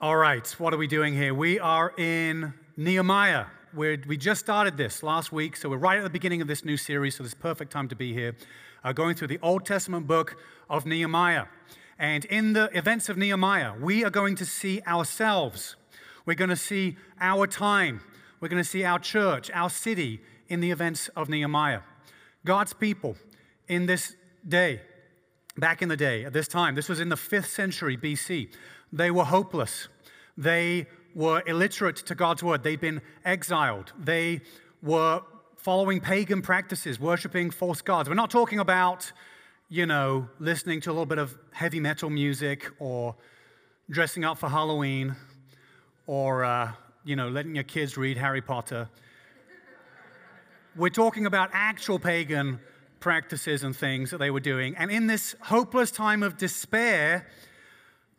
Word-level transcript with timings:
All 0.00 0.16
right, 0.16 0.46
what 0.60 0.72
are 0.72 0.76
we 0.76 0.86
doing 0.86 1.12
here? 1.12 1.34
We 1.34 1.58
are 1.58 1.92
in 1.98 2.54
Nehemiah. 2.76 3.46
We're, 3.74 4.00
we 4.06 4.16
just 4.16 4.38
started 4.38 4.76
this 4.76 5.02
last 5.02 5.32
week, 5.32 5.56
so 5.56 5.68
we're 5.68 5.76
right 5.76 5.98
at 5.98 6.04
the 6.04 6.08
beginning 6.08 6.40
of 6.40 6.46
this 6.46 6.64
new 6.64 6.76
series, 6.76 7.16
so 7.16 7.24
this 7.24 7.32
is 7.32 7.34
perfect 7.34 7.72
time 7.72 7.88
to 7.88 7.96
be 7.96 8.12
here. 8.14 8.36
Uh, 8.84 8.92
going 8.92 9.16
through 9.16 9.26
the 9.26 9.40
Old 9.42 9.66
Testament 9.66 10.06
book 10.06 10.36
of 10.70 10.86
Nehemiah. 10.86 11.46
And 11.98 12.24
in 12.26 12.52
the 12.52 12.70
events 12.78 13.08
of 13.08 13.16
Nehemiah, 13.16 13.72
we 13.76 14.04
are 14.04 14.10
going 14.10 14.36
to 14.36 14.46
see 14.46 14.80
ourselves. 14.86 15.74
We're 16.26 16.34
going 16.34 16.50
to 16.50 16.54
see 16.54 16.96
our 17.20 17.48
time. 17.48 18.00
We're 18.38 18.50
going 18.50 18.62
to 18.62 18.68
see 18.68 18.84
our 18.84 19.00
church, 19.00 19.50
our 19.52 19.68
city 19.68 20.20
in 20.46 20.60
the 20.60 20.70
events 20.70 21.08
of 21.16 21.28
Nehemiah. 21.28 21.80
God's 22.44 22.72
people 22.72 23.16
in 23.66 23.86
this 23.86 24.14
day, 24.46 24.80
back 25.56 25.82
in 25.82 25.88
the 25.88 25.96
day, 25.96 26.24
at 26.24 26.32
this 26.32 26.46
time, 26.46 26.76
this 26.76 26.88
was 26.88 27.00
in 27.00 27.08
the 27.08 27.16
5th 27.16 27.46
century 27.46 27.96
BC. 27.96 28.50
They 28.92 29.10
were 29.10 29.24
hopeless. 29.24 29.88
They 30.36 30.86
were 31.14 31.42
illiterate 31.46 31.96
to 31.96 32.14
God's 32.14 32.42
word. 32.42 32.62
They'd 32.62 32.80
been 32.80 33.02
exiled. 33.24 33.92
They 33.98 34.40
were 34.82 35.22
following 35.56 36.00
pagan 36.00 36.42
practices, 36.42 37.00
worshiping 37.00 37.50
false 37.50 37.82
gods. 37.82 38.08
We're 38.08 38.14
not 38.14 38.30
talking 38.30 38.60
about, 38.60 39.12
you 39.68 39.86
know, 39.86 40.28
listening 40.38 40.80
to 40.82 40.90
a 40.90 40.92
little 40.92 41.06
bit 41.06 41.18
of 41.18 41.36
heavy 41.52 41.80
metal 41.80 42.08
music 42.08 42.70
or 42.78 43.16
dressing 43.90 44.24
up 44.24 44.38
for 44.38 44.48
Halloween 44.48 45.16
or, 46.06 46.44
uh, 46.44 46.72
you 47.04 47.16
know, 47.16 47.28
letting 47.28 47.54
your 47.54 47.64
kids 47.64 47.96
read 47.96 48.16
Harry 48.16 48.40
Potter. 48.40 48.88
We're 50.76 50.90
talking 50.90 51.26
about 51.26 51.50
actual 51.52 51.98
pagan 51.98 52.60
practices 53.00 53.64
and 53.64 53.76
things 53.76 54.10
that 54.10 54.18
they 54.18 54.30
were 54.30 54.40
doing. 54.40 54.76
And 54.76 54.90
in 54.90 55.06
this 55.06 55.34
hopeless 55.40 55.90
time 55.90 56.22
of 56.22 56.36
despair, 56.36 57.26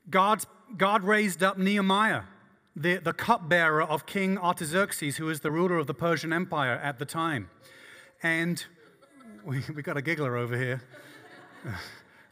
God's 0.09 0.45
God 0.77 1.03
raised 1.03 1.41
up 1.41 1.57
Nehemiah, 1.57 2.23
the, 2.75 2.97
the 2.97 3.13
cupbearer 3.13 3.81
of 3.81 4.05
King 4.05 4.37
Artaxerxes, 4.37 5.17
who 5.17 5.25
was 5.25 5.39
the 5.39 5.51
ruler 5.51 5.77
of 5.77 5.87
the 5.87 5.93
Persian 5.93 6.31
Empire 6.31 6.79
at 6.83 6.99
the 6.99 7.05
time. 7.05 7.49
And 8.21 8.63
we, 9.43 9.63
we 9.75 9.81
got 9.81 9.97
a 9.97 10.01
giggler 10.01 10.37
over 10.37 10.57
here. 10.57 10.81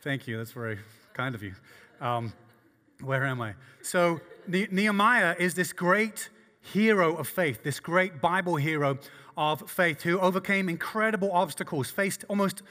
Thank 0.02 0.28
you, 0.28 0.38
that's 0.38 0.52
very 0.52 0.80
kind 1.14 1.34
of 1.34 1.42
you. 1.42 1.54
Um, 2.00 2.32
where 3.02 3.26
am 3.26 3.42
I? 3.42 3.56
So, 3.82 4.22
Nehemiah 4.48 5.36
is 5.40 5.56
this 5.56 5.74
great 5.74 6.30
hero 6.62 7.16
of 7.16 7.28
faith, 7.28 7.64
this 7.64 7.80
great 7.80 8.22
Bible 8.22 8.56
hero 8.56 9.00
of 9.36 9.70
faith 9.70 10.04
who 10.04 10.20
overcame 10.20 10.70
incredible 10.70 11.32
obstacles, 11.32 11.90
faced 11.90 12.24
almost 12.30 12.62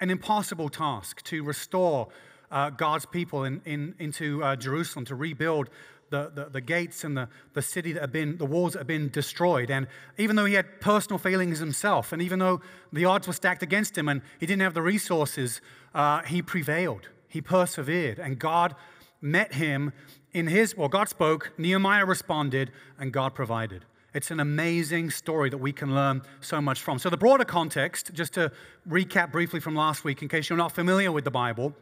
an 0.00 0.10
impossible 0.10 0.68
task 0.68 1.22
to 1.24 1.42
restore 1.42 2.08
uh, 2.52 2.70
God's 2.70 3.06
people 3.06 3.44
in, 3.44 3.60
in, 3.64 3.94
into 3.98 4.44
uh, 4.44 4.54
Jerusalem 4.54 5.04
to 5.06 5.16
rebuild 5.16 5.70
the, 6.10 6.30
the, 6.32 6.44
the, 6.44 6.60
gates 6.60 7.04
and 7.04 7.16
the, 7.16 7.28
the 7.54 7.62
city 7.62 7.92
that 7.92 8.00
had 8.00 8.12
been, 8.12 8.36
the 8.36 8.46
walls 8.46 8.74
that 8.74 8.80
had 8.80 8.86
been 8.86 9.08
destroyed. 9.08 9.70
And 9.70 9.86
even 10.18 10.36
though 10.36 10.44
he 10.44 10.54
had 10.54 10.80
personal 10.80 11.18
failings 11.18 11.58
himself, 11.58 12.12
and 12.12 12.20
even 12.20 12.38
though 12.38 12.60
the 12.92 13.06
odds 13.06 13.26
were 13.26 13.32
stacked 13.32 13.62
against 13.62 13.96
him 13.96 14.08
and 14.08 14.20
he 14.38 14.46
didn't 14.46 14.60
have 14.60 14.74
the 14.74 14.82
resources, 14.82 15.62
uh, 15.94 16.20
he 16.22 16.42
prevailed. 16.42 17.08
He 17.28 17.40
persevered. 17.40 18.18
And 18.18 18.38
God 18.38 18.76
met 19.22 19.54
him 19.54 19.92
in 20.34 20.46
his, 20.46 20.76
well, 20.76 20.88
God 20.88 21.08
spoke, 21.08 21.52
Nehemiah 21.56 22.04
responded, 22.04 22.70
and 22.98 23.10
God 23.10 23.34
provided. 23.34 23.86
It's 24.14 24.30
an 24.30 24.40
amazing 24.40 25.10
story 25.10 25.48
that 25.48 25.58
we 25.58 25.72
can 25.72 25.94
learn 25.94 26.20
so 26.42 26.60
much 26.60 26.82
from. 26.82 26.98
So, 26.98 27.08
the 27.08 27.16
broader 27.16 27.46
context, 27.46 28.12
just 28.12 28.34
to 28.34 28.52
recap 28.86 29.32
briefly 29.32 29.58
from 29.58 29.74
last 29.74 30.04
week, 30.04 30.20
in 30.20 30.28
case 30.28 30.50
you're 30.50 30.58
not 30.58 30.72
familiar 30.72 31.10
with 31.10 31.24
the 31.24 31.30
Bible, 31.30 31.74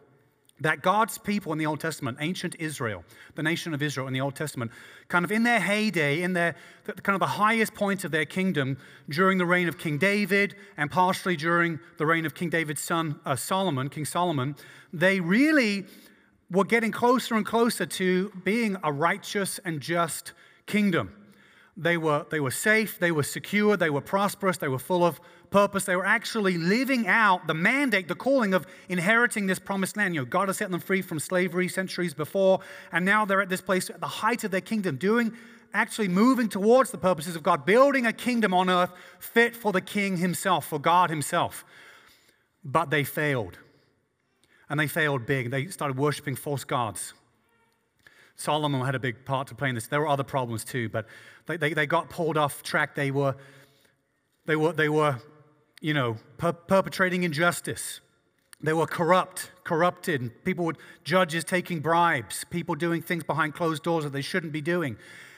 that 0.60 0.82
God's 0.82 1.18
people 1.18 1.52
in 1.52 1.58
the 1.58 1.66
Old 1.66 1.80
Testament, 1.80 2.18
ancient 2.20 2.56
Israel, 2.58 3.04
the 3.34 3.42
nation 3.42 3.72
of 3.74 3.82
Israel 3.82 4.06
in 4.06 4.12
the 4.12 4.20
Old 4.20 4.36
Testament, 4.36 4.70
kind 5.08 5.24
of 5.24 5.32
in 5.32 5.42
their 5.42 5.60
heyday, 5.60 6.22
in 6.22 6.32
their 6.32 6.54
kind 7.02 7.14
of 7.14 7.20
the 7.20 7.26
highest 7.26 7.74
point 7.74 8.04
of 8.04 8.10
their 8.10 8.24
kingdom 8.24 8.76
during 9.08 9.38
the 9.38 9.46
reign 9.46 9.68
of 9.68 9.78
King 9.78 9.98
David 9.98 10.54
and 10.76 10.90
partially 10.90 11.36
during 11.36 11.78
the 11.98 12.06
reign 12.06 12.26
of 12.26 12.34
King 12.34 12.50
David's 12.50 12.80
son 12.80 13.18
uh, 13.24 13.36
Solomon, 13.36 13.88
King 13.88 14.04
Solomon, 14.04 14.56
they 14.92 15.20
really 15.20 15.86
were 16.50 16.64
getting 16.64 16.90
closer 16.90 17.36
and 17.36 17.46
closer 17.46 17.86
to 17.86 18.32
being 18.44 18.76
a 18.82 18.92
righteous 18.92 19.60
and 19.64 19.80
just 19.80 20.32
kingdom. 20.66 21.14
They 21.76 21.96
were, 21.96 22.26
they 22.30 22.40
were 22.40 22.50
safe, 22.50 22.98
they 22.98 23.12
were 23.12 23.22
secure, 23.22 23.76
they 23.76 23.90
were 23.90 24.00
prosperous, 24.00 24.58
they 24.58 24.68
were 24.68 24.78
full 24.78 25.04
of 25.04 25.20
purpose. 25.50 25.84
They 25.84 25.96
were 25.96 26.06
actually 26.06 26.58
living 26.58 27.06
out 27.06 27.46
the 27.46 27.54
mandate, 27.54 28.08
the 28.08 28.14
calling 28.14 28.54
of 28.54 28.66
inheriting 28.88 29.46
this 29.46 29.58
promised 29.58 29.96
land. 29.96 30.14
You 30.14 30.22
know, 30.22 30.26
God 30.26 30.48
has 30.48 30.58
set 30.58 30.70
them 30.70 30.80
free 30.80 31.02
from 31.02 31.18
slavery 31.18 31.68
centuries 31.68 32.14
before, 32.14 32.60
and 32.92 33.04
now 33.04 33.24
they're 33.24 33.40
at 33.40 33.48
this 33.48 33.60
place 33.60 33.90
at 33.90 34.00
the 34.00 34.06
height 34.06 34.44
of 34.44 34.50
their 34.50 34.60
kingdom, 34.60 34.96
doing 34.96 35.32
actually 35.72 36.08
moving 36.08 36.48
towards 36.48 36.90
the 36.90 36.98
purposes 36.98 37.36
of 37.36 37.42
God, 37.42 37.64
building 37.64 38.06
a 38.06 38.12
kingdom 38.12 38.52
on 38.52 38.68
earth 38.68 38.90
fit 39.18 39.54
for 39.54 39.72
the 39.72 39.80
king 39.80 40.16
himself, 40.16 40.66
for 40.66 40.78
God 40.78 41.10
himself. 41.10 41.64
But 42.64 42.90
they 42.90 43.04
failed. 43.04 43.58
And 44.68 44.78
they 44.78 44.86
failed 44.86 45.26
big. 45.26 45.50
They 45.50 45.66
started 45.66 45.96
worshiping 45.96 46.36
false 46.36 46.64
gods. 46.64 47.14
Solomon 48.40 48.80
had 48.80 48.94
a 48.94 48.98
big 48.98 49.26
part 49.26 49.48
to 49.48 49.54
play 49.54 49.68
in 49.68 49.74
this. 49.74 49.86
There 49.86 50.00
were 50.00 50.08
other 50.08 50.24
problems 50.24 50.64
too, 50.64 50.88
but 50.88 51.06
they, 51.46 51.58
they, 51.58 51.74
they 51.74 51.86
got 51.86 52.08
pulled 52.08 52.38
off 52.38 52.62
track. 52.62 52.94
They 52.94 53.10
were, 53.10 53.36
they 54.46 54.56
were, 54.56 54.72
they 54.72 54.88
were 54.88 55.20
you 55.82 55.92
know, 55.92 56.16
per- 56.38 56.54
perpetrating 56.54 57.22
injustice. 57.22 58.00
They 58.62 58.72
were 58.72 58.86
corrupt, 58.86 59.50
corrupted. 59.64 60.44
People 60.44 60.64
would, 60.66 60.78
judges 61.04 61.44
taking 61.44 61.80
bribes, 61.80 62.44
people 62.48 62.74
doing 62.74 63.02
things 63.02 63.24
behind 63.24 63.54
closed 63.54 63.82
doors 63.82 64.04
that 64.04 64.12
they 64.14 64.22
shouldn't 64.22 64.52
be 64.52 64.62
doing. 64.62 64.96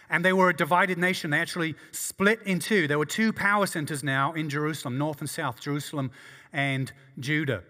And 0.08 0.24
they 0.24 0.32
were 0.32 0.50
a 0.50 0.56
divided 0.56 0.98
nation. 0.98 1.30
They 1.30 1.38
actually 1.40 1.74
split 1.90 2.40
in 2.44 2.60
two. 2.60 2.86
There 2.86 2.98
were 2.98 3.06
two 3.06 3.32
power 3.32 3.66
centers 3.66 4.04
now 4.04 4.32
in 4.32 4.48
Jerusalem, 4.48 4.96
north 4.96 5.20
and 5.20 5.30
south, 5.30 5.60
Jerusalem 5.60 6.12
and 6.52 6.92
Judah. 7.18 7.64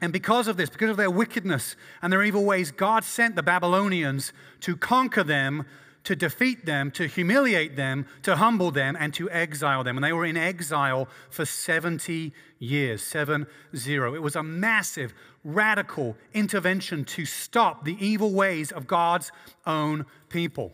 And 0.00 0.12
because 0.12 0.46
of 0.46 0.56
this, 0.56 0.68
because 0.68 0.90
of 0.90 0.96
their 0.96 1.10
wickedness 1.10 1.74
and 2.02 2.12
their 2.12 2.22
evil 2.22 2.44
ways, 2.44 2.70
God 2.70 3.02
sent 3.02 3.34
the 3.34 3.42
Babylonians 3.42 4.32
to 4.60 4.76
conquer 4.76 5.24
them 5.24 5.64
to 6.06 6.14
defeat 6.14 6.64
them, 6.64 6.92
to 6.92 7.08
humiliate 7.08 7.74
them, 7.74 8.06
to 8.22 8.36
humble 8.36 8.70
them, 8.70 8.96
and 8.98 9.12
to 9.12 9.28
exile 9.28 9.82
them. 9.82 9.96
And 9.96 10.04
they 10.04 10.12
were 10.12 10.24
in 10.24 10.36
exile 10.36 11.08
for 11.30 11.44
70 11.44 12.32
years, 12.60 13.02
7 13.02 13.44
0. 13.74 14.14
It 14.14 14.22
was 14.22 14.36
a 14.36 14.42
massive, 14.42 15.12
radical 15.42 16.16
intervention 16.32 17.04
to 17.06 17.26
stop 17.26 17.84
the 17.84 17.96
evil 17.98 18.32
ways 18.32 18.70
of 18.70 18.86
God's 18.86 19.32
own 19.66 20.06
people. 20.28 20.72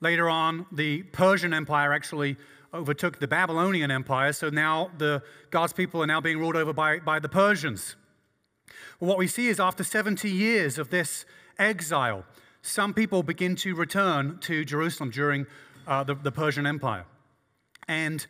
Later 0.00 0.30
on, 0.30 0.64
the 0.72 1.02
Persian 1.02 1.52
Empire 1.52 1.92
actually 1.92 2.38
overtook 2.72 3.18
the 3.18 3.28
Babylonian 3.28 3.90
Empire, 3.90 4.32
so 4.32 4.48
now 4.48 4.90
the, 4.96 5.22
God's 5.50 5.74
people 5.74 6.02
are 6.02 6.06
now 6.06 6.22
being 6.22 6.38
ruled 6.38 6.56
over 6.56 6.72
by, 6.72 7.00
by 7.00 7.18
the 7.18 7.28
Persians. 7.28 7.96
Well, 9.00 9.08
what 9.10 9.18
we 9.18 9.28
see 9.28 9.46
is 9.46 9.60
after 9.60 9.84
70 9.84 10.28
years 10.28 10.76
of 10.76 10.90
this 10.90 11.24
exile, 11.56 12.24
some 12.62 12.92
people 12.92 13.22
begin 13.22 13.54
to 13.56 13.76
return 13.76 14.38
to 14.40 14.64
Jerusalem 14.64 15.10
during 15.10 15.46
uh, 15.86 16.02
the, 16.02 16.16
the 16.16 16.32
Persian 16.32 16.66
Empire. 16.66 17.04
And 17.86 18.26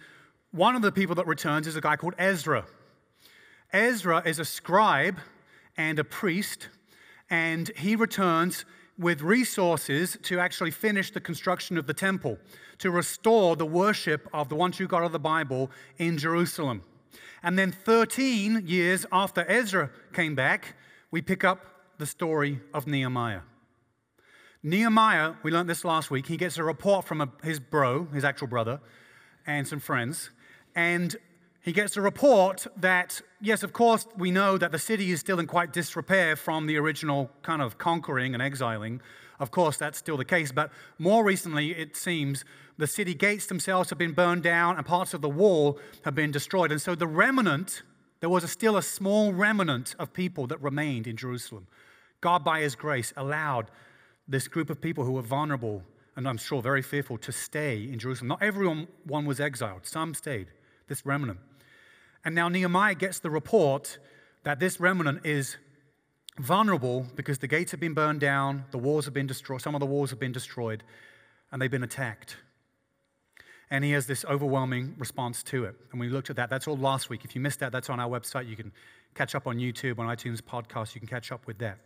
one 0.50 0.76
of 0.76 0.82
the 0.82 0.92
people 0.92 1.14
that 1.14 1.26
returns 1.26 1.66
is 1.66 1.74
a 1.74 1.80
guy 1.80 1.96
called 1.96 2.14
Ezra. 2.18 2.66
Ezra 3.72 4.22
is 4.26 4.38
a 4.38 4.44
scribe 4.44 5.18
and 5.78 5.98
a 5.98 6.04
priest, 6.04 6.68
and 7.30 7.70
he 7.74 7.96
returns 7.96 8.66
with 8.98 9.22
resources 9.22 10.18
to 10.24 10.38
actually 10.38 10.70
finish 10.70 11.10
the 11.10 11.20
construction 11.20 11.78
of 11.78 11.86
the 11.86 11.94
temple, 11.94 12.36
to 12.76 12.90
restore 12.90 13.56
the 13.56 13.64
worship 13.64 14.28
of 14.34 14.50
the 14.50 14.54
one 14.54 14.72
true 14.72 14.86
God 14.86 15.02
of 15.02 15.12
the 15.12 15.18
Bible 15.18 15.70
in 15.96 16.18
Jerusalem. 16.18 16.82
And 17.42 17.58
then 17.58 17.72
13 17.72 18.64
years 18.66 19.06
after 19.12 19.44
Ezra 19.48 19.90
came 20.12 20.34
back, 20.34 20.74
we 21.10 21.22
pick 21.22 21.44
up 21.44 21.66
the 21.98 22.06
story 22.06 22.60
of 22.74 22.86
Nehemiah. 22.86 23.40
Nehemiah, 24.62 25.34
we 25.42 25.50
learned 25.50 25.68
this 25.68 25.84
last 25.84 26.10
week, 26.10 26.26
he 26.26 26.36
gets 26.36 26.58
a 26.58 26.64
report 26.64 27.06
from 27.06 27.20
a, 27.20 27.28
his 27.42 27.60
bro, 27.60 28.06
his 28.06 28.24
actual 28.24 28.48
brother, 28.48 28.80
and 29.46 29.66
some 29.66 29.78
friends. 29.78 30.30
And 30.74 31.16
he 31.62 31.72
gets 31.72 31.96
a 31.96 32.00
report 32.00 32.66
that, 32.76 33.20
yes, 33.40 33.62
of 33.62 33.72
course, 33.72 34.06
we 34.16 34.30
know 34.30 34.58
that 34.58 34.72
the 34.72 34.78
city 34.78 35.10
is 35.10 35.20
still 35.20 35.38
in 35.38 35.46
quite 35.46 35.72
disrepair 35.72 36.34
from 36.34 36.66
the 36.66 36.76
original 36.76 37.30
kind 37.42 37.62
of 37.62 37.78
conquering 37.78 38.34
and 38.34 38.42
exiling. 38.42 39.00
Of 39.40 39.50
course, 39.50 39.76
that's 39.76 39.98
still 39.98 40.16
the 40.16 40.24
case. 40.24 40.52
But 40.52 40.70
more 40.98 41.24
recently, 41.24 41.70
it 41.70 41.96
seems 41.96 42.44
the 42.76 42.86
city 42.86 43.14
gates 43.14 43.46
themselves 43.46 43.90
have 43.90 43.98
been 43.98 44.12
burned 44.12 44.42
down 44.42 44.76
and 44.76 44.84
parts 44.84 45.14
of 45.14 45.20
the 45.20 45.28
wall 45.28 45.78
have 46.04 46.14
been 46.14 46.30
destroyed. 46.30 46.72
And 46.72 46.80
so 46.80 46.94
the 46.94 47.06
remnant, 47.06 47.82
there 48.20 48.28
was 48.28 48.44
a, 48.44 48.48
still 48.48 48.76
a 48.76 48.82
small 48.82 49.32
remnant 49.32 49.94
of 49.98 50.12
people 50.12 50.46
that 50.48 50.60
remained 50.60 51.06
in 51.06 51.16
Jerusalem. 51.16 51.66
God, 52.20 52.44
by 52.44 52.60
his 52.60 52.74
grace, 52.74 53.12
allowed 53.16 53.70
this 54.26 54.48
group 54.48 54.70
of 54.70 54.80
people 54.80 55.04
who 55.04 55.12
were 55.12 55.22
vulnerable 55.22 55.82
and 56.18 56.28
I'm 56.28 56.36
sure 56.36 56.60
very 56.60 56.82
fearful 56.82 57.16
to 57.18 57.30
stay 57.30 57.84
in 57.84 58.00
Jerusalem. 58.00 58.26
Not 58.26 58.42
everyone 58.42 58.88
one 59.04 59.24
was 59.24 59.38
exiled, 59.38 59.86
some 59.86 60.14
stayed, 60.14 60.48
this 60.88 61.06
remnant. 61.06 61.38
And 62.24 62.34
now 62.34 62.48
Nehemiah 62.48 62.96
gets 62.96 63.20
the 63.20 63.30
report 63.30 64.00
that 64.42 64.58
this 64.58 64.80
remnant 64.80 65.24
is 65.24 65.58
vulnerable 66.38 67.06
because 67.16 67.38
the 67.38 67.48
gates 67.48 67.70
have 67.70 67.80
been 67.80 67.94
burned 67.94 68.20
down, 68.20 68.64
the 68.70 68.78
walls 68.78 69.04
have 69.04 69.14
been 69.14 69.26
destroyed, 69.26 69.60
some 69.60 69.74
of 69.74 69.80
the 69.80 69.86
walls 69.86 70.10
have 70.10 70.18
been 70.18 70.32
destroyed, 70.32 70.82
and 71.50 71.60
they've 71.60 71.70
been 71.70 71.82
attacked. 71.82 72.36
And 73.70 73.84
he 73.84 73.90
has 73.92 74.06
this 74.06 74.24
overwhelming 74.24 74.94
response 74.98 75.42
to 75.44 75.64
it. 75.64 75.74
And 75.92 76.00
we 76.00 76.08
looked 76.08 76.30
at 76.30 76.36
that. 76.36 76.48
That's 76.48 76.66
all 76.66 76.76
last 76.76 77.10
week. 77.10 77.24
If 77.24 77.34
you 77.34 77.40
missed 77.40 77.60
that, 77.60 77.70
that's 77.70 77.90
on 77.90 78.00
our 78.00 78.08
website. 78.08 78.48
You 78.48 78.56
can 78.56 78.72
catch 79.14 79.34
up 79.34 79.46
on 79.46 79.58
YouTube, 79.58 79.98
on 79.98 80.06
iTunes 80.06 80.40
podcast. 80.40 80.94
You 80.94 81.00
can 81.02 81.08
catch 81.08 81.30
up 81.30 81.46
with 81.46 81.58
that. 81.58 81.78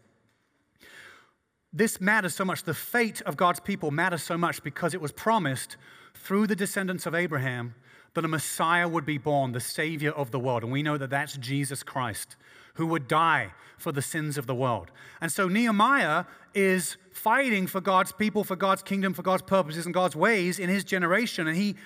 This 1.72 2.00
matters 2.00 2.34
so 2.34 2.44
much. 2.44 2.62
The 2.62 2.74
fate 2.74 3.20
of 3.22 3.36
God's 3.36 3.58
people 3.58 3.90
matters 3.90 4.22
so 4.22 4.36
much 4.36 4.62
because 4.62 4.94
it 4.94 5.00
was 5.00 5.10
promised 5.10 5.76
through 6.14 6.46
the 6.46 6.54
descendants 6.54 7.06
of 7.06 7.14
Abraham 7.14 7.74
that 8.14 8.24
a 8.24 8.28
Messiah 8.28 8.88
would 8.88 9.06
be 9.06 9.18
born, 9.18 9.52
the 9.52 9.60
Savior 9.60 10.10
of 10.12 10.30
the 10.30 10.38
world. 10.38 10.62
And 10.62 10.72
we 10.72 10.82
know 10.82 10.98
that 10.98 11.10
that's 11.10 11.36
Jesus 11.36 11.82
Christ, 11.82 12.36
who 12.74 12.86
would 12.86 13.08
die 13.08 13.52
for 13.78 13.92
the 13.92 14.02
sins 14.02 14.38
of 14.38 14.46
the 14.46 14.54
world. 14.54 14.90
And 15.20 15.32
so 15.32 15.48
Nehemiah 15.48 16.24
is 16.54 16.96
fighting 17.12 17.66
for 17.66 17.80
God's 17.80 18.12
people, 18.12 18.44
for 18.44 18.56
God's 18.56 18.82
kingdom, 18.82 19.14
for 19.14 19.22
God's 19.22 19.42
purposes 19.42 19.86
and 19.86 19.94
God's 19.94 20.14
ways 20.14 20.58
in 20.58 20.68
his 20.68 20.84
generation. 20.84 21.46
And 21.46 21.56
he 21.56 21.76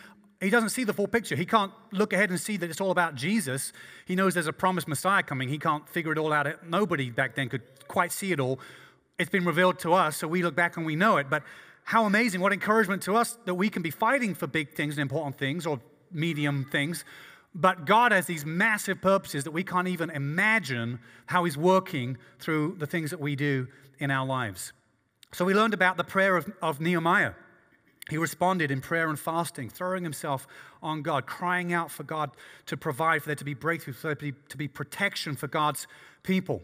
he 0.40 0.50
doesn't 0.50 0.68
see 0.68 0.84
the 0.84 0.92
full 0.92 1.08
picture. 1.08 1.34
He 1.34 1.46
can't 1.46 1.72
look 1.92 2.12
ahead 2.12 2.28
and 2.28 2.38
see 2.38 2.58
that 2.58 2.68
it's 2.68 2.80
all 2.80 2.90
about 2.90 3.14
Jesus. 3.14 3.72
He 4.04 4.14
knows 4.14 4.34
there's 4.34 4.46
a 4.46 4.52
promised 4.52 4.86
Messiah 4.86 5.22
coming. 5.22 5.48
He 5.48 5.58
can't 5.58 5.88
figure 5.88 6.12
it 6.12 6.18
all 6.18 6.30
out. 6.30 6.46
Nobody 6.68 7.10
back 7.10 7.34
then 7.34 7.48
could 7.48 7.62
quite 7.88 8.12
see 8.12 8.32
it 8.32 8.40
all. 8.40 8.60
It's 9.18 9.30
been 9.30 9.46
revealed 9.46 9.78
to 9.78 9.94
us, 9.94 10.18
so 10.18 10.28
we 10.28 10.42
look 10.42 10.54
back 10.54 10.76
and 10.76 10.84
we 10.84 10.94
know 10.94 11.16
it. 11.16 11.30
But 11.30 11.42
how 11.84 12.04
amazing, 12.04 12.42
what 12.42 12.52
encouragement 12.52 13.00
to 13.04 13.16
us 13.16 13.38
that 13.46 13.54
we 13.54 13.70
can 13.70 13.80
be 13.80 13.90
fighting 13.90 14.34
for 14.34 14.46
big 14.46 14.74
things 14.74 14.98
and 14.98 15.02
important 15.02 15.38
things 15.38 15.66
or 15.66 15.80
medium 16.16 16.64
things. 16.64 17.04
But 17.54 17.86
God 17.86 18.12
has 18.12 18.26
these 18.26 18.44
massive 18.44 19.00
purposes 19.00 19.44
that 19.44 19.50
we 19.50 19.64
can't 19.64 19.88
even 19.88 20.10
imagine 20.10 20.98
how 21.26 21.44
He's 21.44 21.56
working 21.56 22.18
through 22.38 22.76
the 22.78 22.86
things 22.86 23.10
that 23.10 23.20
we 23.20 23.36
do 23.36 23.68
in 23.98 24.10
our 24.10 24.26
lives. 24.26 24.72
So 25.32 25.44
we 25.44 25.54
learned 25.54 25.74
about 25.74 25.96
the 25.96 26.04
prayer 26.04 26.36
of, 26.36 26.50
of 26.60 26.80
Nehemiah. 26.80 27.32
He 28.08 28.18
responded 28.18 28.70
in 28.70 28.80
prayer 28.80 29.08
and 29.08 29.18
fasting, 29.18 29.68
throwing 29.68 30.04
himself 30.04 30.46
on 30.82 31.02
God, 31.02 31.26
crying 31.26 31.72
out 31.72 31.90
for 31.90 32.04
God 32.04 32.30
to 32.66 32.76
provide, 32.76 33.22
for 33.22 33.30
there 33.30 33.36
to 33.36 33.44
be 33.44 33.54
breakthrough, 33.54 33.94
for 33.94 34.08
there 34.08 34.14
to 34.14 34.32
be, 34.32 34.38
to 34.48 34.56
be 34.56 34.68
protection 34.68 35.34
for 35.34 35.48
God's 35.48 35.88
people. 36.22 36.62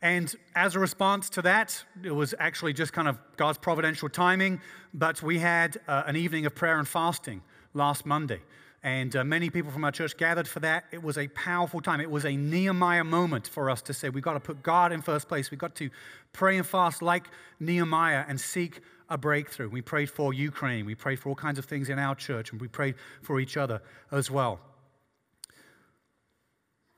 And 0.00 0.34
as 0.54 0.74
a 0.74 0.78
response 0.78 1.30
to 1.30 1.42
that, 1.42 1.84
it 2.04 2.14
was 2.14 2.34
actually 2.38 2.72
just 2.72 2.92
kind 2.92 3.08
of 3.08 3.18
God's 3.36 3.58
providential 3.58 4.08
timing, 4.08 4.60
but 4.94 5.22
we 5.22 5.38
had 5.38 5.78
uh, 5.88 6.02
an 6.06 6.16
evening 6.16 6.46
of 6.46 6.54
prayer 6.54 6.78
and 6.78 6.86
fasting 6.86 7.42
last 7.74 8.06
Monday. 8.06 8.40
And 8.84 9.14
uh, 9.14 9.22
many 9.22 9.48
people 9.48 9.70
from 9.70 9.84
our 9.84 9.92
church 9.92 10.16
gathered 10.16 10.48
for 10.48 10.58
that. 10.60 10.84
It 10.90 11.02
was 11.02 11.16
a 11.16 11.28
powerful 11.28 11.80
time. 11.80 12.00
It 12.00 12.10
was 12.10 12.24
a 12.24 12.36
Nehemiah 12.36 13.04
moment 13.04 13.46
for 13.46 13.70
us 13.70 13.80
to 13.82 13.94
say, 13.94 14.08
we've 14.08 14.24
got 14.24 14.32
to 14.32 14.40
put 14.40 14.62
God 14.62 14.90
in 14.90 15.02
first 15.02 15.28
place. 15.28 15.52
We've 15.52 15.60
got 15.60 15.76
to 15.76 15.88
pray 16.32 16.56
and 16.56 16.66
fast 16.66 17.00
like 17.00 17.26
Nehemiah 17.60 18.24
and 18.26 18.40
seek 18.40 18.80
a 19.08 19.16
breakthrough. 19.16 19.68
We 19.68 19.82
prayed 19.82 20.10
for 20.10 20.34
Ukraine. 20.34 20.84
We 20.84 20.96
prayed 20.96 21.20
for 21.20 21.28
all 21.28 21.34
kinds 21.36 21.58
of 21.58 21.66
things 21.66 21.90
in 21.90 21.98
our 21.98 22.16
church, 22.16 22.50
and 22.50 22.60
we 22.60 22.66
prayed 22.66 22.96
for 23.20 23.38
each 23.38 23.56
other 23.56 23.82
as 24.10 24.30
well. 24.30 24.58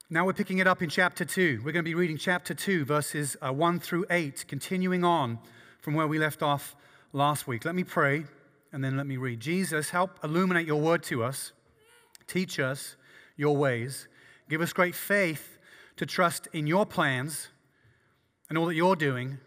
Now 0.09 0.25
we're 0.25 0.33
picking 0.33 0.59
it 0.59 0.67
up 0.67 0.81
in 0.81 0.89
chapter 0.89 1.25
2. 1.25 1.63
We're 1.65 1.73
going 1.73 1.85
to 1.85 1.91
be 1.91 1.95
reading 1.95 2.17
chapter 2.19 2.55
2, 2.55 2.85
verses 2.85 3.37
uh, 3.43 3.53
1 3.53 3.81
through 3.81 4.07
8, 4.09 4.45
continuing 4.49 5.03
on 5.05 5.39
from 5.81 5.95
where 5.95 6.07
we 6.07 6.19
left 6.19 6.43
off 6.43 6.77
last 7.13 7.47
week. 7.47 7.65
Let 7.65 7.75
me 7.75 7.85
pray, 7.85 8.25
and 8.75 8.83
then 8.83 8.97
let 8.97 9.07
me 9.07 9.17
read. 9.17 9.39
Jesus, 9.39 9.91
help 9.91 10.19
illuminate 10.25 10.67
your 10.67 10.81
word 10.81 11.05
to 11.05 11.23
us. 11.23 11.53
Teach 12.27 12.59
us 12.59 12.97
your 13.37 13.57
ways. 13.57 14.09
Give 14.51 14.61
us 14.61 14.73
great 14.73 14.97
faith 14.97 15.59
to 15.97 16.05
trust 16.05 16.49
in 16.53 16.67
your 16.67 16.85
plans 16.85 17.51
and 18.49 18.59
all 18.59 18.67
that 18.67 18.75
you're 18.75 18.97
doing, 18.97 19.39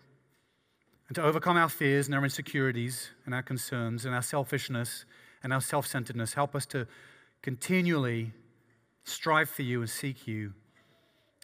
and 1.10 1.16
to 1.16 1.22
overcome 1.22 1.58
our 1.58 1.68
fears 1.68 2.08
and 2.08 2.16
our 2.16 2.24
insecurities 2.24 3.12
and 3.26 3.36
our 3.36 3.44
concerns 3.44 4.06
and 4.06 4.16
our 4.16 4.22
selfishness 4.22 5.04
and 5.44 5.52
our 5.52 5.62
self 5.62 5.86
centeredness. 5.86 6.34
Help 6.34 6.56
us 6.56 6.66
to 6.68 6.88
continually 7.42 8.32
strive 9.04 9.50
for 9.50 9.62
you 9.62 9.82
and 9.82 9.90
seek 9.90 10.26
you. 10.26 10.54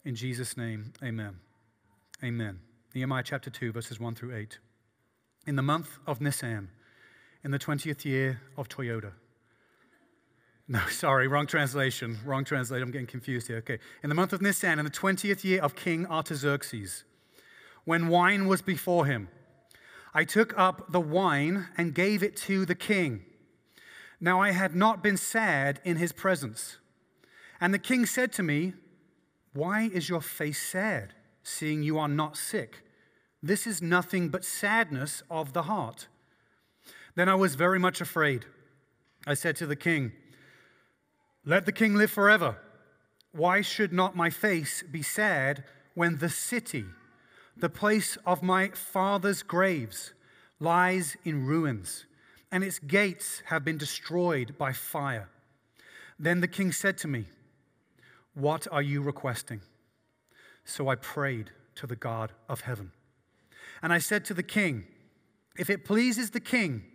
In 0.06 0.16
Jesus' 0.16 0.56
name, 0.56 0.94
amen. 1.04 1.36
Amen. 2.24 2.60
Nehemiah 2.96 3.24
chapter 3.24 3.50
2, 3.50 3.74
verses 3.74 4.00
1 4.00 4.16
through 4.16 4.36
8. 4.36 4.58
In 5.46 5.58
the 5.58 5.62
month 5.62 6.00
of 6.08 6.22
Nisan, 6.22 6.70
in 7.44 7.52
the 7.52 7.60
20th 7.60 8.06
year 8.06 8.42
of 8.58 8.70
Toyota, 8.70 9.12
no, 10.68 10.80
sorry, 10.90 11.28
wrong 11.28 11.48
translation. 11.48 12.18
Wrong 12.26 12.44
translation. 12.44 12.84
I'm 12.84 12.92
getting 12.92 13.08
confused 13.08 13.48
here. 13.48 13.58
Okay. 13.58 13.80
In 14.02 14.10
the 14.10 14.16
month 14.16 14.34
of 14.34 14.42
Nisan, 14.42 14.80
in 14.80 14.86
the 14.86 14.92
20th 14.92 15.44
year 15.44 15.62
of 15.62 15.76
King 15.76 16.06
Artaxerxes, 16.08 17.04
when 17.86 18.08
wine 18.08 18.48
was 18.48 18.62
before 18.62 19.06
him, 19.06 19.28
I 20.14 20.24
took 20.24 20.58
up 20.58 20.92
the 20.92 21.02
wine 21.02 21.68
and 21.78 21.94
gave 21.94 22.24
it 22.24 22.36
to 22.38 22.66
the 22.66 22.76
king. 22.76 23.26
Now 24.22 24.40
I 24.40 24.52
had 24.52 24.76
not 24.76 25.04
been 25.04 25.18
sad 25.18 25.82
in 25.84 25.98
his 25.98 26.12
presence. 26.12 26.78
And 27.60 27.74
the 27.74 27.80
king 27.80 28.06
said 28.06 28.32
to 28.34 28.44
me, 28.44 28.74
Why 29.54 29.90
is 29.94 30.08
your 30.08 30.22
face 30.22 30.62
sad, 30.62 31.14
seeing 31.42 31.84
you 31.84 31.98
are 31.98 32.08
not 32.08 32.38
sick? 32.38 32.84
This 33.42 33.68
is 33.68 33.82
nothing 33.82 34.30
but 34.30 34.46
sadness 34.46 35.24
of 35.30 35.52
the 35.52 35.64
heart. 35.64 36.08
Then 37.16 37.30
I 37.30 37.36
was 37.36 37.56
very 37.56 37.80
much 37.80 38.02
afraid. 38.02 38.46
I 39.26 39.34
said 39.36 39.56
to 39.58 39.68
the 39.68 39.76
king, 39.76 40.12
let 41.46 41.66
the 41.66 41.74
king 41.74 41.96
live 41.96 42.12
forever. 42.12 42.58
Why 43.34 43.62
should 43.62 43.92
not 43.92 44.16
my 44.16 44.30
face 44.30 44.82
be 44.84 45.02
sad 45.02 45.64
when 45.94 46.18
the 46.18 46.30
city, 46.30 46.86
the 47.58 47.70
place 47.70 48.18
of 48.26 48.42
my 48.42 48.70
father's 48.70 49.44
graves, 49.44 50.14
lies 50.60 51.18
in 51.26 51.46
ruins, 51.46 52.06
and 52.52 52.64
its 52.64 52.80
gates 52.80 53.42
have 53.48 53.66
been 53.66 53.78
destroyed 53.78 54.58
by 54.58 54.72
fire? 54.72 55.30
Then 56.18 56.40
the 56.40 56.48
king 56.48 56.72
said 56.72 56.98
to 57.00 57.08
me, 57.10 57.26
What 58.36 58.68
are 58.72 58.82
you 58.82 59.02
requesting? 59.02 59.62
So 60.64 60.88
I 60.88 60.96
prayed 60.96 61.52
to 61.76 61.88
the 61.88 61.98
God 61.98 62.32
of 62.48 62.62
heaven. 62.62 62.92
And 63.82 63.92
I 63.92 63.98
said 63.98 64.24
to 64.26 64.34
the 64.34 64.44
king, 64.44 64.86
If 65.58 65.70
it 65.70 65.84
pleases 65.84 66.30
the 66.30 66.40
king, 66.40 66.86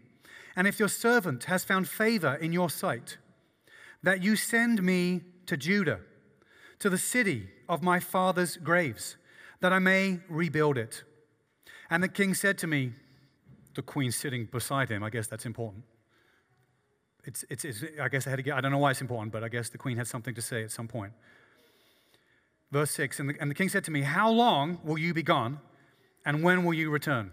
and 0.58 0.66
if 0.66 0.80
your 0.80 0.88
servant 0.88 1.44
has 1.44 1.62
found 1.62 1.88
favor 1.88 2.34
in 2.34 2.52
your 2.52 2.68
sight, 2.68 3.16
that 4.02 4.24
you 4.24 4.34
send 4.34 4.82
me 4.82 5.20
to 5.46 5.56
Judah, 5.56 6.00
to 6.80 6.90
the 6.90 6.98
city 6.98 7.48
of 7.68 7.80
my 7.80 8.00
father's 8.00 8.56
graves, 8.56 9.16
that 9.60 9.72
I 9.72 9.78
may 9.78 10.18
rebuild 10.28 10.76
it. 10.76 11.04
And 11.90 12.02
the 12.02 12.08
king 12.08 12.34
said 12.34 12.58
to 12.58 12.66
me, 12.66 12.92
the 13.76 13.82
queen 13.82 14.10
sitting 14.10 14.46
beside 14.46 14.88
him, 14.88 15.04
I 15.04 15.10
guess 15.10 15.28
that's 15.28 15.46
important. 15.46 15.84
It's, 17.22 17.44
it's, 17.48 17.64
it's, 17.64 17.84
I 18.02 18.08
guess 18.08 18.26
I 18.26 18.30
had 18.30 18.36
to 18.38 18.42
get, 18.42 18.54
I 18.54 18.60
don't 18.60 18.72
know 18.72 18.78
why 18.78 18.90
it's 18.90 19.00
important, 19.00 19.32
but 19.32 19.44
I 19.44 19.48
guess 19.48 19.68
the 19.68 19.78
queen 19.78 19.96
had 19.96 20.08
something 20.08 20.34
to 20.34 20.42
say 20.42 20.64
at 20.64 20.72
some 20.72 20.88
point. 20.88 21.12
Verse 22.72 22.90
6 22.90 23.20
and 23.20 23.30
the, 23.30 23.34
and 23.40 23.48
the 23.48 23.54
king 23.54 23.68
said 23.68 23.84
to 23.84 23.92
me, 23.92 24.02
How 24.02 24.28
long 24.28 24.80
will 24.82 24.98
you 24.98 25.14
be 25.14 25.22
gone, 25.22 25.60
and 26.26 26.42
when 26.42 26.64
will 26.64 26.74
you 26.74 26.90
return? 26.90 27.30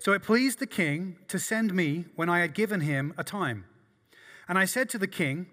So 0.00 0.12
it 0.12 0.22
pleased 0.22 0.60
the 0.60 0.66
king 0.66 1.16
to 1.28 1.38
send 1.38 1.74
me 1.74 2.04
when 2.14 2.28
I 2.28 2.40
had 2.40 2.54
given 2.54 2.80
him 2.80 3.14
a 3.18 3.24
time. 3.24 3.64
And 4.48 4.56
I 4.56 4.64
said 4.64 4.88
to 4.90 4.98
the 4.98 5.08
king, 5.08 5.46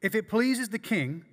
if 0.00 0.14
it 0.14 0.28
pleases 0.28 0.68
the 0.68 0.78
king, 0.78 1.24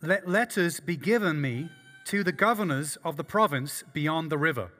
let 0.00 0.28
letters 0.28 0.80
be 0.80 0.96
given 0.96 1.40
me 1.40 1.68
to 2.06 2.22
the 2.22 2.32
governors 2.32 2.96
of 3.04 3.16
the 3.16 3.24
province 3.24 3.82
beyond 3.92 4.30
the 4.30 4.38
river, 4.38 4.70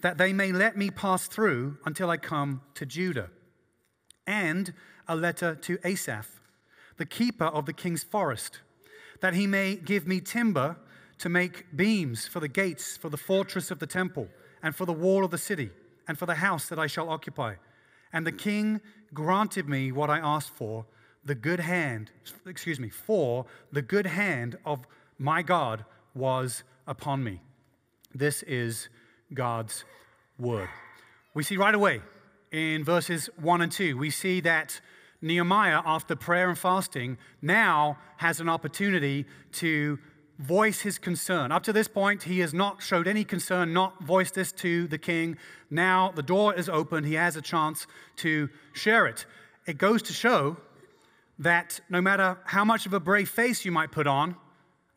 that 0.00 0.18
they 0.18 0.32
may 0.32 0.52
let 0.52 0.76
me 0.76 0.90
pass 0.90 1.26
through 1.26 1.78
until 1.86 2.10
I 2.10 2.18
come 2.18 2.60
to 2.74 2.84
Judah. 2.84 3.30
And 4.26 4.74
a 5.08 5.16
letter 5.16 5.54
to 5.54 5.78
Asaph, 5.84 6.28
the 6.98 7.06
keeper 7.06 7.44
of 7.44 7.64
the 7.64 7.72
king's 7.72 8.04
forest, 8.04 8.60
that 9.20 9.34
he 9.34 9.46
may 9.46 9.76
give 9.76 10.06
me 10.06 10.20
timber 10.20 10.76
to 11.18 11.28
make 11.28 11.74
beams 11.74 12.26
for 12.26 12.40
the 12.40 12.48
gates, 12.48 12.96
for 12.96 13.08
the 13.08 13.16
fortress 13.16 13.70
of 13.70 13.78
the 13.78 13.86
temple, 13.86 14.28
and 14.62 14.76
for 14.76 14.84
the 14.84 14.92
wall 14.92 15.24
of 15.24 15.30
the 15.30 15.38
city, 15.38 15.70
and 16.08 16.18
for 16.18 16.26
the 16.26 16.36
house 16.36 16.68
that 16.68 16.78
I 16.78 16.86
shall 16.86 17.08
occupy. 17.08 17.54
And 18.12 18.26
the 18.26 18.32
king 18.32 18.80
granted 19.12 19.68
me 19.68 19.92
what 19.92 20.10
I 20.10 20.18
asked 20.18 20.50
for 20.50 20.86
the 21.24 21.34
good 21.34 21.60
hand, 21.60 22.12
excuse 22.46 22.78
me, 22.78 22.88
for 22.88 23.46
the 23.72 23.82
good 23.82 24.06
hand 24.06 24.56
of 24.64 24.86
my 25.18 25.42
God 25.42 25.84
was 26.14 26.62
upon 26.86 27.24
me. 27.24 27.40
This 28.14 28.42
is 28.44 28.88
God's 29.34 29.84
word. 30.38 30.68
We 31.34 31.42
see 31.42 31.56
right 31.56 31.74
away 31.74 32.00
in 32.52 32.84
verses 32.84 33.28
1 33.40 33.60
and 33.60 33.72
2, 33.72 33.98
we 33.98 34.10
see 34.10 34.40
that 34.40 34.80
Nehemiah, 35.20 35.82
after 35.84 36.14
prayer 36.14 36.48
and 36.48 36.58
fasting, 36.58 37.18
now 37.42 37.98
has 38.18 38.40
an 38.40 38.48
opportunity 38.48 39.26
to 39.52 39.98
voice 40.38 40.80
his 40.80 40.98
concern. 40.98 41.52
Up 41.52 41.62
to 41.62 41.72
this 41.72 41.88
point, 41.88 42.24
he 42.24 42.40
has 42.40 42.52
not 42.52 42.82
showed 42.82 43.08
any 43.08 43.24
concern, 43.24 43.72
not 43.72 44.02
voiced 44.02 44.34
this 44.34 44.52
to 44.52 44.86
the 44.88 44.98
king. 44.98 45.36
Now 45.70 46.12
the 46.14 46.22
door 46.22 46.54
is 46.54 46.68
open, 46.68 47.04
he 47.04 47.14
has 47.14 47.36
a 47.36 47.42
chance 47.42 47.86
to 48.16 48.48
share 48.72 49.06
it. 49.06 49.26
It 49.66 49.78
goes 49.78 50.02
to 50.02 50.12
show 50.12 50.56
that 51.38 51.80
no 51.88 52.00
matter 52.00 52.38
how 52.44 52.64
much 52.64 52.86
of 52.86 52.92
a 52.92 53.00
brave 53.00 53.28
face 53.28 53.64
you 53.64 53.72
might 53.72 53.92
put 53.92 54.06
on, 54.06 54.36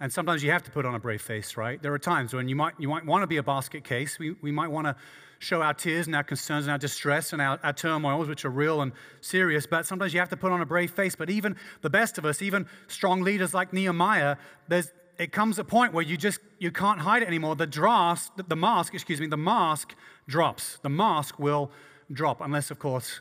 And 0.02 0.12
sometimes 0.12 0.44
you 0.44 0.52
have 0.52 0.64
to 0.64 0.72
put 0.72 0.86
on 0.86 0.96
a 0.96 1.00
brave 1.00 1.22
face, 1.22 1.58
right? 1.58 1.82
There 1.82 1.94
are 1.94 2.00
times 2.00 2.34
when 2.34 2.48
you 2.48 2.56
might, 2.56 2.74
you 2.80 2.88
might 2.88 3.06
want 3.06 3.24
to 3.24 3.28
be 3.28 3.38
a 3.38 3.44
basket 3.44 3.84
case. 3.84 4.18
We, 4.18 4.36
we 4.42 4.52
might 4.52 4.70
want 4.70 4.88
to 4.88 4.96
show 5.40 5.62
our 5.62 5.74
tears 5.74 6.08
and 6.08 6.16
our 6.16 6.24
concerns 6.24 6.66
and 6.66 6.72
our 6.72 6.78
distress 6.78 7.34
and 7.34 7.42
our, 7.42 7.60
our 7.64 7.74
turmoils, 7.74 8.30
which 8.30 8.46
are 8.46 8.50
real 8.50 8.82
and 8.82 8.94
serious. 9.20 9.66
But 9.66 9.86
sometimes 9.86 10.14
you 10.14 10.20
have 10.22 10.30
to 10.30 10.38
put 10.38 10.54
on 10.54 10.62
a 10.62 10.66
brave 10.66 10.92
face. 10.92 11.16
But 11.18 11.30
even 11.30 11.58
the 11.82 11.90
best 11.90 12.18
of 12.18 12.24
us, 12.24 12.42
even 12.42 12.66
strong 12.88 13.22
leaders 13.24 13.54
like 13.54 13.74
Nehemiah, 13.74 14.38
there's, 14.70 14.90
it 15.20 15.34
comes 15.34 15.60
a 15.60 15.66
point 15.66 15.94
where 15.94 16.04
you 16.04 16.16
just 16.16 16.40
you 16.60 16.72
can't 16.72 17.02
hide 17.02 17.22
it 17.22 17.28
anymore. 17.28 17.56
The 17.56 17.68
dross, 17.68 18.32
the 18.36 18.56
mask, 18.56 18.94
excuse 18.94 19.20
me, 19.20 19.28
the 19.28 19.38
mask 19.38 19.94
drops. 20.28 20.80
The 20.82 20.90
mask 20.90 21.38
will 21.38 21.72
drop, 22.12 22.40
unless, 22.42 22.72
of 22.72 22.80
course, 22.80 23.20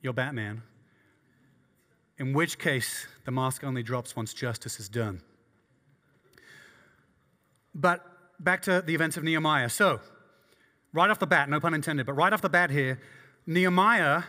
you're 0.00 0.12
Batman. 0.12 0.62
In 2.18 2.32
which 2.32 2.58
case, 2.58 3.08
the 3.24 3.32
mask 3.32 3.64
only 3.64 3.82
drops 3.82 4.14
once 4.14 4.32
justice 4.32 4.78
is 4.78 4.88
done. 4.88 5.20
But 7.74 8.06
back 8.38 8.62
to 8.62 8.80
the 8.80 8.94
events 8.94 9.16
of 9.16 9.24
Nehemiah. 9.24 9.68
So, 9.68 10.00
right 10.92 11.10
off 11.10 11.18
the 11.18 11.26
bat, 11.26 11.50
no 11.50 11.58
pun 11.58 11.74
intended, 11.74 12.06
but 12.06 12.12
right 12.12 12.32
off 12.32 12.40
the 12.40 12.48
bat 12.48 12.70
here, 12.70 13.00
Nehemiah, 13.46 14.22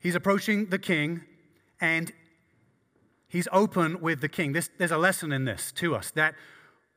he's 0.00 0.14
approaching 0.14 0.66
the 0.70 0.78
king 0.78 1.22
and 1.78 2.10
he's 3.32 3.48
open 3.50 3.98
with 4.00 4.20
the 4.20 4.28
king. 4.28 4.52
This, 4.52 4.68
there's 4.76 4.90
a 4.90 4.98
lesson 4.98 5.32
in 5.32 5.46
this 5.46 5.72
to 5.72 5.94
us 5.96 6.10
that 6.10 6.34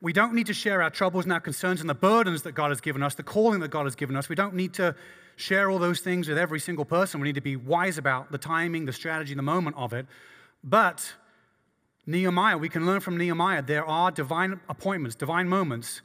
we 0.02 0.12
don't 0.12 0.34
need 0.34 0.46
to 0.48 0.54
share 0.54 0.82
our 0.82 0.90
troubles 0.90 1.24
and 1.24 1.32
our 1.32 1.40
concerns 1.40 1.80
and 1.80 1.88
the 1.88 1.94
burdens 1.94 2.42
that 2.42 2.52
God 2.52 2.70
has 2.70 2.82
given 2.82 3.02
us, 3.02 3.14
the 3.14 3.22
calling 3.22 3.60
that 3.60 3.70
God 3.70 3.84
has 3.84 3.94
given 3.94 4.14
us. 4.14 4.28
We 4.28 4.36
don't 4.36 4.54
need 4.54 4.74
to 4.74 4.94
share 5.36 5.70
all 5.70 5.78
those 5.78 6.00
things 6.00 6.28
with 6.28 6.36
every 6.36 6.60
single 6.60 6.84
person. 6.84 7.20
We 7.20 7.28
need 7.28 7.36
to 7.36 7.40
be 7.40 7.56
wise 7.56 7.96
about 7.96 8.30
the 8.30 8.38
timing, 8.38 8.84
the 8.84 8.92
strategy, 8.92 9.32
the 9.32 9.40
moment 9.40 9.76
of 9.76 9.94
it. 9.94 10.04
But 10.62 11.14
Nehemiah, 12.04 12.58
we 12.58 12.68
can 12.68 12.84
learn 12.84 13.00
from 13.00 13.16
Nehemiah, 13.16 13.62
there 13.62 13.86
are 13.86 14.10
divine 14.10 14.60
appointments, 14.68 15.16
divine 15.16 15.48
moments 15.48 16.02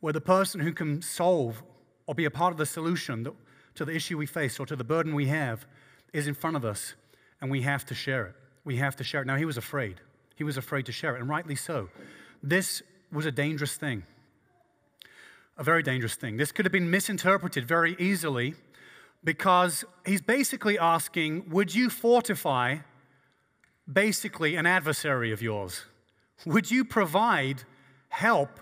where 0.00 0.14
the 0.14 0.22
person 0.22 0.60
who 0.60 0.72
can 0.72 1.02
solve 1.02 1.62
or 2.06 2.14
be 2.14 2.24
a 2.24 2.30
part 2.30 2.52
of 2.52 2.56
the 2.56 2.64
solution 2.64 3.26
to 3.74 3.84
the 3.84 3.94
issue 3.94 4.16
we 4.16 4.26
face 4.26 4.58
or 4.58 4.64
to 4.64 4.74
the 4.74 4.84
burden 4.84 5.14
we 5.14 5.26
have 5.26 5.66
is 6.14 6.26
in 6.26 6.32
front 6.34 6.56
of 6.56 6.64
us, 6.64 6.94
and 7.42 7.50
we 7.50 7.60
have 7.60 7.84
to 7.84 7.94
share 7.94 8.24
it. 8.24 8.39
We 8.64 8.76
have 8.76 8.96
to 8.96 9.04
share 9.04 9.22
it. 9.22 9.26
Now, 9.26 9.36
he 9.36 9.44
was 9.44 9.56
afraid. 9.56 10.00
He 10.36 10.44
was 10.44 10.56
afraid 10.56 10.86
to 10.86 10.92
share 10.92 11.16
it, 11.16 11.20
and 11.20 11.28
rightly 11.28 11.56
so. 11.56 11.88
This 12.42 12.82
was 13.12 13.26
a 13.26 13.32
dangerous 13.32 13.76
thing, 13.76 14.04
a 15.58 15.64
very 15.64 15.82
dangerous 15.82 16.14
thing. 16.14 16.36
This 16.36 16.52
could 16.52 16.64
have 16.64 16.72
been 16.72 16.90
misinterpreted 16.90 17.66
very 17.66 17.96
easily 17.98 18.54
because 19.22 19.84
he's 20.06 20.22
basically 20.22 20.78
asking 20.78 21.50
Would 21.50 21.74
you 21.74 21.90
fortify 21.90 22.78
basically 23.90 24.56
an 24.56 24.66
adversary 24.66 25.32
of 25.32 25.42
yours? 25.42 25.84
Would 26.46 26.70
you 26.70 26.84
provide 26.84 27.64
help 28.08 28.60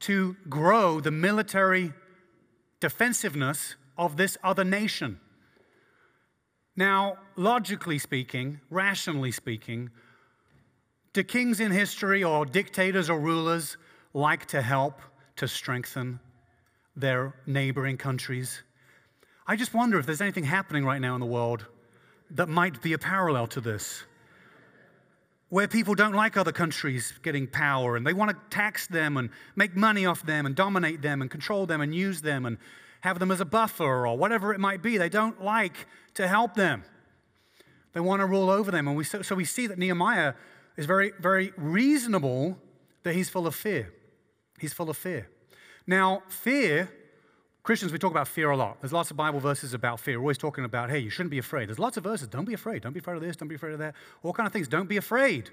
to 0.00 0.36
grow 0.48 1.00
the 1.00 1.10
military 1.10 1.92
defensiveness 2.80 3.76
of 3.96 4.16
this 4.16 4.36
other 4.42 4.64
nation? 4.64 5.20
Now, 6.76 7.18
logically 7.36 7.98
speaking, 7.98 8.60
rationally 8.68 9.30
speaking, 9.30 9.90
do 11.12 11.22
kings 11.22 11.60
in 11.60 11.70
history 11.70 12.24
or 12.24 12.44
dictators 12.44 13.08
or 13.08 13.18
rulers 13.18 13.76
like 14.12 14.46
to 14.46 14.60
help 14.60 15.00
to 15.36 15.46
strengthen 15.46 16.18
their 16.96 17.34
neighboring 17.46 17.96
countries? 17.96 18.62
I 19.46 19.56
just 19.56 19.74
wonder 19.74 19.98
if 19.98 20.06
there's 20.06 20.20
anything 20.20 20.44
happening 20.44 20.84
right 20.84 21.00
now 21.00 21.14
in 21.14 21.20
the 21.20 21.26
world 21.26 21.66
that 22.30 22.48
might 22.48 22.82
be 22.82 22.92
a 22.92 22.98
parallel 22.98 23.46
to 23.48 23.60
this 23.60 24.04
where 25.50 25.68
people 25.68 25.94
don't 25.94 26.14
like 26.14 26.36
other 26.36 26.50
countries 26.50 27.12
getting 27.22 27.46
power 27.46 27.96
and 27.96 28.04
they 28.04 28.12
want 28.12 28.28
to 28.28 28.36
tax 28.50 28.88
them 28.88 29.16
and 29.16 29.30
make 29.54 29.76
money 29.76 30.04
off 30.04 30.26
them 30.26 30.46
and 30.46 30.56
dominate 30.56 31.00
them 31.00 31.22
and 31.22 31.30
control 31.30 31.64
them 31.64 31.80
and 31.80 31.94
use 31.94 32.20
them 32.22 32.44
and 32.44 32.58
have 33.04 33.18
them 33.18 33.30
as 33.30 33.38
a 33.38 33.44
buffer 33.44 34.06
or 34.06 34.16
whatever 34.16 34.54
it 34.54 34.58
might 34.58 34.80
be. 34.80 34.96
They 34.96 35.10
don't 35.10 35.44
like 35.44 35.86
to 36.14 36.26
help 36.26 36.54
them. 36.54 36.84
They 37.92 38.00
want 38.00 38.20
to 38.20 38.26
rule 38.26 38.48
over 38.48 38.70
them. 38.70 38.88
And 38.88 38.96
we, 38.96 39.04
so, 39.04 39.20
so 39.20 39.34
we 39.34 39.44
see 39.44 39.66
that 39.66 39.76
Nehemiah 39.76 40.32
is 40.78 40.86
very, 40.86 41.12
very 41.20 41.52
reasonable 41.58 42.56
that 43.02 43.14
he's 43.14 43.28
full 43.28 43.46
of 43.46 43.54
fear. 43.54 43.92
He's 44.58 44.72
full 44.72 44.88
of 44.88 44.96
fear. 44.96 45.28
Now, 45.86 46.22
fear 46.28 46.90
Christians, 47.62 47.92
we 47.92 47.98
talk 47.98 48.10
about 48.10 48.26
fear 48.26 48.50
a 48.50 48.56
lot. 48.56 48.80
There's 48.80 48.92
lots 48.92 49.10
of 49.10 49.18
Bible 49.18 49.38
verses 49.38 49.74
about 49.74 50.00
fear. 50.00 50.18
We're 50.18 50.24
always 50.24 50.38
talking 50.38 50.64
about, 50.64 50.88
hey, 50.88 50.98
you 50.98 51.10
shouldn't 51.10 51.30
be 51.30 51.38
afraid. 51.38 51.68
There's 51.68 51.78
lots 51.78 51.98
of 51.98 52.04
verses. 52.04 52.28
Don't 52.28 52.46
be 52.46 52.54
afraid. 52.54 52.80
Don't 52.80 52.94
be 52.94 53.00
afraid 53.00 53.16
of 53.16 53.22
this. 53.22 53.36
Don't 53.36 53.48
be 53.48 53.54
afraid 53.54 53.74
of 53.74 53.80
that. 53.80 53.94
All 54.22 54.32
kind 54.32 54.46
of 54.46 54.52
things. 54.52 54.66
Don't 54.66 54.88
be 54.88 54.96
afraid. 54.96 55.50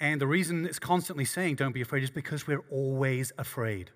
And 0.00 0.22
the 0.22 0.26
reason 0.26 0.64
it's 0.64 0.78
constantly 0.78 1.26
saying 1.26 1.56
don't 1.56 1.72
be 1.72 1.82
afraid 1.82 2.02
is 2.02 2.10
because 2.10 2.46
we're 2.46 2.64
always 2.70 3.30
afraid. 3.36 3.90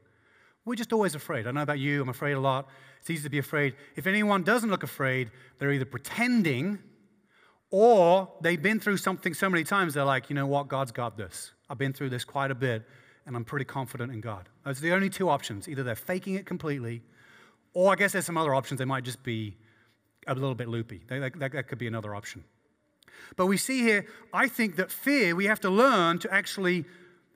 We're 0.64 0.76
just 0.76 0.92
always 0.92 1.14
afraid. 1.14 1.46
I 1.46 1.50
know 1.50 1.62
about 1.62 1.78
you. 1.78 2.02
I'm 2.02 2.08
afraid 2.08 2.32
a 2.32 2.40
lot. 2.40 2.68
It's 3.00 3.10
easy 3.10 3.24
to 3.24 3.30
be 3.30 3.38
afraid. 3.38 3.74
If 3.96 4.06
anyone 4.06 4.44
doesn't 4.44 4.70
look 4.70 4.84
afraid, 4.84 5.30
they're 5.58 5.72
either 5.72 5.84
pretending 5.84 6.78
or 7.70 8.30
they've 8.40 8.62
been 8.62 8.78
through 8.78 8.98
something 8.98 9.34
so 9.34 9.48
many 9.48 9.64
times, 9.64 9.94
they're 9.94 10.04
like, 10.04 10.28
you 10.28 10.36
know 10.36 10.46
what? 10.46 10.68
God's 10.68 10.92
got 10.92 11.16
this. 11.16 11.52
I've 11.70 11.78
been 11.78 11.92
through 11.92 12.10
this 12.10 12.22
quite 12.22 12.50
a 12.50 12.54
bit, 12.54 12.86
and 13.26 13.34
I'm 13.34 13.44
pretty 13.44 13.64
confident 13.64 14.12
in 14.12 14.20
God. 14.20 14.48
Those 14.64 14.78
are 14.78 14.82
the 14.82 14.92
only 14.92 15.08
two 15.08 15.30
options. 15.30 15.68
Either 15.68 15.82
they're 15.82 15.94
faking 15.96 16.34
it 16.34 16.46
completely 16.46 17.02
or 17.74 17.92
I 17.92 17.96
guess 17.96 18.12
there's 18.12 18.26
some 18.26 18.36
other 18.36 18.54
options. 18.54 18.78
They 18.78 18.84
might 18.84 19.04
just 19.04 19.22
be 19.22 19.56
a 20.26 20.34
little 20.34 20.54
bit 20.54 20.68
loopy. 20.68 21.02
That, 21.08 21.38
that, 21.38 21.52
that 21.52 21.68
could 21.68 21.78
be 21.78 21.86
another 21.86 22.14
option. 22.14 22.44
But 23.36 23.46
we 23.46 23.56
see 23.56 23.80
here, 23.80 24.06
I 24.32 24.48
think 24.48 24.76
that 24.76 24.90
fear, 24.90 25.34
we 25.34 25.46
have 25.46 25.60
to 25.60 25.70
learn 25.70 26.18
to 26.20 26.32
actually 26.32 26.84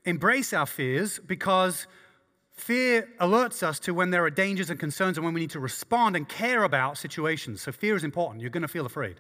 embrace 0.05 0.53
our 0.53 0.67
fears 0.67 1.19
because 1.19 1.87
fear 2.57 3.09
alerts 3.21 3.63
us 3.63 3.79
to 3.81 3.93
when 3.93 4.11
there 4.11 4.25
are 4.25 4.31
dangers 4.31 4.71
and 4.71 4.81
concerns 4.81 5.19
and 5.19 5.25
when 5.25 5.35
we 5.35 5.41
need 5.41 5.51
to 5.51 5.61
respond 5.61 6.17
and 6.17 6.29
care 6.29 6.65
about 6.65 6.99
situations. 6.99 7.63
So 7.63 7.73
fear 7.73 7.97
is 7.97 8.05
important. 8.05 8.41
You're 8.41 8.51
going 8.51 8.63
to 8.63 8.69
feel 8.69 8.87
afraid. 8.87 9.17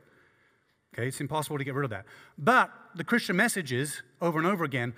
Okay, 0.94 1.08
it's 1.08 1.20
impossible 1.20 1.58
to 1.58 1.64
get 1.64 1.74
rid 1.74 1.84
of 1.84 1.90
that. 1.90 2.06
But 2.38 2.70
the 2.94 3.04
Christian 3.04 3.36
message 3.36 3.72
is 3.72 4.02
over 4.20 4.38
and 4.38 4.46
over 4.46 4.64
again 4.64 4.94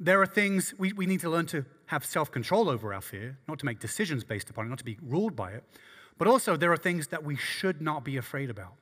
there 0.00 0.20
are 0.22 0.26
things 0.26 0.72
we, 0.78 0.94
we 0.94 1.04
need 1.04 1.20
to 1.20 1.28
learn 1.28 1.44
to 1.46 1.66
have 1.86 2.04
self 2.04 2.32
control 2.32 2.70
over 2.70 2.92
our 2.94 3.02
fear, 3.02 3.36
not 3.46 3.58
to 3.58 3.66
make 3.66 3.78
decisions 3.78 4.24
based 4.24 4.48
upon 4.48 4.66
it, 4.66 4.68
not 4.70 4.78
to 4.78 4.84
be 4.84 4.98
ruled 5.02 5.36
by 5.36 5.52
it. 5.52 5.62
But 6.16 6.26
also, 6.26 6.56
there 6.56 6.72
are 6.72 6.76
things 6.76 7.08
that 7.08 7.22
we 7.22 7.36
should 7.36 7.82
not 7.82 8.02
be 8.02 8.16
afraid 8.16 8.50
about. 8.50 8.72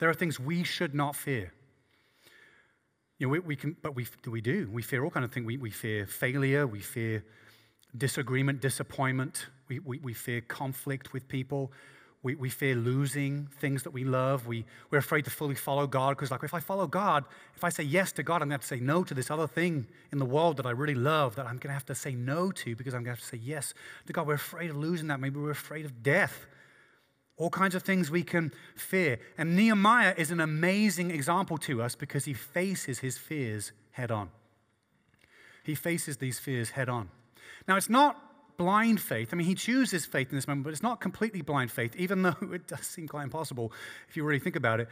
There 0.00 0.10
are 0.10 0.14
things 0.14 0.38
we 0.40 0.64
should 0.64 0.94
not 0.94 1.14
fear. 1.14 1.52
You 3.18 3.28
know, 3.28 3.30
we, 3.30 3.38
we 3.38 3.56
can, 3.56 3.76
but 3.80 3.94
we, 3.94 4.06
we 4.26 4.40
do. 4.40 4.68
We 4.72 4.82
fear 4.82 5.04
all 5.04 5.10
kind 5.10 5.24
of 5.24 5.32
things. 5.32 5.46
We, 5.46 5.56
we 5.56 5.70
fear 5.70 6.04
failure. 6.04 6.66
We 6.66 6.80
fear 6.80 7.24
disagreement, 7.96 8.60
disappointment. 8.60 9.46
We, 9.68 9.78
we, 9.78 9.98
we 9.98 10.14
fear 10.14 10.40
conflict 10.40 11.12
with 11.12 11.28
people. 11.28 11.72
We, 12.22 12.34
we 12.36 12.48
fear 12.48 12.74
losing 12.74 13.48
things 13.60 13.82
that 13.82 13.90
we 13.90 14.02
love. 14.02 14.46
We, 14.46 14.64
we're 14.90 14.98
afraid 14.98 15.26
to 15.26 15.30
fully 15.30 15.54
follow 15.54 15.86
God 15.86 16.16
because, 16.16 16.30
like, 16.30 16.42
if 16.42 16.54
I 16.54 16.60
follow 16.60 16.86
God, 16.86 17.24
if 17.54 17.62
I 17.62 17.68
say 17.68 17.82
yes 17.82 18.12
to 18.12 18.22
God, 18.22 18.40
I'm 18.40 18.48
going 18.48 18.60
to 18.60 18.66
say 18.66 18.80
no 18.80 19.04
to 19.04 19.12
this 19.12 19.30
other 19.30 19.46
thing 19.46 19.86
in 20.10 20.18
the 20.18 20.24
world 20.24 20.56
that 20.56 20.64
I 20.64 20.70
really 20.70 20.94
love 20.94 21.36
that 21.36 21.44
I'm 21.46 21.58
going 21.58 21.68
to 21.68 21.74
have 21.74 21.84
to 21.86 21.94
say 21.94 22.14
no 22.14 22.50
to 22.50 22.74
because 22.74 22.94
I'm 22.94 23.04
going 23.04 23.14
to 23.14 23.20
have 23.20 23.30
to 23.30 23.36
say 23.36 23.42
yes 23.42 23.74
to 24.06 24.12
God. 24.14 24.26
We're 24.26 24.34
afraid 24.34 24.70
of 24.70 24.76
losing 24.76 25.08
that. 25.08 25.20
Maybe 25.20 25.38
we're 25.38 25.50
afraid 25.50 25.84
of 25.84 26.02
death. 26.02 26.46
All 27.36 27.50
kinds 27.50 27.74
of 27.74 27.82
things 27.82 28.10
we 28.10 28.22
can 28.22 28.52
fear. 28.74 29.18
And 29.36 29.54
Nehemiah 29.54 30.14
is 30.16 30.30
an 30.30 30.40
amazing 30.40 31.10
example 31.10 31.58
to 31.58 31.82
us 31.82 31.94
because 31.94 32.24
he 32.24 32.32
faces 32.32 33.00
his 33.00 33.18
fears 33.18 33.72
head 33.90 34.10
on. 34.10 34.30
He 35.62 35.74
faces 35.74 36.16
these 36.18 36.38
fears 36.38 36.70
head 36.70 36.88
on. 36.88 37.10
Now, 37.66 37.76
it's 37.76 37.90
not 37.90 38.56
blind 38.56 39.00
faith. 39.00 39.30
I 39.32 39.36
mean, 39.36 39.46
he 39.46 39.54
chooses 39.54 40.06
faith 40.06 40.30
in 40.30 40.36
this 40.36 40.46
moment, 40.46 40.64
but 40.64 40.72
it's 40.72 40.82
not 40.82 41.00
completely 41.00 41.42
blind 41.42 41.70
faith, 41.70 41.94
even 41.96 42.22
though 42.22 42.36
it 42.52 42.66
does 42.66 42.86
seem 42.86 43.08
quite 43.08 43.24
impossible 43.24 43.72
if 44.08 44.16
you 44.16 44.24
really 44.24 44.38
think 44.38 44.56
about 44.56 44.80
it. 44.80 44.88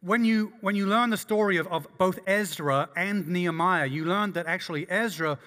When 0.00 0.24
you, 0.24 0.52
when 0.60 0.74
you 0.74 0.86
learn 0.86 1.10
the 1.10 1.16
story 1.16 1.58
of, 1.58 1.68
of 1.68 1.86
both 1.96 2.18
Ezra 2.26 2.88
and 2.96 3.28
Nehemiah, 3.28 3.86
you 3.86 4.04
learn 4.04 4.32
that 4.32 4.46
actually 4.46 4.90
Ezra, 4.90 5.38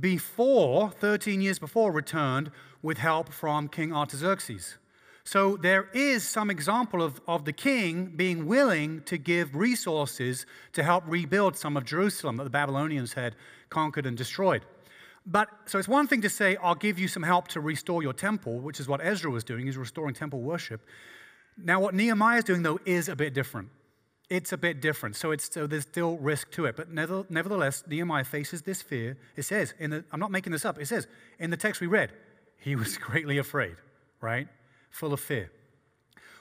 before, 0.00 0.90
13 0.90 1.40
years 1.40 1.58
before, 1.58 1.92
returned 1.92 2.50
with 2.82 2.98
help 2.98 3.30
from 3.32 3.68
King 3.68 3.92
Artaxerxes. 3.92 4.78
So 5.24 5.58
there 5.58 5.90
is 5.92 6.26
some 6.26 6.48
example 6.48 7.02
of, 7.02 7.20
of 7.28 7.44
the 7.44 7.52
king 7.52 8.06
being 8.16 8.46
willing 8.46 9.02
to 9.02 9.18
give 9.18 9.54
resources 9.54 10.46
to 10.72 10.82
help 10.82 11.04
rebuild 11.06 11.54
some 11.54 11.76
of 11.76 11.84
Jerusalem 11.84 12.38
that 12.38 12.44
the 12.44 12.50
Babylonians 12.50 13.12
had 13.12 13.36
conquered 13.68 14.06
and 14.06 14.16
destroyed. 14.16 14.64
But 15.30 15.50
so 15.66 15.78
it's 15.78 15.86
one 15.86 16.06
thing 16.06 16.22
to 16.22 16.30
say, 16.30 16.56
I'll 16.56 16.74
give 16.74 16.98
you 16.98 17.06
some 17.06 17.22
help 17.22 17.48
to 17.48 17.60
restore 17.60 18.02
your 18.02 18.14
temple, 18.14 18.60
which 18.60 18.80
is 18.80 18.88
what 18.88 19.04
Ezra 19.04 19.30
was 19.30 19.44
doing. 19.44 19.66
He's 19.66 19.76
restoring 19.76 20.14
temple 20.14 20.40
worship. 20.40 20.80
Now, 21.58 21.80
what 21.80 21.94
Nehemiah 21.94 22.38
is 22.38 22.44
doing, 22.44 22.62
though, 22.62 22.80
is 22.86 23.10
a 23.10 23.16
bit 23.16 23.34
different. 23.34 23.68
It's 24.30 24.52
a 24.52 24.56
bit 24.56 24.80
different. 24.80 25.16
So, 25.16 25.30
it's, 25.30 25.52
so 25.52 25.66
there's 25.66 25.82
still 25.82 26.16
risk 26.16 26.50
to 26.52 26.64
it. 26.64 26.76
But 26.76 26.90
nevertheless, 26.90 27.84
Nehemiah 27.86 28.24
faces 28.24 28.62
this 28.62 28.80
fear. 28.80 29.18
It 29.36 29.42
says, 29.42 29.74
in 29.78 29.90
the, 29.90 30.04
I'm 30.12 30.20
not 30.20 30.30
making 30.30 30.52
this 30.52 30.64
up, 30.64 30.80
it 30.80 30.86
says 30.86 31.06
in 31.38 31.50
the 31.50 31.56
text 31.58 31.82
we 31.82 31.86
read, 31.86 32.12
he 32.56 32.74
was 32.74 32.96
greatly 32.98 33.36
afraid, 33.36 33.76
right? 34.22 34.48
Full 34.90 35.12
of 35.12 35.20
fear. 35.20 35.50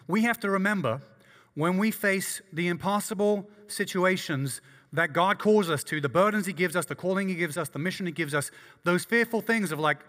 We 0.08 0.22
have 0.22 0.40
to 0.42 0.50
remember 0.50 1.02
when 1.56 1.78
we 1.78 1.92
face 1.92 2.42
the 2.54 2.70
impossible 2.70 3.50
situations 3.68 4.62
that 4.94 5.14
God 5.14 5.40
calls 5.40 5.70
us 5.70 5.84
to, 5.86 6.00
the 6.00 6.10
burdens 6.10 6.46
He 6.46 6.54
gives 6.54 6.76
us, 6.76 6.86
the 6.86 6.96
calling 6.96 7.28
He 7.30 7.36
gives 7.36 7.58
us, 7.58 7.70
the 7.70 7.80
mission 7.80 8.06
He 8.06 8.12
gives 8.12 8.34
us, 8.34 8.52
those 8.84 9.06
fearful 9.06 9.42
things 9.42 9.72
of 9.72 9.80
like, 9.80 10.00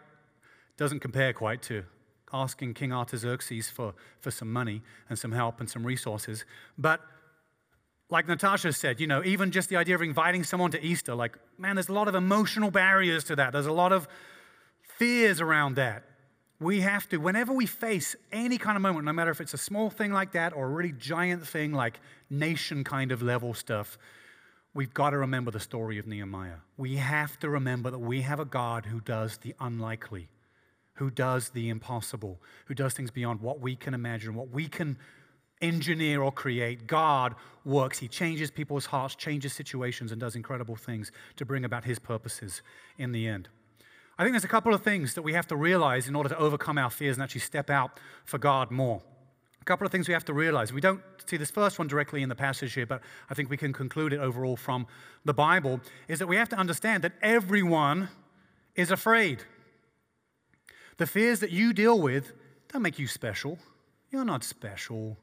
doesn't 0.76 1.00
compare 1.00 1.32
quite 1.32 1.60
to 1.62 1.84
asking 2.32 2.74
King 2.74 2.92
Artaxerxes 2.92 3.70
for, 3.70 3.94
for 4.20 4.30
some 4.30 4.52
money 4.52 4.82
and 5.08 5.18
some 5.18 5.32
help 5.32 5.60
and 5.60 5.68
some 5.68 5.84
resources. 5.84 6.44
But 6.76 7.00
like 8.10 8.28
Natasha 8.28 8.72
said, 8.72 9.00
you 9.00 9.06
know, 9.06 9.22
even 9.24 9.50
just 9.50 9.68
the 9.68 9.76
idea 9.76 9.94
of 9.94 10.02
inviting 10.02 10.44
someone 10.44 10.70
to 10.70 10.84
Easter, 10.84 11.14
like, 11.14 11.36
man, 11.58 11.76
there's 11.76 11.88
a 11.88 11.92
lot 11.92 12.08
of 12.08 12.14
emotional 12.14 12.70
barriers 12.70 13.24
to 13.24 13.36
that. 13.36 13.52
There's 13.52 13.66
a 13.66 13.72
lot 13.72 13.92
of 13.92 14.08
fears 14.82 15.40
around 15.40 15.76
that. 15.76 16.04
We 16.60 16.80
have 16.80 17.08
to, 17.10 17.18
whenever 17.18 17.52
we 17.52 17.66
face 17.66 18.16
any 18.32 18.58
kind 18.58 18.76
of 18.76 18.82
moment, 18.82 19.04
no 19.04 19.12
matter 19.12 19.30
if 19.30 19.40
it's 19.40 19.54
a 19.54 19.58
small 19.58 19.90
thing 19.90 20.12
like 20.12 20.32
that 20.32 20.52
or 20.54 20.66
a 20.66 20.70
really 20.70 20.92
giant 20.92 21.46
thing 21.46 21.72
like 21.72 22.00
nation 22.30 22.82
kind 22.82 23.12
of 23.12 23.22
level 23.22 23.54
stuff, 23.54 23.98
we've 24.78 24.94
got 24.94 25.10
to 25.10 25.18
remember 25.18 25.50
the 25.50 25.58
story 25.58 25.98
of 25.98 26.06
Nehemiah. 26.06 26.58
We 26.76 26.98
have 26.98 27.36
to 27.40 27.50
remember 27.50 27.90
that 27.90 27.98
we 27.98 28.20
have 28.22 28.38
a 28.38 28.44
God 28.44 28.86
who 28.86 29.00
does 29.00 29.38
the 29.38 29.52
unlikely, 29.58 30.28
who 30.94 31.10
does 31.10 31.48
the 31.48 31.68
impossible, 31.68 32.40
who 32.66 32.74
does 32.74 32.94
things 32.94 33.10
beyond 33.10 33.40
what 33.40 33.58
we 33.58 33.74
can 33.74 33.92
imagine, 33.92 34.36
what 34.36 34.50
we 34.50 34.68
can 34.68 34.96
engineer 35.60 36.22
or 36.22 36.30
create. 36.30 36.86
God 36.86 37.34
works. 37.64 37.98
He 37.98 38.06
changes 38.06 38.52
people's 38.52 38.86
hearts, 38.86 39.16
changes 39.16 39.52
situations, 39.52 40.12
and 40.12 40.20
does 40.20 40.36
incredible 40.36 40.76
things 40.76 41.10
to 41.34 41.44
bring 41.44 41.64
about 41.64 41.84
his 41.84 41.98
purposes 41.98 42.62
in 42.96 43.10
the 43.10 43.26
end. 43.26 43.48
I 44.16 44.22
think 44.22 44.34
there's 44.34 44.44
a 44.44 44.48
couple 44.48 44.72
of 44.72 44.84
things 44.84 45.14
that 45.14 45.22
we 45.22 45.32
have 45.32 45.48
to 45.48 45.56
realize 45.56 46.06
in 46.06 46.14
order 46.14 46.28
to 46.28 46.38
overcome 46.38 46.78
our 46.78 46.90
fears 46.90 47.16
and 47.16 47.24
actually 47.24 47.40
step 47.40 47.68
out 47.68 47.98
for 48.24 48.38
God 48.38 48.70
more. 48.70 49.02
A 49.60 49.64
couple 49.64 49.86
of 49.86 49.92
things 49.92 50.08
we 50.08 50.14
have 50.14 50.24
to 50.26 50.32
realize. 50.32 50.72
We 50.72 50.80
don't 50.80 51.02
see 51.26 51.36
this 51.36 51.50
first 51.50 51.78
one 51.78 51.88
directly 51.88 52.22
in 52.22 52.28
the 52.28 52.34
passage 52.34 52.72
here, 52.72 52.86
but 52.86 53.02
I 53.28 53.34
think 53.34 53.50
we 53.50 53.56
can 53.56 53.72
conclude 53.72 54.12
it 54.12 54.20
overall 54.20 54.56
from 54.56 54.86
the 55.24 55.34
Bible 55.34 55.80
is 56.08 56.18
that 56.20 56.26
we 56.26 56.36
have 56.36 56.48
to 56.50 56.56
understand 56.56 57.04
that 57.04 57.12
everyone 57.22 58.08
is 58.74 58.90
afraid. 58.90 59.42
The 60.96 61.06
fears 61.06 61.40
that 61.40 61.50
you 61.50 61.72
deal 61.72 62.00
with 62.00 62.32
don't 62.72 62.82
make 62.82 62.98
you 62.98 63.06
special. 63.06 63.58
You're 64.10 64.24
not 64.24 64.42
special. 64.42 65.16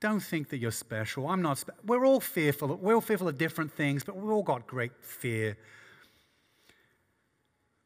Don't 0.00 0.20
think 0.20 0.48
that 0.48 0.58
you're 0.58 0.72
special. 0.72 1.28
I'm 1.28 1.42
not. 1.42 1.58
Spe- 1.58 1.70
we're 1.86 2.04
all 2.04 2.20
fearful. 2.20 2.76
We're 2.76 2.94
all 2.94 3.00
fearful 3.00 3.28
of 3.28 3.38
different 3.38 3.72
things, 3.72 4.02
but 4.02 4.16
we've 4.16 4.30
all 4.30 4.42
got 4.42 4.66
great 4.66 4.92
fear 5.00 5.56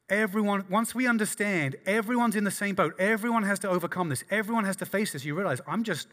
Everyone, 0.09 0.63
once 0.69 0.95
we 0.95 1.05
understand, 1.05 1.75
everyone's 1.85 2.35
in 2.35 2.45
the 2.45 2.51
same 2.51 2.75
boat. 2.75 2.95
Everyone 2.97 3.43
has 3.43 3.59
to 3.59 3.69
overcome 3.69 4.07
this. 4.07 4.23
Everyone 4.29 4.63
has 4.63 4.77
to 4.77 4.85
face 4.85 5.11
this. 5.11 5.25
You 5.25 5.35
realize 5.35 5.59
I'm 5.67 5.83
just 5.83 6.07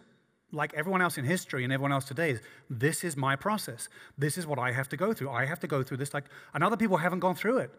like 0.51 0.75
everyone 0.75 1.01
else 1.01 1.17
in 1.17 1.25
history 1.25 1.63
and 1.63 1.73
everyone 1.73 1.93
else 1.93 2.05
today. 2.05 2.39
This 2.69 3.05
is 3.05 3.17
my 3.17 3.37
process. 3.37 3.89
This 4.19 4.37
is 4.37 4.47
what 4.47 4.59
I 4.59 4.73
have 4.73 4.89
to 4.89 4.97
go 4.97 5.13
through. 5.13 5.31
I 5.31 5.45
have 5.45 5.61
to 5.61 5.69
go 5.69 5.83
through 5.83 5.99
this 5.99 6.13
like, 6.13 6.25
and 6.55 6.65
other 6.65 6.77
people 6.77 6.97
haven't 6.97 7.21
gone 7.21 7.37
through 7.37 7.59
it. 7.59 7.71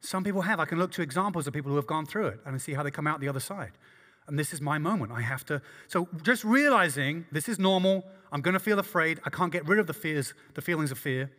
Some 0.00 0.24
people 0.24 0.42
have. 0.42 0.60
I 0.60 0.64
can 0.64 0.78
look 0.78 0.92
to 0.92 1.02
examples 1.02 1.46
of 1.46 1.52
people 1.52 1.70
who 1.70 1.76
have 1.76 1.86
gone 1.86 2.06
through 2.06 2.28
it 2.28 2.40
and 2.46 2.60
see 2.60 2.72
how 2.72 2.82
they 2.82 2.90
come 2.90 3.06
out 3.06 3.20
the 3.20 3.28
other 3.28 3.40
side. 3.40 3.72
And 4.26 4.38
this 4.38 4.54
is 4.54 4.60
my 4.62 4.78
moment. 4.78 5.12
I 5.12 5.20
have 5.20 5.44
to. 5.46 5.60
So 5.88 6.08
just 6.22 6.44
realizing 6.44 7.26
this 7.32 7.48
is 7.48 7.58
normal. 7.58 8.04
I'm 8.32 8.40
going 8.40 8.54
to 8.54 8.60
feel 8.60 8.78
afraid. 8.78 9.20
I 9.24 9.30
can't 9.30 9.52
get 9.52 9.66
rid 9.66 9.78
of 9.78 9.86
the 9.86 9.92
fears, 9.92 10.32
the 10.54 10.62
feelings 10.62 10.90
of 10.90 10.98
fear, 10.98 11.30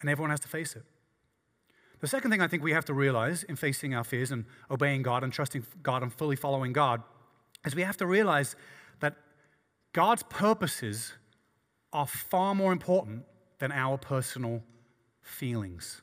and 0.00 0.10
everyone 0.10 0.30
has 0.30 0.40
to 0.40 0.48
face 0.48 0.74
it. 0.74 0.82
The 2.02 2.08
second 2.08 2.32
thing 2.32 2.42
I 2.42 2.48
think 2.48 2.64
we 2.64 2.72
have 2.72 2.84
to 2.86 2.94
realize 2.94 3.44
in 3.44 3.54
facing 3.54 3.94
our 3.94 4.02
fears 4.02 4.32
and 4.32 4.44
obeying 4.68 5.02
God 5.02 5.22
and 5.22 5.32
trusting 5.32 5.64
God 5.84 6.02
and 6.02 6.12
fully 6.12 6.34
following 6.34 6.72
God 6.72 7.00
is 7.64 7.76
we 7.76 7.82
have 7.82 7.96
to 7.98 8.06
realize 8.06 8.56
that 8.98 9.14
God's 9.92 10.24
purposes 10.24 11.12
are 11.92 12.08
far 12.08 12.56
more 12.56 12.72
important 12.72 13.22
than 13.60 13.70
our 13.70 13.98
personal 13.98 14.64
feelings. 15.22 16.02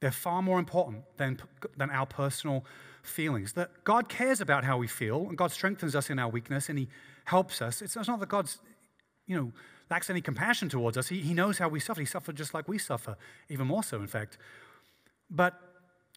They're 0.00 0.12
far 0.12 0.42
more 0.42 0.60
important 0.60 1.02
than, 1.16 1.40
than 1.76 1.90
our 1.90 2.06
personal 2.06 2.64
feelings. 3.02 3.54
That 3.54 3.82
God 3.82 4.08
cares 4.08 4.40
about 4.40 4.62
how 4.62 4.78
we 4.78 4.86
feel, 4.86 5.26
and 5.26 5.36
God 5.36 5.50
strengthens 5.50 5.96
us 5.96 6.08
in 6.08 6.20
our 6.20 6.28
weakness, 6.28 6.68
and 6.68 6.78
He 6.78 6.88
helps 7.24 7.60
us. 7.60 7.82
It's 7.82 7.96
not 7.96 8.20
that 8.20 8.28
God's, 8.28 8.58
you 9.26 9.36
know, 9.36 9.52
lacks 9.90 10.10
any 10.10 10.20
compassion 10.20 10.68
towards 10.68 10.96
us. 10.96 11.08
He, 11.08 11.20
he 11.20 11.34
knows 11.34 11.58
how 11.58 11.68
we 11.68 11.80
suffer. 11.80 12.00
He 12.00 12.06
suffered 12.06 12.36
just 12.36 12.54
like 12.54 12.68
we 12.68 12.78
suffer, 12.78 13.16
even 13.48 13.66
more 13.66 13.82
so, 13.82 14.00
in 14.00 14.06
fact. 14.06 14.38
But 15.30 15.60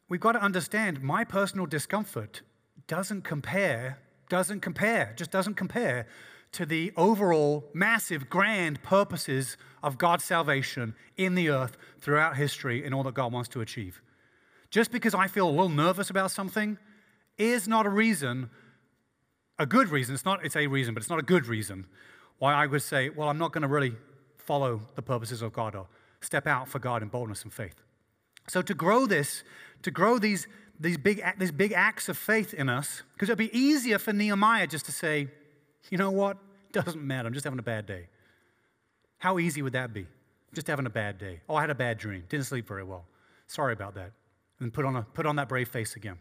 we've 0.08 0.20
got 0.20 0.34
to 0.34 0.42
understand 0.42 1.02
my 1.02 1.24
personal 1.24 1.66
discomfort 1.66 2.42
doesn't 2.88 3.24
compare, 3.24 4.00
doesn't 4.30 4.62
compare, 4.62 5.14
just 5.16 5.32
doesn't 5.32 5.56
compare 5.56 6.08
to 6.52 6.66
the 6.66 6.92
overall 6.98 7.70
massive, 7.74 8.30
grand 8.30 8.82
purposes 8.82 9.56
of 9.84 10.00
God's 10.00 10.24
salvation 10.24 10.96
in 11.16 11.36
the 11.36 11.50
earth 11.50 11.78
throughout 12.00 12.38
history 12.38 12.84
and 12.84 12.94
all 12.94 13.04
that 13.04 13.14
God 13.14 13.32
wants 13.32 13.50
to 13.50 13.62
achieve. 13.62 14.02
Just 14.72 14.92
because 14.92 15.14
I 15.14 15.28
feel 15.28 15.48
a 15.48 15.52
little 15.52 15.70
nervous 15.70 16.10
about 16.10 16.32
something 16.32 16.80
is 17.38 17.68
not 17.68 17.86
a 17.86 17.90
reason, 17.90 18.50
a 19.60 19.68
good 19.68 19.90
reason. 19.90 20.16
It's 20.16 20.26
not, 20.26 20.44
it's 20.44 20.56
a 20.56 20.66
reason, 20.66 20.96
but 20.96 21.04
it's 21.04 21.10
not 21.10 21.20
a 21.20 21.24
good 21.24 21.46
reason 21.46 21.86
why 22.40 22.54
I 22.54 22.66
would 22.66 22.82
say, 22.82 23.10
well, 23.10 23.30
I'm 23.30 23.38
not 23.38 23.52
going 23.52 23.62
to 23.62 23.68
really 23.68 23.94
follow 24.38 24.82
the 24.96 25.02
purposes 25.02 25.42
of 25.42 25.54
God 25.54 25.76
or 25.76 25.88
step 26.22 26.48
out 26.48 26.68
for 26.68 26.80
God 26.80 27.04
in 27.04 27.10
boldness 27.10 27.44
and 27.44 27.54
faith. 27.54 27.76
So 28.48 28.62
to 28.62 28.74
grow 28.74 29.06
this, 29.06 29.44
to 29.84 29.92
grow 29.92 30.18
these, 30.18 30.48
these, 30.80 30.98
big, 30.98 31.24
these 31.38 31.52
big 31.52 31.74
acts 31.74 32.10
of 32.10 32.18
faith 32.18 32.54
in 32.54 32.68
us, 32.70 33.04
because 33.14 33.30
it 33.30 33.34
would 33.34 33.38
be 33.38 33.58
easier 33.58 34.00
for 34.00 34.12
Nehemiah 34.12 34.68
just 34.68 34.86
to 34.86 34.92
say, 34.92 35.28
you 35.90 35.98
know 35.98 36.12
what? 36.12 36.38
Doesn't 36.72 37.02
matter. 37.02 37.28
I'm 37.28 37.34
just 37.34 37.44
having 37.44 37.60
a 37.60 37.64
bad 37.64 37.86
day. 37.86 38.08
How 39.18 39.38
easy 39.40 39.62
would 39.62 39.74
that 39.74 39.94
be? 39.94 40.08
Just 40.54 40.68
having 40.68 40.86
a 40.86 40.90
bad 40.90 41.18
day. 41.18 41.42
Oh, 41.48 41.56
I 41.56 41.62
had 41.62 41.70
a 41.70 41.76
bad 41.76 41.98
dream. 41.98 42.24
Didn't 42.30 42.46
sleep 42.46 42.68
very 42.68 42.84
well. 42.84 43.06
Sorry 43.48 43.74
about 43.74 43.96
that. 43.96 44.12
And 44.60 44.74
put 44.74 44.86
on, 44.86 44.96
a, 44.96 45.04
put 45.04 45.26
on 45.26 45.36
that 45.36 45.50
brave 45.50 45.68
face 45.70 45.96
again 45.96 46.18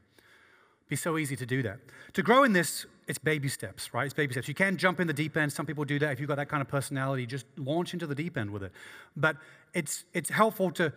be 0.88 0.96
so 0.96 1.18
easy 1.18 1.36
to 1.36 1.46
do 1.46 1.62
that. 1.62 1.78
To 2.14 2.22
grow 2.22 2.44
in 2.44 2.52
this, 2.52 2.86
it's 3.08 3.18
baby 3.18 3.48
steps, 3.48 3.92
right? 3.92 4.04
It's 4.04 4.14
baby 4.14 4.32
steps. 4.32 4.48
You 4.48 4.54
can't 4.54 4.76
jump 4.76 5.00
in 5.00 5.06
the 5.06 5.12
deep 5.12 5.36
end. 5.36 5.52
Some 5.52 5.66
people 5.66 5.84
do 5.84 5.98
that. 5.98 6.12
If 6.12 6.20
you've 6.20 6.28
got 6.28 6.36
that 6.36 6.48
kind 6.48 6.60
of 6.60 6.68
personality, 6.68 7.26
just 7.26 7.46
launch 7.56 7.92
into 7.94 8.06
the 8.06 8.14
deep 8.14 8.36
end 8.36 8.50
with 8.50 8.62
it. 8.62 8.72
But 9.16 9.36
it's, 9.74 10.04
it's 10.12 10.30
helpful 10.30 10.70
to 10.72 10.92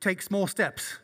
take 0.00 0.22
small 0.22 0.46
steps 0.46 0.98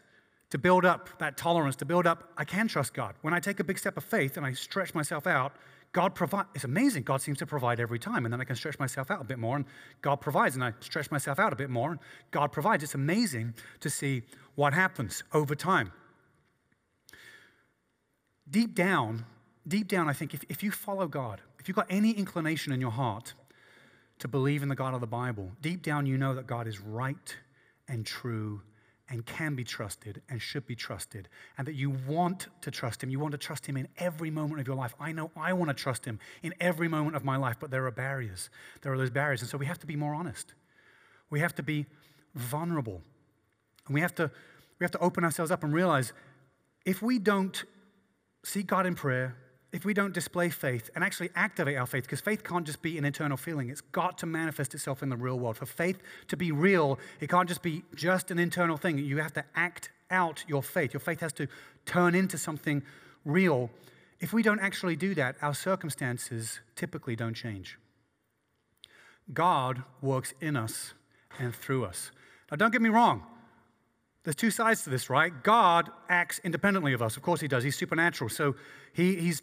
to 0.51 0.59
build 0.59 0.85
up 0.85 1.09
that 1.19 1.39
tolerance, 1.39 1.77
to 1.77 1.87
build 1.87 2.07
up, 2.07 2.31
I 2.37 2.45
can 2.45 2.69
trust 2.69 2.93
God. 2.93 3.15
When 3.23 3.33
I 3.33 3.41
take 3.41 3.59
a 3.59 3.65
big 3.65 3.79
step 3.79 3.97
of 3.97 4.05
faith 4.05 4.37
and 4.37 4.45
I 4.45 4.53
stretch 4.53 4.95
myself 4.95 5.27
out, 5.27 5.55
God 5.93 6.15
provides. 6.15 6.49
It's 6.55 6.65
amazing. 6.65 7.05
God 7.05 7.23
seems 7.23 7.39
to 7.39 7.47
provide 7.47 7.81
every 7.81 7.99
time. 7.99 8.27
And 8.27 8.33
then 8.33 8.41
I 8.41 8.45
can 8.45 8.57
stretch 8.57 8.79
myself 8.79 9.11
out 9.11 9.23
a 9.23 9.25
bit 9.25 9.39
more, 9.39 9.57
and 9.57 9.65
God 10.03 10.17
provides. 10.21 10.55
And 10.55 10.63
I 10.63 10.75
stretch 10.81 11.11
myself 11.11 11.39
out 11.39 11.55
a 11.55 11.57
bit 11.57 11.71
more, 11.71 11.93
and 11.93 12.01
God 12.31 12.53
provides. 12.53 12.85
It's 12.85 12.95
amazing 12.95 13.55
to 13.81 13.89
see 13.89 14.23
what 14.55 14.75
happens 14.75 15.23
over 15.33 15.55
time 15.55 15.93
deep 18.53 18.75
down, 18.75 19.25
deep 19.67 19.89
down, 19.89 20.09
I 20.09 20.13
think 20.13 20.35
if, 20.35 20.45
if 20.49 20.63
you 20.63 20.71
follow 20.71 21.07
God, 21.07 21.41
if 21.59 21.69
you've 21.69 21.77
got 21.77 21.87
any 21.91 22.13
inclination 22.13 22.73
in 22.73 22.81
your 22.81 22.91
heart 22.91 23.35
to 24.19 24.29
believe 24.29 24.63
in 24.63 24.69
the 24.69 24.75
God 24.75 24.95
of 24.95 25.01
the 25.01 25.07
Bible, 25.07 25.53
deep 25.61 25.83
down 25.83 26.07
you 26.07 26.19
know 26.19 26.35
that 26.35 26.47
God 26.47 26.67
is 26.67 26.81
right 26.81 27.37
and 27.89 28.07
true 28.07 28.63
and 29.09 29.27
can 29.27 29.55
be 29.55 29.63
trusted 29.63 30.23
and 30.31 30.41
should 30.41 30.67
be 30.67 30.75
trusted, 30.75 31.29
and 31.59 31.67
that 31.67 31.75
you 31.75 31.91
want 31.91 32.47
to 32.63 32.71
trust 32.71 33.03
Him. 33.03 33.11
You 33.11 33.21
want 33.21 33.33
to 33.33 33.39
trust 33.39 33.67
Him 33.67 33.77
in 33.77 33.87
every 33.99 34.31
moment 34.31 34.61
of 34.61 34.67
your 34.67 34.75
life. 34.75 34.95
I 34.99 35.13
know 35.13 35.31
I 35.37 35.53
want 35.53 35.69
to 35.69 35.75
trust 35.75 36.07
Him 36.07 36.19
in 36.43 36.55
every 36.61 36.89
moment 36.89 37.15
of 37.15 37.23
my 37.23 37.37
life, 37.37 37.57
but 37.61 37.71
there 37.71 37.85
are 37.87 37.91
barriers. 37.91 38.49
There 38.81 38.93
are 38.93 38.97
those 38.97 39.11
barriers. 39.11 39.43
And 39.43 39.51
so 39.51 39.59
we 39.59 39.67
have 39.67 39.79
to 39.81 39.87
be 39.87 39.97
more 39.97 40.15
honest. 40.15 40.55
We 41.29 41.41
have 41.41 41.55
to 41.57 41.63
be 41.63 41.85
vulnerable. 42.35 43.03
And 43.87 43.95
we 43.95 44.01
have 44.01 44.15
to, 44.15 44.31
we 44.79 44.85
have 44.85 44.93
to 44.93 44.99
open 45.01 45.25
ourselves 45.25 45.51
up 45.51 45.63
and 45.63 45.75
realize 45.75 46.15
if 46.87 47.03
we 47.03 47.19
don't 47.19 47.65
seek 48.45 48.67
God 48.67 48.87
in 48.87 48.95
prayer, 48.95 49.37
if 49.73 49.87
we 49.87 49.95
don't 49.95 50.13
display 50.13 50.51
faith 50.51 50.91
and 50.95 51.03
actually 51.03 51.31
activate 51.35 51.79
our 51.79 51.87
faith, 51.87 52.05
because 52.05 52.21
faith 52.21 52.45
can't 52.45 52.67
just 52.67 52.83
be 52.83 52.99
an 52.99 53.05
internal 53.07 53.39
feeling, 53.39 53.71
it's 53.71 53.81
got 53.81 54.19
to 54.19 54.27
manifest 54.27 54.75
itself 54.75 55.03
in 55.03 55.09
the 55.09 55.17
real 55.17 55.39
world. 55.39 55.57
For 55.57 55.67
faith 55.67 56.03
to 56.29 56.37
be 56.37 56.53
real, 56.53 56.99
it 57.21 57.31
can't 57.31 57.49
just 57.49 57.63
be 57.63 57.83
just 57.95 58.31
an 58.31 58.39
internal 58.39 58.77
thing. 58.77 58.99
You 58.99 59.19
have 59.19 59.33
to 59.33 59.45
act 59.57 59.91
out 60.11 60.45
your 60.47 60.63
faith. 60.63 60.93
Your 60.93 61.01
faith 61.01 61.21
has 61.21 61.33
to 61.35 61.49
turn 61.87 62.15
into 62.15 62.37
something 62.37 62.83
real. 63.25 63.71
If 64.21 64.35
we 64.35 64.43
don't 64.43 64.61
actually 64.61 64.95
do 64.95 65.15
that, 65.15 65.37
our 65.41 65.55
circumstances 65.55 66.61
typically 66.77 67.17
don't 67.17 67.35
change. 67.35 67.79
God 69.33 69.83
works 70.03 70.35
in 70.41 70.55
us 70.55 70.93
and 71.39 71.55
through 71.55 71.87
us. 71.87 72.11
Now, 72.51 72.59
don't 72.59 72.73
get 72.73 72.83
me 72.83 72.91
wrong. 72.91 73.23
There's 74.25 74.37
two 74.37 74.51
sides 74.51 74.85
to 74.85 74.91
this, 74.91 75.09
right? 75.09 75.33
God 75.43 75.91
acts 76.11 76.41
independently 76.45 76.93
of 76.93 77.01
us. 77.01 77.17
Of 77.17 77.23
course, 77.23 77.41
He 77.41 77.49
does. 77.49 77.65
He's 77.65 77.77
supernatural. 77.77 78.29
So 78.29 78.55
he, 78.93 79.17
He's 79.17 79.43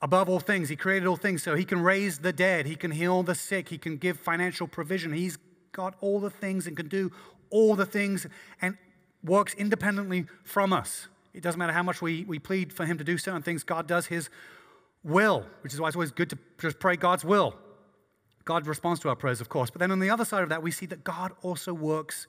above 0.00 0.28
all 0.28 0.40
things. 0.40 0.68
He 0.68 0.76
created 0.76 1.06
all 1.06 1.16
things. 1.16 1.42
So 1.42 1.54
He 1.54 1.64
can 1.64 1.82
raise 1.82 2.18
the 2.18 2.32
dead. 2.32 2.66
He 2.66 2.76
can 2.76 2.90
heal 2.90 3.22
the 3.22 3.34
sick. 3.34 3.68
He 3.68 3.78
can 3.78 3.96
give 3.96 4.18
financial 4.18 4.66
provision. 4.66 5.12
He's 5.12 5.38
got 5.72 5.94
all 6.00 6.20
the 6.20 6.30
things 6.30 6.66
and 6.66 6.76
can 6.76 6.88
do 6.88 7.10
all 7.50 7.74
the 7.74 7.86
things 7.86 8.26
and 8.60 8.76
works 9.22 9.54
independently 9.54 10.26
from 10.44 10.72
us. 10.72 11.08
It 11.34 11.42
doesn't 11.42 11.58
matter 11.58 11.72
how 11.72 11.82
much 11.82 12.02
we, 12.02 12.24
we 12.24 12.38
plead 12.38 12.72
for 12.72 12.84
Him 12.84 12.98
to 12.98 13.04
do 13.04 13.18
certain 13.18 13.42
things, 13.42 13.64
God 13.64 13.86
does 13.86 14.06
His 14.06 14.30
will, 15.04 15.46
which 15.62 15.72
is 15.72 15.80
why 15.80 15.88
it's 15.88 15.96
always 15.96 16.10
good 16.10 16.30
to 16.30 16.38
just 16.58 16.78
pray 16.78 16.96
God's 16.96 17.24
will. 17.24 17.54
God 18.44 18.66
responds 18.66 19.00
to 19.00 19.08
our 19.08 19.16
prayers, 19.16 19.40
of 19.40 19.48
course. 19.48 19.70
But 19.70 19.80
then 19.80 19.90
on 19.90 20.00
the 20.00 20.10
other 20.10 20.24
side 20.24 20.42
of 20.42 20.48
that, 20.48 20.62
we 20.62 20.70
see 20.70 20.86
that 20.86 21.04
God 21.04 21.32
also 21.42 21.72
works 21.72 22.26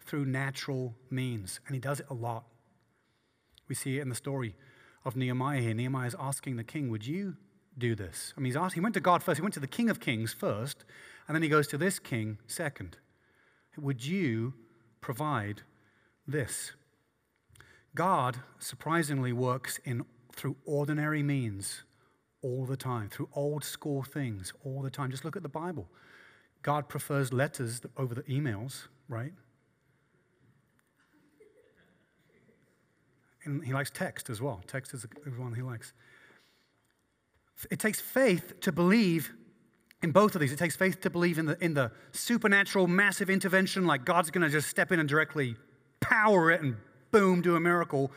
through 0.00 0.24
natural 0.24 0.94
means, 1.10 1.60
and 1.66 1.74
He 1.74 1.80
does 1.80 2.00
it 2.00 2.06
a 2.08 2.14
lot. 2.14 2.44
We 3.68 3.74
see 3.74 3.98
it 3.98 4.02
in 4.02 4.08
the 4.08 4.14
story 4.14 4.54
of 5.06 5.16
Nehemiah 5.16 5.60
here. 5.60 5.72
Nehemiah 5.72 6.08
is 6.08 6.16
asking 6.18 6.56
the 6.56 6.64
king, 6.64 6.90
Would 6.90 7.06
you 7.06 7.36
do 7.78 7.94
this? 7.94 8.34
I 8.36 8.40
mean, 8.40 8.46
he's 8.46 8.56
asking, 8.56 8.82
he 8.82 8.84
went 8.84 8.94
to 8.94 9.00
God 9.00 9.22
first, 9.22 9.38
he 9.38 9.42
went 9.42 9.54
to 9.54 9.60
the 9.60 9.66
king 9.66 9.88
of 9.88 10.00
kings 10.00 10.32
first, 10.32 10.84
and 11.26 11.34
then 11.34 11.42
he 11.42 11.48
goes 11.48 11.68
to 11.68 11.78
this 11.78 11.98
king 11.98 12.38
second. 12.46 12.98
Would 13.78 14.04
you 14.04 14.54
provide 15.00 15.62
this? 16.26 16.72
God 17.94 18.40
surprisingly 18.58 19.32
works 19.32 19.78
in, 19.84 20.04
through 20.34 20.56
ordinary 20.64 21.22
means 21.22 21.84
all 22.42 22.66
the 22.66 22.76
time, 22.76 23.08
through 23.08 23.28
old 23.34 23.64
school 23.64 24.02
things 24.02 24.52
all 24.64 24.82
the 24.82 24.90
time. 24.90 25.10
Just 25.10 25.24
look 25.24 25.36
at 25.36 25.42
the 25.42 25.48
Bible. 25.48 25.88
God 26.62 26.88
prefers 26.88 27.32
letters 27.32 27.80
over 27.96 28.14
the 28.14 28.22
emails, 28.22 28.88
right? 29.08 29.32
And 33.46 33.64
he 33.64 33.72
likes 33.72 33.90
text 33.90 34.28
as 34.28 34.42
well. 34.42 34.60
Text 34.66 34.92
is 34.92 35.02
the 35.02 35.30
one 35.30 35.54
he 35.54 35.62
likes. 35.62 35.92
It 37.70 37.78
takes 37.78 38.00
faith 38.00 38.60
to 38.60 38.72
believe 38.72 39.32
in 40.02 40.10
both 40.12 40.34
of 40.34 40.40
these. 40.40 40.52
It 40.52 40.58
takes 40.58 40.76
faith 40.76 41.00
to 41.02 41.10
believe 41.10 41.38
in 41.38 41.46
the, 41.46 41.56
in 41.64 41.74
the 41.74 41.90
supernatural, 42.12 42.86
massive 42.86 43.30
intervention, 43.30 43.86
like 43.86 44.04
God's 44.04 44.30
going 44.30 44.44
to 44.44 44.50
just 44.50 44.68
step 44.68 44.92
in 44.92 45.00
and 45.00 45.08
directly 45.08 45.56
power 46.00 46.50
it 46.50 46.60
and 46.60 46.76
boom, 47.10 47.40
do 47.40 47.56
a 47.56 47.60
miracle. 47.60 48.10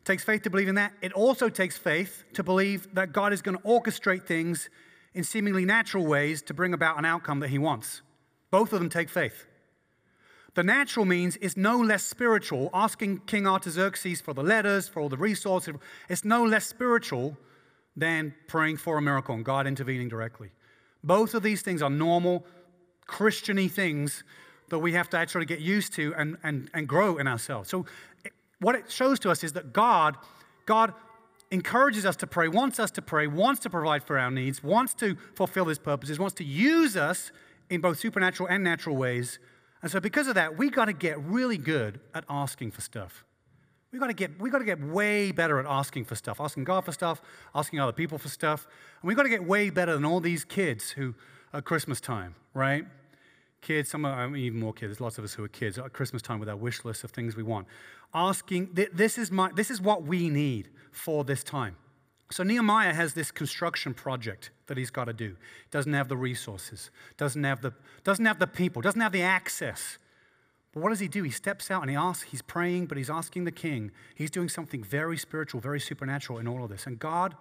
It 0.00 0.04
takes 0.04 0.24
faith 0.24 0.42
to 0.42 0.50
believe 0.50 0.68
in 0.68 0.74
that. 0.74 0.92
It 1.00 1.12
also 1.12 1.48
takes 1.48 1.78
faith 1.78 2.24
to 2.32 2.42
believe 2.42 2.92
that 2.94 3.12
God 3.12 3.32
is 3.32 3.40
going 3.40 3.56
to 3.56 3.62
orchestrate 3.62 4.24
things 4.24 4.68
in 5.14 5.22
seemingly 5.22 5.64
natural 5.64 6.04
ways 6.04 6.42
to 6.42 6.54
bring 6.54 6.74
about 6.74 6.98
an 6.98 7.04
outcome 7.04 7.40
that 7.40 7.50
he 7.50 7.58
wants. 7.58 8.02
Both 8.50 8.72
of 8.72 8.80
them 8.80 8.88
take 8.88 9.08
faith. 9.08 9.46
The 10.54 10.62
natural 10.62 11.06
means 11.06 11.36
is 11.36 11.56
no 11.56 11.78
less 11.78 12.02
spiritual. 12.02 12.68
Asking 12.74 13.20
King 13.20 13.46
Artaxerxes 13.46 14.20
for 14.20 14.34
the 14.34 14.42
letters, 14.42 14.86
for 14.86 15.00
all 15.00 15.08
the 15.08 15.16
resources, 15.16 15.74
it's 16.08 16.24
no 16.24 16.44
less 16.44 16.66
spiritual 16.66 17.36
than 17.96 18.34
praying 18.48 18.76
for 18.76 18.98
a 18.98 19.02
miracle 19.02 19.34
and 19.34 19.44
God 19.44 19.66
intervening 19.66 20.08
directly. 20.08 20.50
Both 21.02 21.34
of 21.34 21.42
these 21.42 21.62
things 21.62 21.82
are 21.82 21.90
normal, 21.90 22.44
Christiany 23.08 23.70
things 23.70 24.24
that 24.68 24.78
we 24.78 24.92
have 24.92 25.08
to 25.10 25.18
actually 25.18 25.44
get 25.46 25.60
used 25.60 25.92
to 25.94 26.14
and, 26.16 26.36
and, 26.42 26.70
and 26.72 26.88
grow 26.88 27.18
in 27.18 27.26
ourselves. 27.26 27.68
So 27.68 27.84
what 28.60 28.74
it 28.74 28.90
shows 28.90 29.18
to 29.20 29.30
us 29.30 29.44
is 29.44 29.52
that 29.54 29.72
God, 29.72 30.16
God 30.66 30.94
encourages 31.50 32.06
us 32.06 32.16
to 32.16 32.26
pray, 32.26 32.48
wants 32.48 32.78
us 32.78 32.90
to 32.92 33.02
pray, 33.02 33.26
wants 33.26 33.60
to 33.60 33.70
provide 33.70 34.02
for 34.02 34.18
our 34.18 34.30
needs, 34.30 34.62
wants 34.62 34.94
to 34.94 35.16
fulfill 35.34 35.66
his 35.66 35.78
purposes, 35.78 36.18
wants 36.18 36.34
to 36.36 36.44
use 36.44 36.96
us 36.96 37.32
in 37.68 37.80
both 37.80 37.98
supernatural 37.98 38.48
and 38.48 38.62
natural 38.64 38.96
ways. 38.96 39.38
And 39.82 39.90
so, 39.90 40.00
because 40.00 40.28
of 40.28 40.36
that, 40.36 40.56
we 40.56 40.70
got 40.70 40.86
to 40.86 40.92
get 40.92 41.20
really 41.20 41.58
good 41.58 42.00
at 42.14 42.24
asking 42.28 42.70
for 42.70 42.80
stuff. 42.80 43.24
We 43.92 43.98
got 43.98 44.06
to 44.06 44.14
get 44.14 44.40
we 44.40 44.48
got 44.48 44.58
to 44.58 44.64
get 44.64 44.80
way 44.80 45.32
better 45.32 45.58
at 45.58 45.66
asking 45.66 46.04
for 46.04 46.14
stuff, 46.14 46.40
asking 46.40 46.64
God 46.64 46.84
for 46.84 46.92
stuff, 46.92 47.20
asking 47.54 47.80
other 47.80 47.92
people 47.92 48.16
for 48.16 48.28
stuff, 48.28 48.66
and 49.02 49.08
we 49.08 49.14
got 49.14 49.24
to 49.24 49.28
get 49.28 49.44
way 49.44 49.70
better 49.70 49.94
than 49.94 50.04
all 50.04 50.20
these 50.20 50.44
kids 50.44 50.90
who 50.92 51.14
at 51.52 51.64
Christmas 51.64 52.00
time, 52.00 52.34
right? 52.54 52.86
Kids, 53.60 53.90
some 53.90 54.04
I 54.04 54.26
mean, 54.26 54.42
even 54.42 54.58
more 54.58 54.72
kids. 54.72 54.90
There's 54.90 55.00
lots 55.00 55.18
of 55.18 55.24
us 55.24 55.34
who 55.34 55.44
are 55.44 55.48
kids 55.48 55.78
at 55.78 55.92
Christmas 55.92 56.22
time 56.22 56.40
with 56.40 56.48
our 56.48 56.56
wish 56.56 56.84
list 56.84 57.04
of 57.04 57.10
things 57.10 57.36
we 57.36 57.42
want 57.42 57.66
asking, 58.14 58.70
this 58.92 59.18
is, 59.18 59.30
my, 59.30 59.50
this 59.52 59.70
is 59.70 59.80
what 59.80 60.04
we 60.04 60.28
need 60.28 60.68
for 60.90 61.24
this 61.24 61.42
time. 61.42 61.76
So 62.32 62.42
Nehemiah 62.42 62.92
has 62.92 63.14
this 63.14 63.30
construction 63.30 63.94
project 63.94 64.50
that 64.66 64.76
he's 64.76 64.90
got 64.90 65.04
to 65.04 65.12
do. 65.12 65.36
Doesn't 65.70 65.92
have 65.92 66.08
the 66.08 66.16
resources, 66.16 66.90
doesn't 67.16 67.44
have 67.44 67.62
the, 67.62 67.72
doesn't 68.04 68.24
have 68.24 68.38
the 68.38 68.46
people, 68.46 68.82
doesn't 68.82 69.00
have 69.00 69.12
the 69.12 69.22
access. 69.22 69.98
But 70.72 70.82
what 70.82 70.88
does 70.88 71.00
he 71.00 71.08
do? 71.08 71.22
He 71.22 71.30
steps 71.30 71.70
out 71.70 71.82
and 71.82 71.90
he 71.90 71.96
asks, 71.96 72.24
he's 72.30 72.42
praying, 72.42 72.86
but 72.86 72.96
he's 72.96 73.10
asking 73.10 73.44
the 73.44 73.52
king. 73.52 73.90
He's 74.14 74.30
doing 74.30 74.48
something 74.48 74.82
very 74.82 75.18
spiritual, 75.18 75.60
very 75.60 75.80
supernatural 75.80 76.38
in 76.38 76.48
all 76.48 76.64
of 76.64 76.70
this. 76.70 76.86
And 76.86 76.98
God 76.98 77.36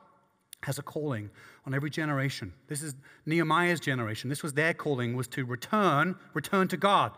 has 0.64 0.78
a 0.78 0.84
calling 0.84 1.30
on 1.66 1.74
every 1.74 1.90
generation. 1.90 2.54
This 2.68 2.84
is 2.84 2.94
Nehemiah's 3.26 3.80
generation. 3.80 4.30
This 4.30 4.44
was 4.44 4.54
their 4.54 4.74
calling 4.74 5.16
was 5.16 5.28
to 5.30 5.46
return, 5.46 6.18
return 6.34 6.68
to 6.68 6.78
God 6.78 7.18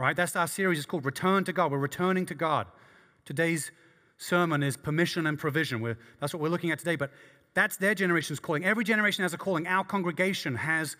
right? 0.00 0.16
That's 0.16 0.34
our 0.34 0.48
series. 0.48 0.78
It's 0.78 0.86
called 0.86 1.04
Return 1.04 1.44
to 1.44 1.52
God. 1.52 1.70
We're 1.70 1.78
returning 1.78 2.24
to 2.26 2.34
God. 2.34 2.66
Today's 3.26 3.70
sermon 4.20 4.62
is 4.62 4.76
permission 4.76 5.26
and 5.26 5.38
provision. 5.38 5.80
We're, 5.80 5.98
that's 6.20 6.34
what 6.34 6.42
we're 6.42 6.50
looking 6.50 6.70
at 6.70 6.78
today. 6.78 6.94
But 6.94 7.10
that's 7.54 7.78
their 7.78 7.94
generation's 7.94 8.38
calling. 8.38 8.64
Every 8.64 8.84
generation 8.84 9.22
has 9.22 9.32
a 9.32 9.38
calling. 9.38 9.66
Our 9.66 9.82
congregation 9.82 10.54
has 10.56 10.96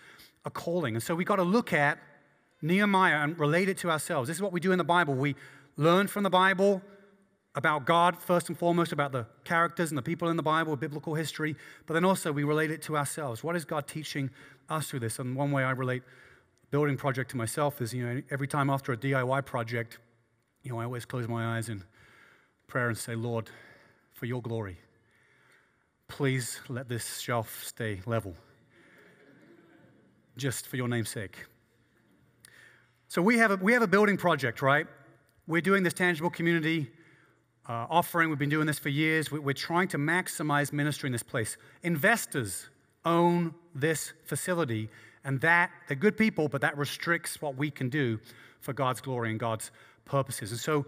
a 0.46 0.50
calling. 0.50 0.96
And 0.96 1.02
so 1.02 1.14
we've 1.14 1.26
got 1.26 1.36
to 1.36 1.42
look 1.42 1.72
at 1.72 1.98
Nehemiah 2.62 3.16
and 3.16 3.38
relate 3.38 3.68
it 3.68 3.76
to 3.78 3.90
ourselves. 3.90 4.28
This 4.28 4.38
is 4.38 4.42
what 4.42 4.52
we 4.52 4.60
do 4.60 4.72
in 4.72 4.78
the 4.78 4.84
Bible. 4.84 5.14
We 5.14 5.36
learn 5.76 6.06
from 6.06 6.22
the 6.22 6.30
Bible 6.30 6.82
about 7.54 7.84
God, 7.84 8.16
first 8.16 8.48
and 8.48 8.56
foremost, 8.56 8.90
about 8.90 9.12
the 9.12 9.26
characters 9.44 9.90
and 9.90 9.98
the 9.98 10.02
people 10.02 10.28
in 10.28 10.36
the 10.36 10.42
Bible, 10.42 10.74
biblical 10.76 11.14
history, 11.14 11.56
but 11.86 11.94
then 11.94 12.04
also 12.04 12.32
we 12.32 12.44
relate 12.44 12.70
it 12.70 12.80
to 12.82 12.96
ourselves. 12.96 13.44
What 13.44 13.54
is 13.54 13.66
God 13.66 13.86
teaching 13.86 14.30
us 14.70 14.88
through 14.88 15.00
this? 15.00 15.18
And 15.18 15.36
one 15.36 15.50
way 15.50 15.62
I 15.62 15.72
relate 15.72 16.02
building 16.70 16.96
project 16.96 17.32
to 17.32 17.36
myself 17.36 17.82
is, 17.82 17.92
you 17.92 18.06
know, 18.06 18.22
every 18.30 18.46
time 18.46 18.70
after 18.70 18.92
a 18.92 18.96
DIY 18.96 19.44
project, 19.44 19.98
you 20.62 20.70
know, 20.70 20.78
I 20.78 20.84
always 20.84 21.04
close 21.04 21.28
my 21.28 21.56
eyes 21.56 21.68
in 21.68 21.82
prayer 22.70 22.88
and 22.88 22.96
say, 22.96 23.14
Lord, 23.14 23.50
for 24.12 24.26
your 24.26 24.40
glory, 24.40 24.78
please 26.08 26.60
let 26.68 26.88
this 26.88 27.18
shelf 27.18 27.62
stay 27.64 28.00
level. 28.06 28.34
Just 30.36 30.66
for 30.66 30.76
your 30.76 30.88
name's 30.88 31.10
sake. 31.10 31.36
So 33.08 33.20
we 33.20 33.38
have 33.38 33.50
a, 33.50 33.56
we 33.56 33.72
have 33.72 33.82
a 33.82 33.88
building 33.88 34.16
project, 34.16 34.62
right? 34.62 34.86
We're 35.46 35.60
doing 35.60 35.82
this 35.82 35.94
tangible 35.94 36.30
community 36.30 36.90
uh, 37.68 37.86
offering. 37.90 38.30
We've 38.30 38.38
been 38.38 38.48
doing 38.48 38.66
this 38.66 38.78
for 38.78 38.88
years. 38.88 39.30
We're 39.30 39.52
trying 39.52 39.88
to 39.88 39.98
maximize 39.98 40.72
ministry 40.72 41.08
in 41.08 41.12
this 41.12 41.22
place. 41.22 41.56
Investors 41.82 42.68
own 43.04 43.54
this 43.74 44.12
facility 44.24 44.88
and 45.24 45.40
that, 45.40 45.70
they're 45.88 45.96
good 45.96 46.16
people, 46.16 46.48
but 46.48 46.60
that 46.62 46.78
restricts 46.78 47.42
what 47.42 47.56
we 47.56 47.70
can 47.70 47.88
do 47.88 48.18
for 48.60 48.72
God's 48.72 49.00
glory 49.00 49.30
and 49.30 49.38
God's 49.38 49.70
purposes. 50.04 50.50
And 50.50 50.60
so 50.60 50.86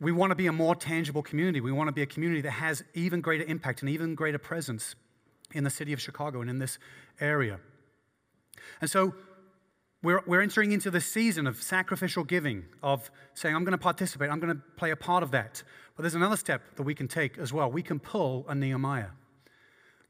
we 0.00 0.12
want 0.12 0.30
to 0.30 0.34
be 0.34 0.46
a 0.46 0.52
more 0.52 0.74
tangible 0.74 1.22
community. 1.22 1.60
We 1.60 1.72
want 1.72 1.88
to 1.88 1.92
be 1.92 2.02
a 2.02 2.06
community 2.06 2.42
that 2.42 2.50
has 2.50 2.84
even 2.94 3.20
greater 3.20 3.44
impact 3.44 3.80
and 3.80 3.88
even 3.88 4.14
greater 4.14 4.38
presence 4.38 4.94
in 5.52 5.64
the 5.64 5.70
city 5.70 5.92
of 5.92 6.00
Chicago 6.00 6.40
and 6.40 6.50
in 6.50 6.58
this 6.58 6.78
area. 7.20 7.58
And 8.80 8.90
so 8.90 9.14
we're, 10.02 10.22
we're 10.26 10.42
entering 10.42 10.72
into 10.72 10.90
the 10.90 11.00
season 11.00 11.46
of 11.46 11.62
sacrificial 11.62 12.24
giving, 12.24 12.64
of 12.82 13.10
saying, 13.34 13.54
I'm 13.56 13.64
going 13.64 13.72
to 13.72 13.78
participate, 13.78 14.30
I'm 14.30 14.40
going 14.40 14.54
to 14.54 14.62
play 14.76 14.90
a 14.90 14.96
part 14.96 15.22
of 15.22 15.30
that. 15.30 15.62
But 15.96 16.02
there's 16.02 16.14
another 16.14 16.36
step 16.36 16.62
that 16.76 16.82
we 16.82 16.94
can 16.94 17.08
take 17.08 17.38
as 17.38 17.52
well. 17.52 17.70
We 17.70 17.82
can 17.82 17.98
pull 17.98 18.44
a 18.48 18.54
Nehemiah. 18.54 19.08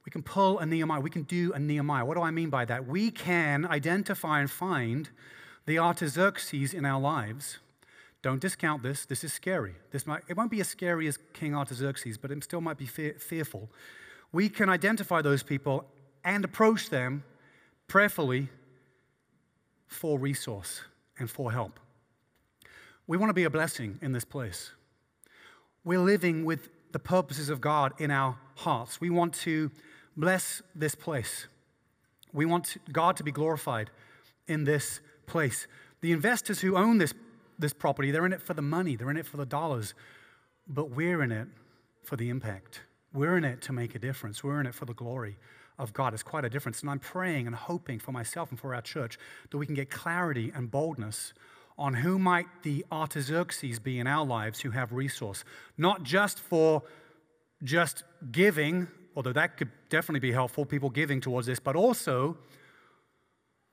We 0.05 0.11
can 0.11 0.23
pull 0.23 0.59
a 0.59 0.67
Nehemiah. 0.67 1.01
We 1.01 1.11
can 1.11 1.23
do 1.23 1.53
a 1.53 1.59
Nehemiah. 1.59 2.05
What 2.05 2.17
do 2.17 2.23
I 2.23 2.31
mean 2.31 2.51
by 2.51 2.65
that? 2.65 2.87
We 2.87 3.11
can 3.11 3.65
identify 3.65 4.41
and 4.41 4.51
find 4.51 5.11
the 5.67 5.79
Artaxerxes 5.79 6.75
in 6.75 6.85
our 6.85 7.01
lives. 7.01 7.59
Don't 8.27 8.41
discount 8.41 8.83
this. 8.83 9.07
This 9.07 9.23
is 9.23 9.33
scary. 9.33 9.77
This 9.93 10.05
might, 10.05 10.25
it 10.27 10.37
won't 10.37 10.51
be 10.51 10.61
as 10.61 10.67
scary 10.67 11.07
as 11.07 11.17
King 11.33 11.55
Artaxerxes, 11.55 12.19
but 12.19 12.33
it 12.33 12.43
still 12.43 12.61
might 12.61 12.77
be 12.77 12.85
fear, 12.85 13.15
fearful. 13.21 13.71
We 14.33 14.49
can 14.49 14.69
identify 14.69 15.23
those 15.23 15.45
people 15.45 15.85
and 16.25 16.45
approach 16.45 16.91
them 16.91 17.23
prayerfully 17.87 18.49
for 19.87 20.19
resource 20.19 20.81
and 21.21 21.31
for 21.31 21.53
help. 21.53 21.79
We 23.07 23.17
want 23.17 23.31
to 23.31 23.33
be 23.33 23.45
a 23.45 23.51
blessing 23.51 23.97
in 24.03 24.11
this 24.11 24.25
place. 24.25 24.73
We're 25.85 26.01
living 26.01 26.45
with 26.45 26.69
the 26.91 26.99
purposes 26.99 27.49
of 27.49 27.61
God 27.61 27.93
in 28.01 28.11
our 28.11 28.37
hearts. 28.57 29.01
We 29.01 29.09
want 29.09 29.35
to 29.35 29.71
bless 30.17 30.63
this 30.75 30.97
place. 30.97 31.47
We 32.33 32.45
want 32.45 32.77
God 32.91 33.19
to 33.19 33.23
be 33.23 33.31
glorified 33.31 33.89
in 34.49 34.65
this 34.65 34.99
place. 35.27 35.69
The 36.01 36.11
investors 36.11 36.61
who 36.61 36.77
own 36.77 36.99
this, 36.99 37.15
this 37.59 37.73
property, 37.73 38.11
they're 38.11 38.27
in 38.27 38.33
it 38.33 38.43
for 38.43 38.55
the 38.55 38.63
money, 38.63 38.97
they're 38.97 39.11
in 39.11 39.17
it 39.17 39.27
for 39.27 39.37
the 39.37 39.47
dollars, 39.47 39.95
but 40.67 40.91
we're 40.91 41.23
in 41.23 41.33
it 41.33 41.49
for 42.05 42.17
the 42.17 42.29
impact. 42.29 42.83
We're 43.13 43.37
in 43.37 43.45
it 43.45 43.63
to 43.63 43.73
make 43.73 43.95
a 43.95 43.99
difference. 43.99 44.45
We're 44.45 44.61
in 44.61 44.67
it 44.67 44.75
for 44.75 44.85
the 44.85 44.95
glory 44.95 45.37
of 45.79 45.93
God. 45.93 46.13
It's 46.13 46.23
quite 46.23 46.45
a 46.45 46.51
difference. 46.51 46.81
And 46.81 46.91
I'm 46.91 46.99
praying 46.99 47.47
and 47.47 47.57
hoping 47.57 47.99
for 47.99 48.13
myself 48.13 48.51
and 48.51 48.61
for 48.61 48.75
our 48.75 48.83
church 48.83 49.19
that 49.51 49.57
we 49.57 49.67
can 49.67 49.75
get 49.75 49.91
clarity 49.91 50.53
and 50.55 50.71
boldness 50.71 51.33
on 51.79 51.95
who 51.95 52.19
might 52.19 52.47
the 52.63 52.85
Artaxerxes 52.91 53.79
be 53.79 53.99
in 53.99 54.07
our 54.07 54.25
lives 54.25 54.61
who 54.61 54.71
have 54.71 54.93
resource, 54.93 55.45
not 55.77 56.03
just 56.03 56.39
for 56.39 56.83
just 57.63 58.05
giving 58.33 58.89
although 59.17 59.33
that 59.33 59.57
could 59.57 59.71
definitely 59.89 60.21
be 60.21 60.31
helpful, 60.31 60.65
people 60.65 60.91
giving 60.91 61.21
towards 61.21 61.47
this, 61.47 61.59
but 61.59 61.75
also 61.75 62.37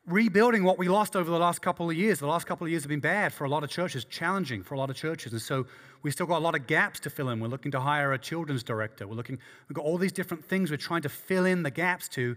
rebuilding 0.05 0.63
what 0.63 0.77
we 0.77 0.89
lost 0.89 1.15
over 1.15 1.31
the 1.31 1.37
last 1.37 1.61
couple 1.61 1.89
of 1.89 1.95
years. 1.95 2.19
The 2.19 2.27
last 2.27 2.45
couple 2.45 2.65
of 2.65 2.71
years 2.71 2.83
have 2.83 2.89
been 2.89 2.99
bad 2.99 3.31
for 3.31 3.45
a 3.45 3.49
lot 3.49 3.63
of 3.63 3.69
churches, 3.69 4.03
challenging 4.05 4.61
for 4.61 4.75
a 4.75 4.77
lot 4.77 4.89
of 4.89 4.95
churches. 4.97 5.31
And 5.31 5.41
so 5.41 5.65
we've 6.01 6.11
still 6.13 6.25
got 6.25 6.39
a 6.39 6.45
lot 6.45 6.55
of 6.55 6.67
gaps 6.67 6.99
to 7.01 7.09
fill 7.09 7.29
in. 7.29 7.39
We're 7.39 7.47
looking 7.47 7.71
to 7.71 7.79
hire 7.79 8.11
a 8.11 8.19
children's 8.19 8.63
director. 8.63 9.07
We're 9.07 9.15
looking, 9.15 9.39
we've 9.69 9.75
got 9.75 9.85
all 9.85 9.97
these 9.97 10.11
different 10.11 10.43
things 10.43 10.71
we're 10.71 10.77
trying 10.77 11.03
to 11.03 11.09
fill 11.09 11.45
in 11.45 11.63
the 11.63 11.71
gaps 11.71 12.09
to. 12.09 12.35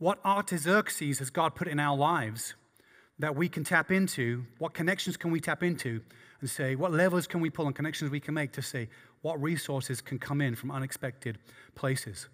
what 0.00 0.18
Artaxerxes 0.24 1.18
has 1.18 1.30
God 1.30 1.54
put 1.54 1.68
in 1.68 1.78
our 1.78 1.96
lives 1.96 2.54
that 3.18 3.36
we 3.36 3.48
can 3.48 3.64
tap 3.64 3.90
into? 3.92 4.44
What 4.58 4.72
connections 4.72 5.16
can 5.16 5.30
we 5.30 5.40
tap 5.40 5.62
into 5.62 6.00
and 6.40 6.48
say, 6.48 6.74
what 6.74 6.90
levers 6.90 7.26
can 7.26 7.40
we 7.40 7.50
pull 7.50 7.66
and 7.66 7.76
connections 7.76 8.10
we 8.10 8.18
can 8.18 8.34
make 8.34 8.52
to 8.52 8.62
say, 8.62 8.88
what 9.20 9.40
resources 9.42 10.00
can 10.00 10.18
come 10.18 10.40
in 10.40 10.54
from 10.54 10.70
unexpected 10.70 11.38
places? 11.74 12.28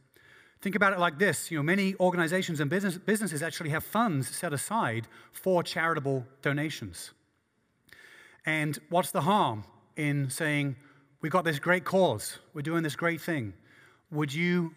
Think 0.63 0.75
about 0.75 0.93
it 0.93 0.99
like 0.99 1.19
this. 1.19 1.51
You 1.51 1.59
know, 1.59 1.63
many 1.63 1.95
organizations 2.01 2.61
and 2.61 2.71
business, 2.71 2.97
businesses 2.99 3.43
actually 3.43 3.71
have 3.71 3.85
funds 3.85 4.29
set 4.35 4.53
aside 4.53 5.07
for 5.33 5.63
charitable 5.63 6.27
donations. 6.43 7.13
And 8.45 8.79
what's 8.89 9.11
the 9.11 9.21
harm 9.21 9.65
in 9.97 10.31
saying, 10.31 10.77
we've 11.21 11.33
got 11.33 11.45
this 11.45 11.59
great 11.59 11.85
cause, 11.85 12.39
we're 12.55 12.63
doing 12.63 12.83
this 12.83 12.97
great 12.97 13.21
thing. 13.21 13.53
Would 14.11 14.33
you 14.33 14.75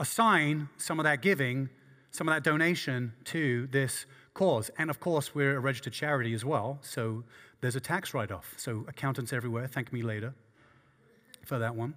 assign 0.00 0.68
some 0.76 0.98
of 0.98 1.04
that 1.04 1.20
giving, 1.20 1.68
some 2.10 2.28
of 2.28 2.34
that 2.34 2.42
donation 2.42 3.12
to 3.24 3.68
this 3.68 4.06
cause? 4.32 4.70
And 4.78 4.90
of 4.90 4.98
course, 4.98 5.34
we're 5.34 5.56
a 5.56 5.60
registered 5.60 5.92
charity 5.92 6.32
as 6.32 6.44
well, 6.44 6.78
so 6.80 7.24
there's 7.60 7.76
a 7.76 7.80
tax 7.80 8.14
write 8.14 8.32
off. 8.32 8.54
So, 8.56 8.84
accountants 8.88 9.32
everywhere, 9.32 9.66
thank 9.66 9.92
me 9.92 10.02
later 10.02 10.34
for 11.44 11.58
that 11.58 11.74
one. 11.74 11.94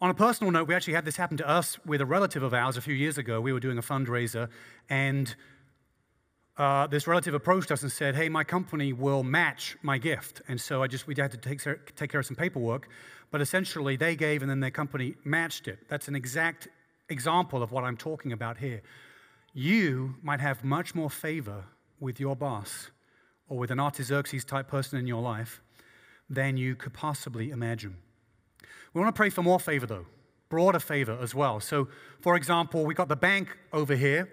On 0.00 0.10
a 0.10 0.14
personal 0.14 0.50
note, 0.50 0.68
we 0.68 0.74
actually 0.74 0.94
had 0.94 1.04
this 1.04 1.16
happen 1.16 1.36
to 1.36 1.48
us 1.48 1.78
with 1.86 2.00
a 2.00 2.06
relative 2.06 2.42
of 2.42 2.52
ours 2.52 2.76
a 2.76 2.80
few 2.80 2.94
years 2.94 3.16
ago. 3.16 3.40
We 3.40 3.52
were 3.52 3.60
doing 3.60 3.78
a 3.78 3.82
fundraiser, 3.82 4.48
and 4.90 5.34
uh, 6.56 6.86
this 6.86 7.06
relative 7.06 7.34
approached 7.34 7.70
us 7.70 7.82
and 7.82 7.90
said, 7.90 8.14
Hey, 8.14 8.28
my 8.28 8.44
company 8.44 8.92
will 8.92 9.22
match 9.22 9.76
my 9.82 9.98
gift. 9.98 10.42
And 10.48 10.60
so 10.60 10.82
I 10.82 10.86
just, 10.86 11.06
we 11.06 11.14
had 11.16 11.30
to 11.32 11.36
take, 11.36 11.60
take 11.96 12.10
care 12.10 12.20
of 12.20 12.26
some 12.26 12.36
paperwork. 12.36 12.88
But 13.30 13.40
essentially, 13.40 13.96
they 13.96 14.14
gave 14.14 14.42
and 14.42 14.50
then 14.50 14.60
their 14.60 14.70
company 14.70 15.14
matched 15.24 15.66
it. 15.66 15.78
That's 15.88 16.06
an 16.06 16.14
exact 16.14 16.68
example 17.08 17.62
of 17.62 17.72
what 17.72 17.82
I'm 17.84 17.96
talking 17.96 18.32
about 18.32 18.58
here. 18.58 18.82
You 19.52 20.16
might 20.22 20.40
have 20.40 20.64
much 20.64 20.94
more 20.94 21.10
favor 21.10 21.64
with 21.98 22.20
your 22.20 22.36
boss 22.36 22.90
or 23.48 23.58
with 23.58 23.70
an 23.70 23.80
Artaxerxes 23.80 24.44
type 24.44 24.68
person 24.68 24.98
in 24.98 25.06
your 25.06 25.22
life 25.22 25.60
than 26.30 26.56
you 26.56 26.76
could 26.76 26.92
possibly 26.92 27.50
imagine. 27.50 27.96
We 28.94 29.00
want 29.00 29.14
to 29.14 29.18
pray 29.18 29.30
for 29.30 29.42
more 29.42 29.58
favor, 29.58 29.86
though, 29.86 30.06
broader 30.48 30.78
favor 30.78 31.18
as 31.20 31.34
well. 31.34 31.58
So, 31.58 31.88
for 32.20 32.36
example, 32.36 32.86
we 32.86 32.94
got 32.94 33.08
the 33.08 33.16
bank 33.16 33.48
over 33.72 33.96
here 33.96 34.30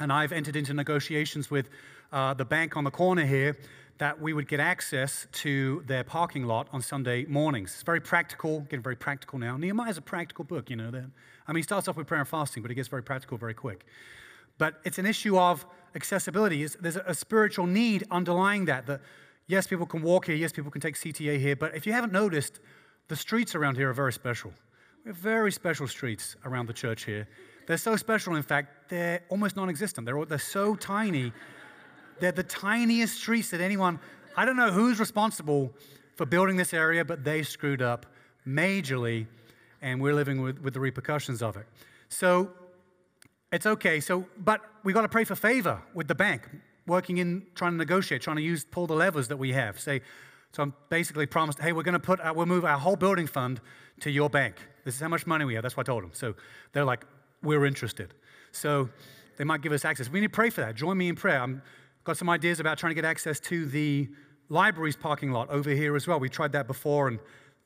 and 0.00 0.12
I've 0.12 0.32
entered 0.32 0.56
into 0.56 0.74
negotiations 0.74 1.48
with 1.48 1.70
uh, 2.12 2.34
the 2.34 2.44
bank 2.44 2.76
on 2.76 2.82
the 2.82 2.90
corner 2.90 3.24
here 3.24 3.56
that 3.98 4.20
we 4.20 4.32
would 4.32 4.48
get 4.48 4.58
access 4.58 5.28
to 5.30 5.84
their 5.86 6.02
parking 6.02 6.44
lot 6.44 6.66
on 6.72 6.82
Sunday 6.82 7.24
mornings. 7.26 7.72
It's 7.74 7.84
very 7.84 8.00
practical, 8.00 8.60
getting 8.62 8.82
very 8.82 8.96
practical 8.96 9.38
now. 9.38 9.56
Nehemiah 9.56 9.90
is 9.90 9.98
a 9.98 10.02
practical 10.02 10.44
book, 10.44 10.68
you 10.68 10.74
know 10.74 10.90
that. 10.90 11.08
I 11.46 11.52
mean, 11.52 11.58
he 11.58 11.62
starts 11.62 11.86
off 11.86 11.96
with 11.96 12.08
prayer 12.08 12.20
and 12.20 12.28
fasting, 12.28 12.62
but 12.62 12.72
it 12.72 12.74
gets 12.74 12.88
very 12.88 13.04
practical 13.04 13.38
very 13.38 13.54
quick. 13.54 13.86
But 14.58 14.80
it's 14.82 14.98
an 14.98 15.06
issue 15.06 15.38
of 15.38 15.64
accessibility. 15.94 16.66
There's 16.66 16.96
a 16.96 17.14
spiritual 17.14 17.66
need 17.66 18.04
underlying 18.10 18.64
that. 18.64 18.86
That 18.86 19.00
yes, 19.46 19.68
people 19.68 19.86
can 19.86 20.02
walk 20.02 20.26
here, 20.26 20.34
yes, 20.34 20.50
people 20.50 20.72
can 20.72 20.80
take 20.80 20.96
CTA 20.96 21.38
here, 21.38 21.54
but 21.54 21.76
if 21.76 21.86
you 21.86 21.92
haven't 21.92 22.12
noticed, 22.12 22.58
the 23.08 23.16
streets 23.16 23.54
around 23.54 23.76
here 23.76 23.90
are 23.90 23.94
very 23.94 24.12
special. 24.12 24.52
We 25.04 25.10
have 25.10 25.18
very 25.18 25.52
special 25.52 25.86
streets 25.86 26.36
around 26.44 26.66
the 26.66 26.72
church 26.72 27.04
here. 27.04 27.28
They're 27.66 27.76
so 27.76 27.96
special, 27.96 28.36
in 28.36 28.42
fact, 28.42 28.88
they're 28.88 29.22
almost 29.28 29.56
non 29.56 29.68
existent. 29.68 30.06
They're, 30.06 30.24
they're 30.24 30.38
so 30.38 30.74
tiny. 30.74 31.32
They're 32.20 32.32
the 32.32 32.42
tiniest 32.42 33.16
streets 33.16 33.50
that 33.50 33.60
anyone, 33.60 33.98
I 34.36 34.44
don't 34.44 34.56
know 34.56 34.70
who's 34.70 35.00
responsible 35.00 35.72
for 36.16 36.26
building 36.26 36.56
this 36.56 36.72
area, 36.72 37.04
but 37.04 37.24
they 37.24 37.42
screwed 37.42 37.82
up 37.82 38.06
majorly, 38.46 39.26
and 39.82 40.00
we're 40.00 40.14
living 40.14 40.42
with, 40.42 40.60
with 40.60 40.74
the 40.74 40.80
repercussions 40.80 41.42
of 41.42 41.56
it. 41.56 41.66
So 42.08 42.50
it's 43.52 43.66
okay. 43.66 44.00
So, 44.00 44.26
but 44.38 44.60
we've 44.84 44.94
got 44.94 45.02
to 45.02 45.08
pray 45.08 45.24
for 45.24 45.34
favor 45.34 45.82
with 45.92 46.08
the 46.08 46.14
bank, 46.14 46.48
working 46.86 47.18
in 47.18 47.46
trying 47.54 47.72
to 47.72 47.78
negotiate, 47.78 48.22
trying 48.22 48.36
to 48.36 48.42
use 48.42 48.64
pull 48.64 48.86
the 48.86 48.94
levers 48.94 49.28
that 49.28 49.36
we 49.36 49.52
have. 49.52 49.80
Say, 49.80 50.02
so 50.54 50.62
I'm 50.62 50.74
basically 50.88 51.26
promised, 51.26 51.58
hey, 51.58 51.72
we're 51.72 51.82
going 51.82 51.94
to 51.94 51.98
put, 51.98 52.20
uh, 52.20 52.32
we'll 52.34 52.46
move 52.46 52.64
our 52.64 52.78
whole 52.78 52.94
building 52.94 53.26
fund 53.26 53.60
to 54.00 54.10
your 54.10 54.30
bank. 54.30 54.54
This 54.84 54.94
is 54.94 55.00
how 55.00 55.08
much 55.08 55.26
money 55.26 55.44
we 55.44 55.54
have. 55.54 55.62
That's 55.62 55.76
what 55.76 55.88
I 55.88 55.90
told 55.90 56.04
them. 56.04 56.12
So 56.12 56.34
they're 56.72 56.84
like, 56.84 57.04
we're 57.42 57.66
interested. 57.66 58.14
So 58.52 58.88
they 59.36 59.42
might 59.42 59.62
give 59.62 59.72
us 59.72 59.84
access. 59.84 60.08
We 60.08 60.20
need 60.20 60.28
to 60.28 60.32
pray 60.32 60.50
for 60.50 60.60
that. 60.60 60.76
Join 60.76 60.96
me 60.96 61.08
in 61.08 61.16
prayer. 61.16 61.42
I've 61.42 61.60
got 62.04 62.16
some 62.16 62.30
ideas 62.30 62.60
about 62.60 62.78
trying 62.78 62.90
to 62.90 62.94
get 62.94 63.04
access 63.04 63.40
to 63.40 63.66
the 63.66 64.08
library's 64.48 64.94
parking 64.94 65.32
lot 65.32 65.50
over 65.50 65.70
here 65.70 65.96
as 65.96 66.06
well. 66.06 66.20
We 66.20 66.28
tried 66.28 66.52
that 66.52 66.68
before 66.68 67.08
and 67.08 67.18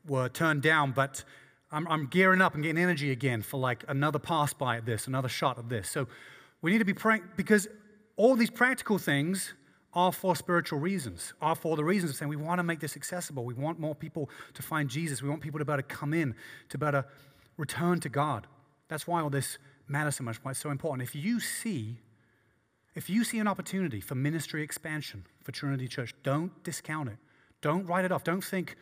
were 0.06 0.30
turned 0.30 0.62
down, 0.62 0.92
but 0.92 1.24
I'm, 1.70 1.86
I'm 1.88 2.06
gearing 2.06 2.40
up 2.40 2.54
and 2.54 2.62
getting 2.62 2.82
energy 2.82 3.10
again 3.10 3.42
for 3.42 3.58
like 3.58 3.84
another 3.88 4.18
pass 4.18 4.54
by 4.54 4.78
at 4.78 4.86
this, 4.86 5.06
another 5.06 5.28
shot 5.28 5.58
at 5.58 5.68
this. 5.68 5.90
So 5.90 6.08
we 6.62 6.70
need 6.70 6.78
to 6.78 6.86
be 6.86 6.94
praying 6.94 7.24
because 7.36 7.68
all 8.16 8.34
these 8.34 8.50
practical 8.50 8.96
things 8.96 9.52
are 9.98 10.12
for 10.12 10.36
spiritual 10.36 10.78
reasons, 10.78 11.32
are 11.42 11.56
for 11.56 11.74
the 11.74 11.82
reasons 11.82 12.12
of 12.12 12.16
saying 12.16 12.28
we 12.28 12.36
want 12.36 12.60
to 12.60 12.62
make 12.62 12.78
this 12.78 12.94
accessible. 12.94 13.44
We 13.44 13.54
want 13.54 13.80
more 13.80 13.96
people 13.96 14.30
to 14.54 14.62
find 14.62 14.88
Jesus. 14.88 15.24
We 15.24 15.28
want 15.28 15.40
people 15.40 15.58
to 15.58 15.64
be 15.64 15.72
able 15.72 15.82
to 15.82 15.88
come 15.88 16.14
in, 16.14 16.36
to 16.68 16.78
be 16.78 16.86
able 16.86 17.02
to 17.02 17.08
return 17.56 17.98
to 18.00 18.08
God. 18.08 18.46
That's 18.86 19.08
why 19.08 19.20
all 19.20 19.28
this 19.28 19.58
matters 19.88 20.14
so 20.14 20.22
much, 20.22 20.36
why 20.44 20.52
it's 20.52 20.60
so 20.60 20.70
important. 20.70 21.02
If 21.08 21.16
you 21.16 21.40
see, 21.40 21.96
if 22.94 23.10
you 23.10 23.24
see 23.24 23.40
an 23.40 23.48
opportunity 23.48 24.00
for 24.00 24.14
ministry 24.14 24.62
expansion 24.62 25.26
for 25.42 25.50
Trinity 25.50 25.88
Church, 25.88 26.14
don't 26.22 26.62
discount 26.62 27.08
it. 27.08 27.16
Don't 27.60 27.84
write 27.84 28.04
it 28.04 28.12
off. 28.12 28.22
Don't 28.22 28.44
think, 28.44 28.76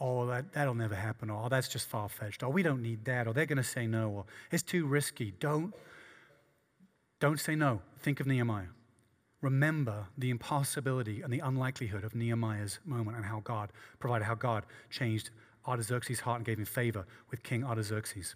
oh, 0.00 0.26
that, 0.26 0.52
that'll 0.52 0.74
never 0.74 0.96
happen, 0.96 1.30
or 1.30 1.44
oh, 1.44 1.48
that's 1.48 1.68
just 1.68 1.86
far 1.86 2.08
fetched, 2.08 2.42
or 2.42 2.50
we 2.50 2.64
don't 2.64 2.82
need 2.82 3.04
that, 3.04 3.28
or 3.28 3.32
they're 3.32 3.46
going 3.46 3.56
to 3.56 3.62
say 3.62 3.86
no, 3.86 4.10
or 4.10 4.24
it's 4.50 4.64
too 4.64 4.84
risky. 4.84 5.32
Don't, 5.38 5.72
don't 7.20 7.38
say 7.38 7.54
no. 7.54 7.82
Think 8.00 8.18
of 8.18 8.26
Nehemiah. 8.26 8.75
Remember 9.46 10.08
the 10.18 10.30
impossibility 10.30 11.22
and 11.22 11.32
the 11.32 11.38
unlikelihood 11.38 12.02
of 12.02 12.16
Nehemiah's 12.16 12.80
moment 12.84 13.16
and 13.16 13.24
how 13.24 13.42
God 13.44 13.70
provided, 14.00 14.24
how 14.24 14.34
God 14.34 14.66
changed 14.90 15.30
Artaxerxes' 15.68 16.18
heart 16.18 16.38
and 16.38 16.44
gave 16.44 16.58
him 16.58 16.64
favor 16.64 17.06
with 17.30 17.44
King 17.44 17.62
Artaxerxes. 17.62 18.34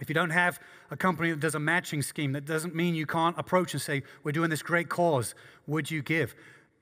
If 0.00 0.08
you 0.08 0.14
don't 0.14 0.30
have 0.30 0.60
a 0.88 0.96
company 0.96 1.32
that 1.32 1.40
does 1.40 1.56
a 1.56 1.58
matching 1.58 2.00
scheme, 2.00 2.30
that 2.30 2.44
doesn't 2.44 2.76
mean 2.76 2.94
you 2.94 3.06
can't 3.06 3.36
approach 3.36 3.72
and 3.72 3.82
say, 3.82 4.04
We're 4.22 4.30
doing 4.30 4.48
this 4.48 4.62
great 4.62 4.88
cause. 4.88 5.34
Would 5.66 5.90
you 5.90 6.00
give? 6.00 6.36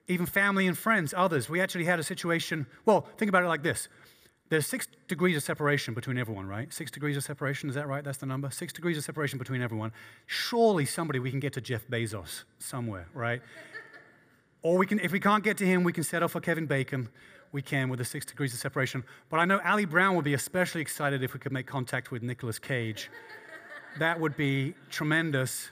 Even 0.09 0.27
family 0.27 0.67
and 0.67 0.77
friends, 0.77 1.15
others. 1.17 1.49
We 1.49 1.63
actually 1.63 1.87
had 1.87 1.99
a 1.99 2.03
situation. 2.03 2.67
Well, 2.85 3.09
think 3.17 3.31
about 3.31 3.45
it 3.45 3.49
like 3.49 3.63
this 3.63 3.89
there's 4.55 4.69
six 4.69 4.87
degrees 5.09 5.37
of 5.37 5.43
separation 5.43 5.95
between 5.95 6.17
everyone, 6.17 6.47
right? 6.47 6.73
Six 6.73 6.89
degrees 6.89 7.17
of 7.17 7.25
separation, 7.25 7.69
is 7.69 7.75
that 7.75 7.89
right? 7.89 8.05
That's 8.05 8.19
the 8.19 8.27
number? 8.27 8.51
Six 8.53 8.73
degrees 8.73 8.97
of 8.97 9.03
separation 9.03 9.37
between 9.37 9.61
everyone. 9.61 9.91
Surely 10.27 10.87
somebody 10.87 11.19
we 11.19 11.33
can 11.33 11.41
get 11.41 11.53
to 11.55 11.61
Jeff 11.61 11.85
Bezos 11.89 12.45
somewhere, 12.61 13.09
right? 13.13 13.43
or 14.63 14.79
we 14.79 14.87
can, 14.87 15.01
if 15.01 15.11
we 15.11 15.19
can't 15.19 15.43
get 15.43 15.57
to 15.59 15.67
him, 15.67 15.83
we 15.83 15.93
can 15.93 16.05
settle 16.05 16.29
for 16.29 16.41
Kevin 16.41 16.67
Bacon 16.67 17.09
we 17.51 17.63
can 17.63 17.89
with 17.89 17.99
the 17.99 18.05
six 18.05 18.25
degrees 18.25 18.55
of 18.55 18.61
separation. 18.61 19.03
But 19.29 19.39
I 19.39 19.45
know 19.45 19.61
Ali 19.65 19.87
Brown 19.87 20.15
would 20.15 20.25
be 20.25 20.35
especially 20.35 20.83
excited 20.83 21.25
if 21.25 21.35
we 21.35 21.41
could 21.41 21.53
make 21.53 21.67
contact 21.67 22.13
with 22.13 22.23
Nicolas 22.23 22.61
Cage. 22.61 23.11
that 23.99 24.21
would 24.21 24.37
be 24.37 24.75
tremendous. 24.89 25.71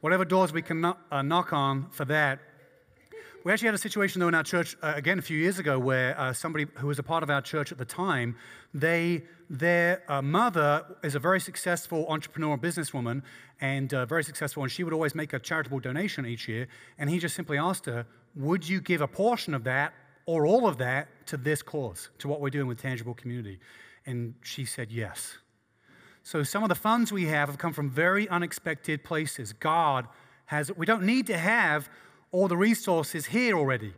Whatever 0.00 0.24
doors 0.24 0.54
we 0.54 0.62
can 0.62 0.82
uh, 0.86 1.22
knock 1.22 1.52
on 1.52 1.90
for 1.90 2.06
that. 2.06 2.38
We 3.42 3.52
actually 3.52 3.68
had 3.68 3.74
a 3.74 3.78
situation, 3.78 4.20
though, 4.20 4.28
in 4.28 4.34
our 4.34 4.42
church, 4.42 4.76
uh, 4.82 4.92
again, 4.94 5.18
a 5.18 5.22
few 5.22 5.38
years 5.38 5.58
ago, 5.58 5.78
where 5.78 6.18
uh, 6.20 6.34
somebody 6.34 6.66
who 6.74 6.88
was 6.88 6.98
a 6.98 7.02
part 7.02 7.22
of 7.22 7.30
our 7.30 7.40
church 7.40 7.72
at 7.72 7.78
the 7.78 7.86
time, 7.86 8.36
they, 8.74 9.22
their 9.48 10.02
uh, 10.08 10.20
mother 10.20 10.84
is 11.02 11.14
a 11.14 11.18
very 11.18 11.40
successful 11.40 12.04
entrepreneur 12.10 12.58
businesswoman 12.58 13.22
and 13.62 13.94
uh, 13.94 14.04
very 14.04 14.22
successful, 14.24 14.62
and 14.62 14.70
she 14.70 14.84
would 14.84 14.92
always 14.92 15.14
make 15.14 15.32
a 15.32 15.38
charitable 15.38 15.80
donation 15.80 16.26
each 16.26 16.48
year. 16.48 16.68
And 16.98 17.08
he 17.08 17.18
just 17.18 17.34
simply 17.34 17.56
asked 17.56 17.86
her, 17.86 18.04
Would 18.34 18.68
you 18.68 18.78
give 18.78 19.00
a 19.00 19.08
portion 19.08 19.54
of 19.54 19.64
that 19.64 19.94
or 20.26 20.44
all 20.44 20.68
of 20.68 20.76
that 20.76 21.08
to 21.28 21.38
this 21.38 21.62
cause, 21.62 22.10
to 22.18 22.28
what 22.28 22.42
we're 22.42 22.50
doing 22.50 22.66
with 22.66 22.78
Tangible 22.78 23.14
Community? 23.14 23.58
And 24.04 24.34
she 24.42 24.66
said 24.66 24.92
yes. 24.92 25.38
So 26.24 26.42
some 26.42 26.62
of 26.62 26.68
the 26.68 26.74
funds 26.74 27.10
we 27.10 27.24
have 27.24 27.48
have 27.48 27.56
come 27.56 27.72
from 27.72 27.88
very 27.88 28.28
unexpected 28.28 29.02
places. 29.02 29.54
God 29.54 30.08
has, 30.44 30.70
we 30.76 30.84
don't 30.84 31.04
need 31.04 31.26
to 31.28 31.38
have 31.38 31.88
all 32.32 32.48
the 32.48 32.56
resources 32.56 33.26
here 33.26 33.56
already 33.56 33.92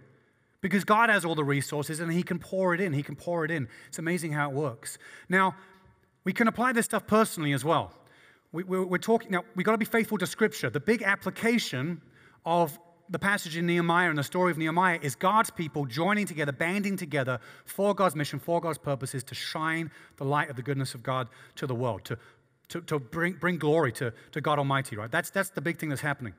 because 0.60 0.84
God 0.84 1.10
has 1.10 1.24
all 1.24 1.34
the 1.34 1.44
resources 1.44 2.00
and 2.00 2.10
He 2.12 2.22
can 2.22 2.38
pour 2.38 2.74
it 2.74 2.80
in. 2.80 2.92
He 2.92 3.02
can 3.02 3.16
pour 3.16 3.44
it 3.44 3.50
in. 3.50 3.68
It's 3.88 3.98
amazing 3.98 4.32
how 4.32 4.50
it 4.50 4.54
works. 4.54 4.96
Now, 5.28 5.54
we 6.24 6.32
can 6.32 6.48
apply 6.48 6.72
this 6.72 6.86
stuff 6.86 7.06
personally 7.06 7.52
as 7.52 7.64
well. 7.64 7.92
We, 8.52 8.62
are 8.64 8.98
talking 8.98 9.30
now, 9.30 9.44
we've 9.54 9.64
got 9.64 9.72
to 9.72 9.78
be 9.78 9.84
faithful 9.84 10.18
to 10.18 10.26
Scripture. 10.26 10.70
The 10.70 10.80
big 10.80 11.02
application 11.02 12.00
of 12.44 12.78
the 13.08 13.18
passage 13.18 13.56
in 13.56 13.66
Nehemiah 13.66 14.08
and 14.08 14.18
the 14.18 14.22
story 14.22 14.52
of 14.52 14.58
Nehemiah 14.58 14.98
is 15.02 15.14
God's 15.14 15.50
people 15.50 15.84
joining 15.84 16.26
together, 16.26 16.52
banding 16.52 16.96
together 16.96 17.40
for 17.64 17.94
God's 17.94 18.14
mission, 18.14 18.38
for 18.38 18.60
God's 18.60 18.78
purposes, 18.78 19.24
to 19.24 19.34
shine 19.34 19.90
the 20.16 20.24
light 20.24 20.48
of 20.48 20.56
the 20.56 20.62
goodness 20.62 20.94
of 20.94 21.02
God 21.02 21.28
to 21.56 21.66
the 21.66 21.74
world, 21.74 22.04
to, 22.04 22.18
to, 22.68 22.80
to 22.82 22.98
bring, 22.98 23.34
bring 23.34 23.58
glory 23.58 23.92
to, 23.92 24.12
to 24.32 24.40
God 24.40 24.58
Almighty, 24.58 24.96
right? 24.96 25.10
That's, 25.10 25.30
that's 25.30 25.50
the 25.50 25.60
big 25.60 25.78
thing 25.78 25.88
that's 25.88 26.00
happening. 26.00 26.34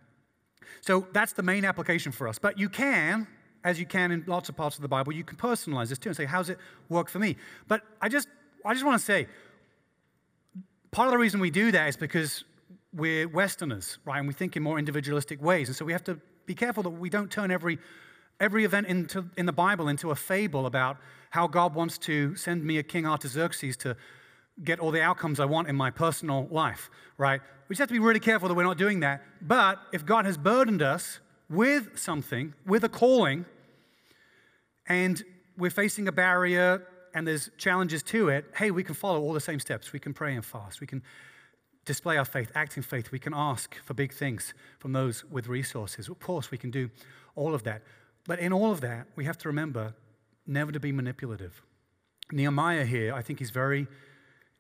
So 0.81 1.07
that's 1.13 1.33
the 1.33 1.43
main 1.43 1.65
application 1.65 2.11
for 2.11 2.27
us. 2.27 2.39
But 2.39 2.57
you 2.57 2.69
can, 2.69 3.27
as 3.63 3.79
you 3.79 3.85
can 3.85 4.11
in 4.11 4.23
lots 4.27 4.49
of 4.49 4.55
parts 4.55 4.75
of 4.75 4.81
the 4.81 4.87
Bible, 4.87 5.13
you 5.13 5.23
can 5.23 5.37
personalize 5.37 5.89
this 5.89 5.97
too 5.97 6.09
and 6.09 6.15
say, 6.15 6.25
how's 6.25 6.49
it 6.49 6.57
work 6.89 7.09
for 7.09 7.19
me? 7.19 7.35
But 7.67 7.81
I 8.01 8.09
just, 8.09 8.27
I 8.65 8.73
just 8.73 8.85
want 8.85 8.99
to 8.99 9.05
say, 9.05 9.27
part 10.91 11.07
of 11.07 11.11
the 11.11 11.17
reason 11.17 11.39
we 11.39 11.49
do 11.49 11.71
that 11.71 11.87
is 11.89 11.97
because 11.97 12.43
we're 12.93 13.27
Westerners, 13.27 13.97
right? 14.05 14.19
And 14.19 14.27
we 14.27 14.33
think 14.33 14.55
in 14.55 14.63
more 14.63 14.77
individualistic 14.77 15.41
ways. 15.41 15.67
And 15.67 15.75
so 15.75 15.83
we 15.85 15.91
have 15.91 16.03
to 16.05 16.19
be 16.45 16.53
careful 16.53 16.83
that 16.83 16.89
we 16.89 17.09
don't 17.09 17.31
turn 17.31 17.51
every, 17.51 17.79
every 18.39 18.65
event 18.65 18.87
into, 18.87 19.25
in 19.37 19.45
the 19.45 19.53
Bible 19.53 19.87
into 19.87 20.11
a 20.11 20.15
fable 20.15 20.65
about 20.65 20.97
how 21.31 21.47
God 21.47 21.73
wants 21.73 21.97
to 21.99 22.35
send 22.35 22.63
me 22.63 22.77
a 22.77 22.83
King 22.83 23.05
Artaxerxes 23.05 23.75
to 23.77 23.97
get 24.61 24.79
all 24.79 24.91
the 24.91 25.01
outcomes 25.01 25.39
I 25.39 25.45
want 25.45 25.67
in 25.67 25.75
my 25.75 25.89
personal 25.89 26.47
life, 26.51 26.89
right? 27.17 27.41
We 27.67 27.73
just 27.73 27.79
have 27.79 27.87
to 27.89 27.93
be 27.93 27.99
really 27.99 28.19
careful 28.19 28.47
that 28.47 28.55
we're 28.55 28.63
not 28.63 28.77
doing 28.77 28.99
that. 28.99 29.23
But 29.41 29.79
if 29.91 30.05
God 30.05 30.25
has 30.25 30.37
burdened 30.37 30.81
us 30.81 31.19
with 31.49 31.97
something, 31.97 32.53
with 32.65 32.83
a 32.83 32.89
calling, 32.89 33.45
and 34.87 35.23
we're 35.57 35.71
facing 35.71 36.07
a 36.07 36.11
barrier 36.11 36.85
and 37.13 37.27
there's 37.27 37.49
challenges 37.57 38.03
to 38.03 38.29
it, 38.29 38.45
hey, 38.55 38.71
we 38.71 38.83
can 38.83 38.95
follow 38.95 39.21
all 39.21 39.33
the 39.33 39.39
same 39.39 39.59
steps. 39.59 39.93
We 39.93 39.99
can 39.99 40.13
pray 40.13 40.35
and 40.35 40.45
fast. 40.45 40.81
We 40.81 40.87
can 40.87 41.03
display 41.85 42.17
our 42.17 42.25
faith, 42.25 42.51
act 42.55 42.77
in 42.77 42.83
faith. 42.83 43.11
We 43.11 43.19
can 43.19 43.33
ask 43.35 43.75
for 43.83 43.93
big 43.93 44.13
things 44.13 44.53
from 44.79 44.93
those 44.93 45.23
with 45.25 45.47
resources. 45.47 46.07
Of 46.09 46.19
course, 46.19 46.51
we 46.51 46.57
can 46.57 46.71
do 46.71 46.89
all 47.35 47.53
of 47.53 47.63
that. 47.63 47.81
But 48.25 48.39
in 48.39 48.53
all 48.53 48.71
of 48.71 48.81
that, 48.81 49.07
we 49.15 49.25
have 49.25 49.37
to 49.39 49.49
remember 49.49 49.93
never 50.47 50.71
to 50.71 50.79
be 50.79 50.91
manipulative. 50.91 51.61
Nehemiah 52.31 52.85
here, 52.85 53.13
I 53.13 53.21
think 53.21 53.39
he's 53.39 53.51
very 53.51 53.87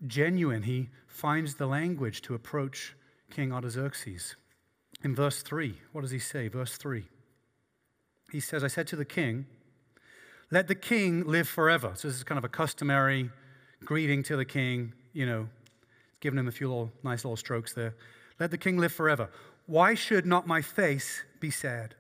genuine. 0.05 0.63
He 0.63 0.89
finds 1.07 1.55
the 1.55 1.67
language 1.67 2.21
to 2.23 2.33
approach 2.33 2.95
King 3.29 3.51
Artaxerxes. 3.51 4.35
In 5.03 5.15
verse 5.15 5.41
3, 5.41 5.79
what 5.91 6.01
does 6.01 6.11
he 6.11 6.19
say? 6.19 6.47
Verse 6.47 6.77
3. 6.77 7.05
He 8.31 8.39
says, 8.39 8.63
I 8.63 8.67
said 8.67 8.87
to 8.87 8.95
the 8.95 9.05
king, 9.05 9.45
let 10.49 10.67
the 10.67 10.75
king 10.75 11.25
live 11.25 11.47
forever. 11.47 11.93
So 11.95 12.07
this 12.07 12.17
is 12.17 12.23
kind 12.23 12.37
of 12.37 12.43
a 12.43 12.49
customary 12.49 13.29
greeting 13.83 14.23
to 14.23 14.35
the 14.35 14.45
king, 14.45 14.93
you 15.11 15.25
know, 15.25 15.49
giving 16.19 16.39
him 16.39 16.47
a 16.47 16.51
few 16.51 16.67
little 16.67 16.91
nice 17.03 17.25
little 17.25 17.37
strokes 17.37 17.73
there. 17.73 17.95
Let 18.39 18.51
the 18.51 18.57
king 18.57 18.77
live 18.77 18.93
forever. 18.93 19.29
Why 19.65 19.93
should 19.93 20.25
not 20.25 20.47
my 20.47 20.61
face 20.61 21.23
be 21.39 21.51
sad 21.51 21.95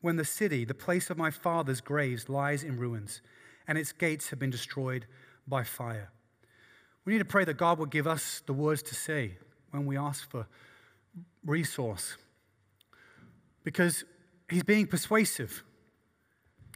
when 0.00 0.16
the 0.16 0.24
city, 0.24 0.64
the 0.64 0.74
place 0.74 1.10
of 1.10 1.18
my 1.18 1.30
father's 1.30 1.80
graves, 1.80 2.28
lies 2.28 2.62
in 2.62 2.78
ruins 2.78 3.20
and 3.66 3.76
its 3.76 3.92
gates 3.92 4.30
have 4.30 4.38
been 4.38 4.50
destroyed 4.50 5.06
by 5.46 5.64
fire? 5.64 6.10
We 7.08 7.14
need 7.14 7.20
to 7.20 7.24
pray 7.24 7.46
that 7.46 7.54
God 7.54 7.78
will 7.78 7.86
give 7.86 8.06
us 8.06 8.42
the 8.44 8.52
words 8.52 8.82
to 8.82 8.94
say 8.94 9.38
when 9.70 9.86
we 9.86 9.96
ask 9.96 10.30
for 10.30 10.46
resource 11.42 12.18
because 13.64 14.04
he's 14.50 14.62
being 14.62 14.86
persuasive. 14.86 15.64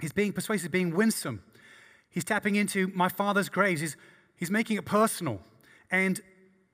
He's 0.01 0.15
being 0.15 0.33
persuasive, 0.33 0.71
being 0.71 0.97
winsome. 0.97 1.43
He's 2.09 2.25
tapping 2.25 2.57
into 2.57 2.91
my 2.95 3.11
father's 3.11 3.51
graves. 3.51 3.83
He's, 3.83 3.99
he's 4.35 4.51
making 4.51 4.79
it 4.79 4.87
personal. 4.87 5.39
And, 5.91 6.19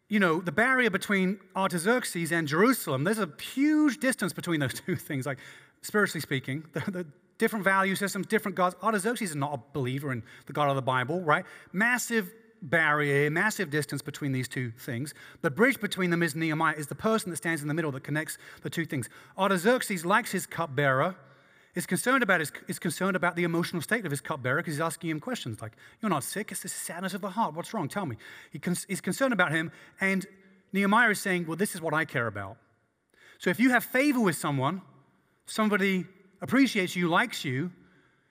you 0.08 0.20
know, 0.20 0.40
the 0.40 0.52
barrier 0.52 0.90
between 0.90 1.40
Artaxerxes 1.56 2.30
and 2.30 2.46
Jerusalem, 2.46 3.02
there's 3.02 3.18
a 3.18 3.28
huge 3.42 3.98
distance 3.98 4.32
between 4.32 4.60
those 4.60 4.74
two 4.86 4.94
things, 4.94 5.26
like 5.26 5.38
spiritually 5.82 6.20
speaking. 6.20 6.62
The, 6.74 6.90
the 6.92 7.06
different 7.38 7.64
value 7.64 7.96
systems, 7.96 8.28
different 8.28 8.56
gods. 8.56 8.76
Artaxerxes 8.84 9.30
is 9.30 9.36
not 9.36 9.52
a 9.52 9.60
believer 9.72 10.12
in 10.12 10.22
the 10.46 10.52
God 10.52 10.68
of 10.68 10.76
the 10.76 10.82
Bible, 10.82 11.22
right? 11.22 11.44
Massive 11.72 12.32
barrier, 12.62 13.30
massive 13.30 13.70
distance 13.70 14.02
between 14.02 14.32
these 14.32 14.48
two 14.48 14.70
things. 14.72 15.14
The 15.42 15.50
bridge 15.50 15.80
between 15.80 16.10
them 16.10 16.22
is 16.22 16.34
Nehemiah, 16.34 16.74
is 16.76 16.86
the 16.86 16.94
person 16.94 17.30
that 17.30 17.36
stands 17.36 17.62
in 17.62 17.68
the 17.68 17.74
middle 17.74 17.92
that 17.92 18.04
connects 18.04 18.38
the 18.62 18.70
two 18.70 18.84
things. 18.84 19.08
Artaxerxes 19.36 20.04
likes 20.04 20.32
his 20.32 20.46
cupbearer 20.46 21.16
is 21.74 21.86
concerned 21.86 22.22
about 22.22 22.40
is, 22.40 22.50
is 22.66 22.78
concerned 22.78 23.14
about 23.14 23.36
the 23.36 23.44
emotional 23.44 23.80
state 23.80 24.04
of 24.04 24.10
his 24.10 24.20
cupbearer 24.20 24.56
because 24.56 24.74
he's 24.74 24.80
asking 24.80 25.10
him 25.10 25.20
questions 25.20 25.62
like, 25.62 25.72
"You're 26.00 26.10
not 26.10 26.24
sick. 26.24 26.50
It's 26.50 26.62
the 26.62 26.68
sadness 26.68 27.14
of 27.14 27.20
the 27.20 27.30
heart. 27.30 27.54
What's 27.54 27.72
wrong? 27.72 27.88
Tell 27.88 28.06
me." 28.06 28.16
He 28.50 28.58
con- 28.58 28.76
he's 28.88 29.00
concerned 29.00 29.32
about 29.32 29.52
him, 29.52 29.70
and 30.00 30.26
Nehemiah 30.72 31.10
is 31.10 31.20
saying, 31.20 31.46
"Well, 31.46 31.56
this 31.56 31.74
is 31.74 31.80
what 31.80 31.94
I 31.94 32.04
care 32.04 32.26
about." 32.26 32.56
So 33.38 33.50
if 33.50 33.60
you 33.60 33.70
have 33.70 33.84
favor 33.84 34.18
with 34.18 34.36
someone, 34.36 34.82
somebody 35.46 36.06
appreciates 36.40 36.96
you, 36.96 37.08
likes 37.08 37.44
you, 37.44 37.70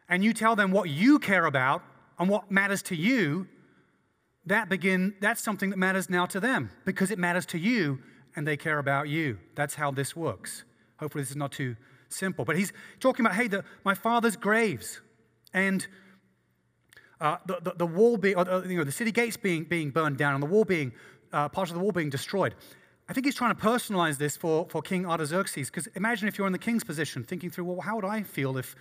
and 0.09 0.23
you 0.23 0.33
tell 0.33 0.55
them 0.55 0.71
what 0.71 0.89
you 0.89 1.19
care 1.19 1.45
about 1.45 1.83
and 2.19 2.29
what 2.29 2.51
matters 2.51 2.81
to 2.83 2.95
you, 2.95 3.47
that 4.47 4.69
begin 4.69 5.13
that's 5.21 5.41
something 5.41 5.69
that 5.69 5.77
matters 5.77 6.09
now 6.09 6.25
to 6.25 6.39
them 6.39 6.71
because 6.85 7.11
it 7.11 7.19
matters 7.19 7.45
to 7.47 7.57
you 7.57 7.99
and 8.35 8.47
they 8.47 8.57
care 8.57 8.79
about 8.79 9.09
you. 9.09 9.39
That's 9.55 9.75
how 9.75 9.91
this 9.91 10.15
works. 10.15 10.63
Hopefully, 10.99 11.23
this 11.23 11.31
is 11.31 11.35
not 11.35 11.51
too 11.51 11.75
simple. 12.09 12.45
But 12.45 12.57
he's 12.57 12.71
talking 12.99 13.25
about, 13.25 13.35
hey, 13.35 13.47
the, 13.47 13.63
my 13.83 13.93
father's 13.93 14.35
graves 14.35 15.01
and 15.53 15.85
uh, 17.19 17.37
the, 17.45 17.59
the, 17.61 17.73
the, 17.77 17.85
wall 17.85 18.17
being, 18.17 18.37
you 18.37 18.77
know, 18.77 18.83
the 18.83 18.91
city 18.91 19.11
gates 19.11 19.37
being, 19.37 19.63
being 19.63 19.89
burned 19.89 20.17
down 20.17 20.35
and 20.35 20.43
the 20.43 20.47
wall 20.47 20.65
being, 20.65 20.91
uh, 21.33 21.49
parts 21.49 21.71
of 21.71 21.77
the 21.77 21.83
wall 21.83 21.91
being 21.91 22.09
destroyed. 22.09 22.53
I 23.09 23.13
think 23.13 23.25
he's 23.25 23.35
trying 23.35 23.55
to 23.55 23.61
personalize 23.61 24.17
this 24.17 24.37
for, 24.37 24.67
for 24.69 24.81
King 24.81 25.05
Artaxerxes, 25.05 25.69
because 25.69 25.87
imagine 25.95 26.27
if 26.27 26.37
you're 26.37 26.47
in 26.47 26.53
the 26.53 26.59
king's 26.59 26.83
position, 26.83 27.23
thinking 27.23 27.49
through, 27.49 27.65
well, 27.65 27.81
how 27.81 27.95
would 27.95 28.05
I 28.05 28.21
feel 28.21 28.57
if 28.57 28.75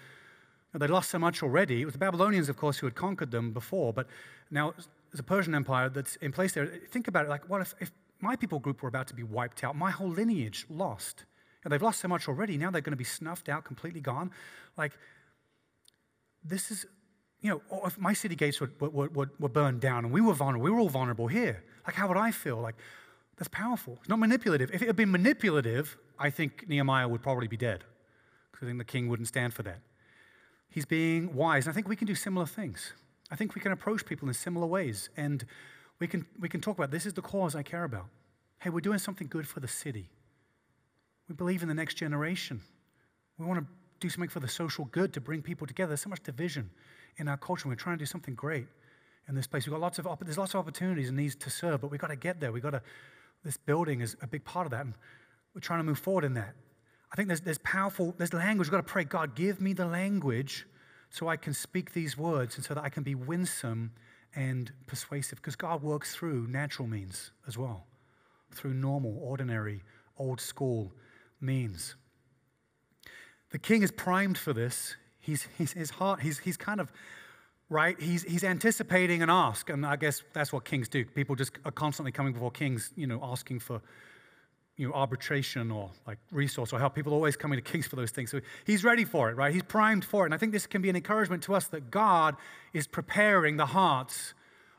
you 0.74 0.79
know, 0.79 0.87
they 0.87 0.92
lost 0.92 1.11
so 1.11 1.18
much 1.18 1.42
already? 1.42 1.81
It 1.81 1.85
was 1.85 1.92
the 1.92 1.98
Babylonians, 1.98 2.48
of 2.48 2.57
course, 2.57 2.79
who 2.79 2.87
had 2.87 2.94
conquered 2.94 3.31
them 3.31 3.52
before, 3.52 3.92
but 3.92 4.07
now 4.50 4.74
a 5.20 5.24
Persian 5.24 5.55
empire 5.55 5.88
that's 5.88 6.16
in 6.16 6.33
place 6.33 6.52
there. 6.52 6.66
Think 6.66 7.09
about 7.09 7.26
it 7.26 7.29
like, 7.29 7.48
what 7.48 7.61
if, 7.61 7.74
if 7.81 7.92
my 8.20 8.37
people 8.37 8.59
group 8.59 8.83
were 8.83 8.88
about 8.88 9.07
to 9.09 9.14
be 9.14 9.22
wiped 9.22 9.62
out, 9.64 9.76
my 9.76 9.90
whole 9.90 10.09
lineage 10.09 10.66
lost? 10.68 11.24
And 11.64 11.72
they've 11.72 11.83
lost 11.83 12.00
so 12.00 12.09
much 12.09 12.29
already. 12.29 12.57
Now 12.57 12.70
they're 12.70 12.81
going 12.81 12.92
to 12.92 12.96
be 12.96 13.05
snuffed 13.05 13.48
out, 13.48 13.64
completely 13.64 14.00
gone. 14.00 14.31
Like, 14.76 14.92
this 16.44 16.70
is, 16.70 16.87
you 17.40 17.50
know, 17.50 17.83
if 17.85 17.98
my 17.98 18.12
city 18.12 18.37
gates 18.37 18.61
were, 18.61 18.70
were, 18.79 19.09
were, 19.09 19.31
were 19.38 19.48
burned 19.48 19.81
down 19.81 20.05
and 20.05 20.12
we 20.12 20.20
were 20.20 20.35
vulnerable, 20.35 20.64
we 20.64 20.70
were 20.70 20.79
all 20.79 20.88
vulnerable 20.88 21.26
here. 21.26 21.64
Like, 21.87 21.96
how 21.96 22.07
would 22.09 22.16
I 22.16 22.31
feel? 22.31 22.59
Like, 22.59 22.76
that's 23.37 23.48
powerful. 23.48 23.98
It's 24.00 24.09
not 24.09 24.18
manipulative. 24.18 24.70
If 24.72 24.83
it 24.83 24.87
had 24.87 24.96
been 24.96 25.11
manipulative, 25.11 25.96
I 26.18 26.31
think 26.31 26.68
Nehemiah 26.68 27.09
would 27.09 27.22
probably 27.22 27.48
be 27.48 27.57
dead 27.57 27.85
because 28.50 28.66
I 28.66 28.70
think 28.70 28.79
the 28.79 28.85
king 28.85 29.09
wouldn't 29.09 29.29
stand 29.29 29.52
for 29.52 29.62
that. 29.64 29.81
He's 30.68 30.87
being 30.87 31.35
wise. 31.35 31.66
And 31.66 31.72
I 31.72 31.74
think 31.74 31.88
we 31.88 31.96
can 31.96 32.07
do 32.07 32.14
similar 32.14 32.46
things. 32.46 32.92
I 33.30 33.36
think 33.36 33.54
we 33.54 33.60
can 33.60 33.72
approach 33.72 34.04
people 34.04 34.28
in 34.28 34.34
similar 34.34 34.66
ways. 34.66 35.08
And 35.16 35.44
we 35.98 36.06
can, 36.06 36.26
we 36.38 36.48
can 36.48 36.60
talk 36.60 36.76
about 36.78 36.90
this 36.90 37.06
is 37.06 37.14
the 37.14 37.22
cause 37.22 37.54
I 37.54 37.62
care 37.62 37.84
about. 37.84 38.06
Hey, 38.60 38.70
we're 38.70 38.80
doing 38.80 38.98
something 38.98 39.28
good 39.28 39.46
for 39.46 39.60
the 39.60 39.68
city. 39.68 40.08
We 41.28 41.34
believe 41.34 41.62
in 41.62 41.68
the 41.68 41.74
next 41.74 41.94
generation. 41.94 42.60
We 43.38 43.46
want 43.46 43.60
to 43.60 43.66
do 44.00 44.08
something 44.08 44.28
for 44.28 44.40
the 44.40 44.48
social 44.48 44.84
good 44.86 45.12
to 45.14 45.20
bring 45.20 45.42
people 45.42 45.66
together. 45.66 45.88
There's 45.88 46.02
so 46.02 46.10
much 46.10 46.22
division 46.22 46.70
in 47.16 47.28
our 47.28 47.36
culture. 47.36 47.68
We're 47.68 47.74
trying 47.74 47.96
to 47.96 48.02
do 48.02 48.06
something 48.06 48.34
great 48.34 48.66
in 49.28 49.34
this 49.34 49.46
place. 49.46 49.66
We've 49.66 49.72
got 49.72 49.80
lots 49.80 49.98
of 49.98 50.06
there's 50.20 50.38
lots 50.38 50.54
of 50.54 50.60
opportunities 50.60 51.08
and 51.08 51.16
needs 51.16 51.34
to 51.36 51.50
serve, 51.50 51.80
but 51.80 51.90
we've 51.90 52.00
got 52.00 52.08
to 52.08 52.16
get 52.16 52.40
there. 52.40 52.52
We've 52.52 52.62
got 52.62 52.70
to. 52.70 52.82
This 53.44 53.56
building 53.56 54.00
is 54.00 54.16
a 54.22 54.26
big 54.26 54.44
part 54.44 54.66
of 54.66 54.70
that, 54.72 54.84
and 54.84 54.94
we're 55.54 55.60
trying 55.60 55.80
to 55.80 55.84
move 55.84 55.98
forward 55.98 56.24
in 56.24 56.34
that. 56.34 56.54
I 57.12 57.16
think 57.16 57.28
there's, 57.28 57.40
there's 57.40 57.58
powerful, 57.58 58.14
there's 58.18 58.32
language. 58.32 58.68
We've 58.68 58.72
got 58.72 58.86
to 58.86 58.92
pray, 58.92 59.04
God, 59.04 59.36
give 59.36 59.60
me 59.60 59.72
the 59.72 59.86
language 59.86 60.66
so 61.16 61.29
I 61.29 61.38
can 61.38 61.55
speak 61.55 61.94
these 61.94 62.18
words 62.18 62.57
and 62.57 62.64
so 62.64 62.74
that 62.74 62.85
I 62.85 62.90
can 62.90 63.02
be 63.02 63.14
winsome 63.14 63.92
and 64.35 64.70
persuasive. 64.87 65.38
Because 65.38 65.57
God 65.57 65.83
works 65.83 66.14
through 66.14 66.46
natural 66.46 66.87
means 66.87 67.31
as 67.48 67.57
well, 67.57 67.87
through 68.52 68.74
normal, 68.74 69.18
ordinary, 69.22 69.83
old 70.18 70.42
school 70.42 70.92
means. 71.40 71.96
The 73.48 73.59
king 73.59 73.83
is 73.83 73.90
primed 73.90 74.37
for 74.37 74.52
this. 74.52 74.96
He's, 75.18 75.48
he's, 75.57 75.72
his 75.72 75.88
heart, 75.88 76.20
he's, 76.20 76.38
he's 76.38 76.59
kind 76.59 76.81
of, 76.81 76.92
right? 77.70 77.98
He's, 77.98 78.22
he's 78.22 78.44
anticipating 78.44 79.22
an 79.22 79.31
ask. 79.31 79.70
And 79.70 79.87
I 79.87 79.96
guess 79.96 80.22
that's 80.35 80.52
what 80.52 80.66
kings 80.66 80.87
do. 80.87 81.07
People 81.07 81.35
just 81.35 81.52
are 81.64 81.70
constantly 81.70 82.12
coming 82.12 82.35
before 82.35 82.50
kings, 82.50 82.92
you 82.94 83.07
know, 83.07 83.20
asking 83.22 83.61
for, 83.61 83.81
you 84.76 84.88
know, 84.88 84.94
arbitration 84.94 85.70
or 85.70 85.90
like 86.06 86.18
resource 86.30 86.72
or 86.72 86.78
help. 86.78 86.94
People 86.94 87.12
are 87.12 87.16
always 87.16 87.36
coming 87.36 87.56
to 87.56 87.62
kings 87.62 87.86
for 87.86 87.96
those 87.96 88.10
things. 88.10 88.30
So 88.30 88.40
he's 88.64 88.84
ready 88.84 89.04
for 89.04 89.30
it, 89.30 89.36
right? 89.36 89.52
He's 89.52 89.62
primed 89.62 90.04
for 90.04 90.24
it. 90.24 90.26
And 90.26 90.34
I 90.34 90.38
think 90.38 90.52
this 90.52 90.66
can 90.66 90.82
be 90.82 90.90
an 90.90 90.96
encouragement 90.96 91.42
to 91.44 91.54
us 91.54 91.66
that 91.68 91.90
God 91.90 92.36
is 92.72 92.86
preparing 92.86 93.56
the 93.56 93.66
hearts 93.66 94.34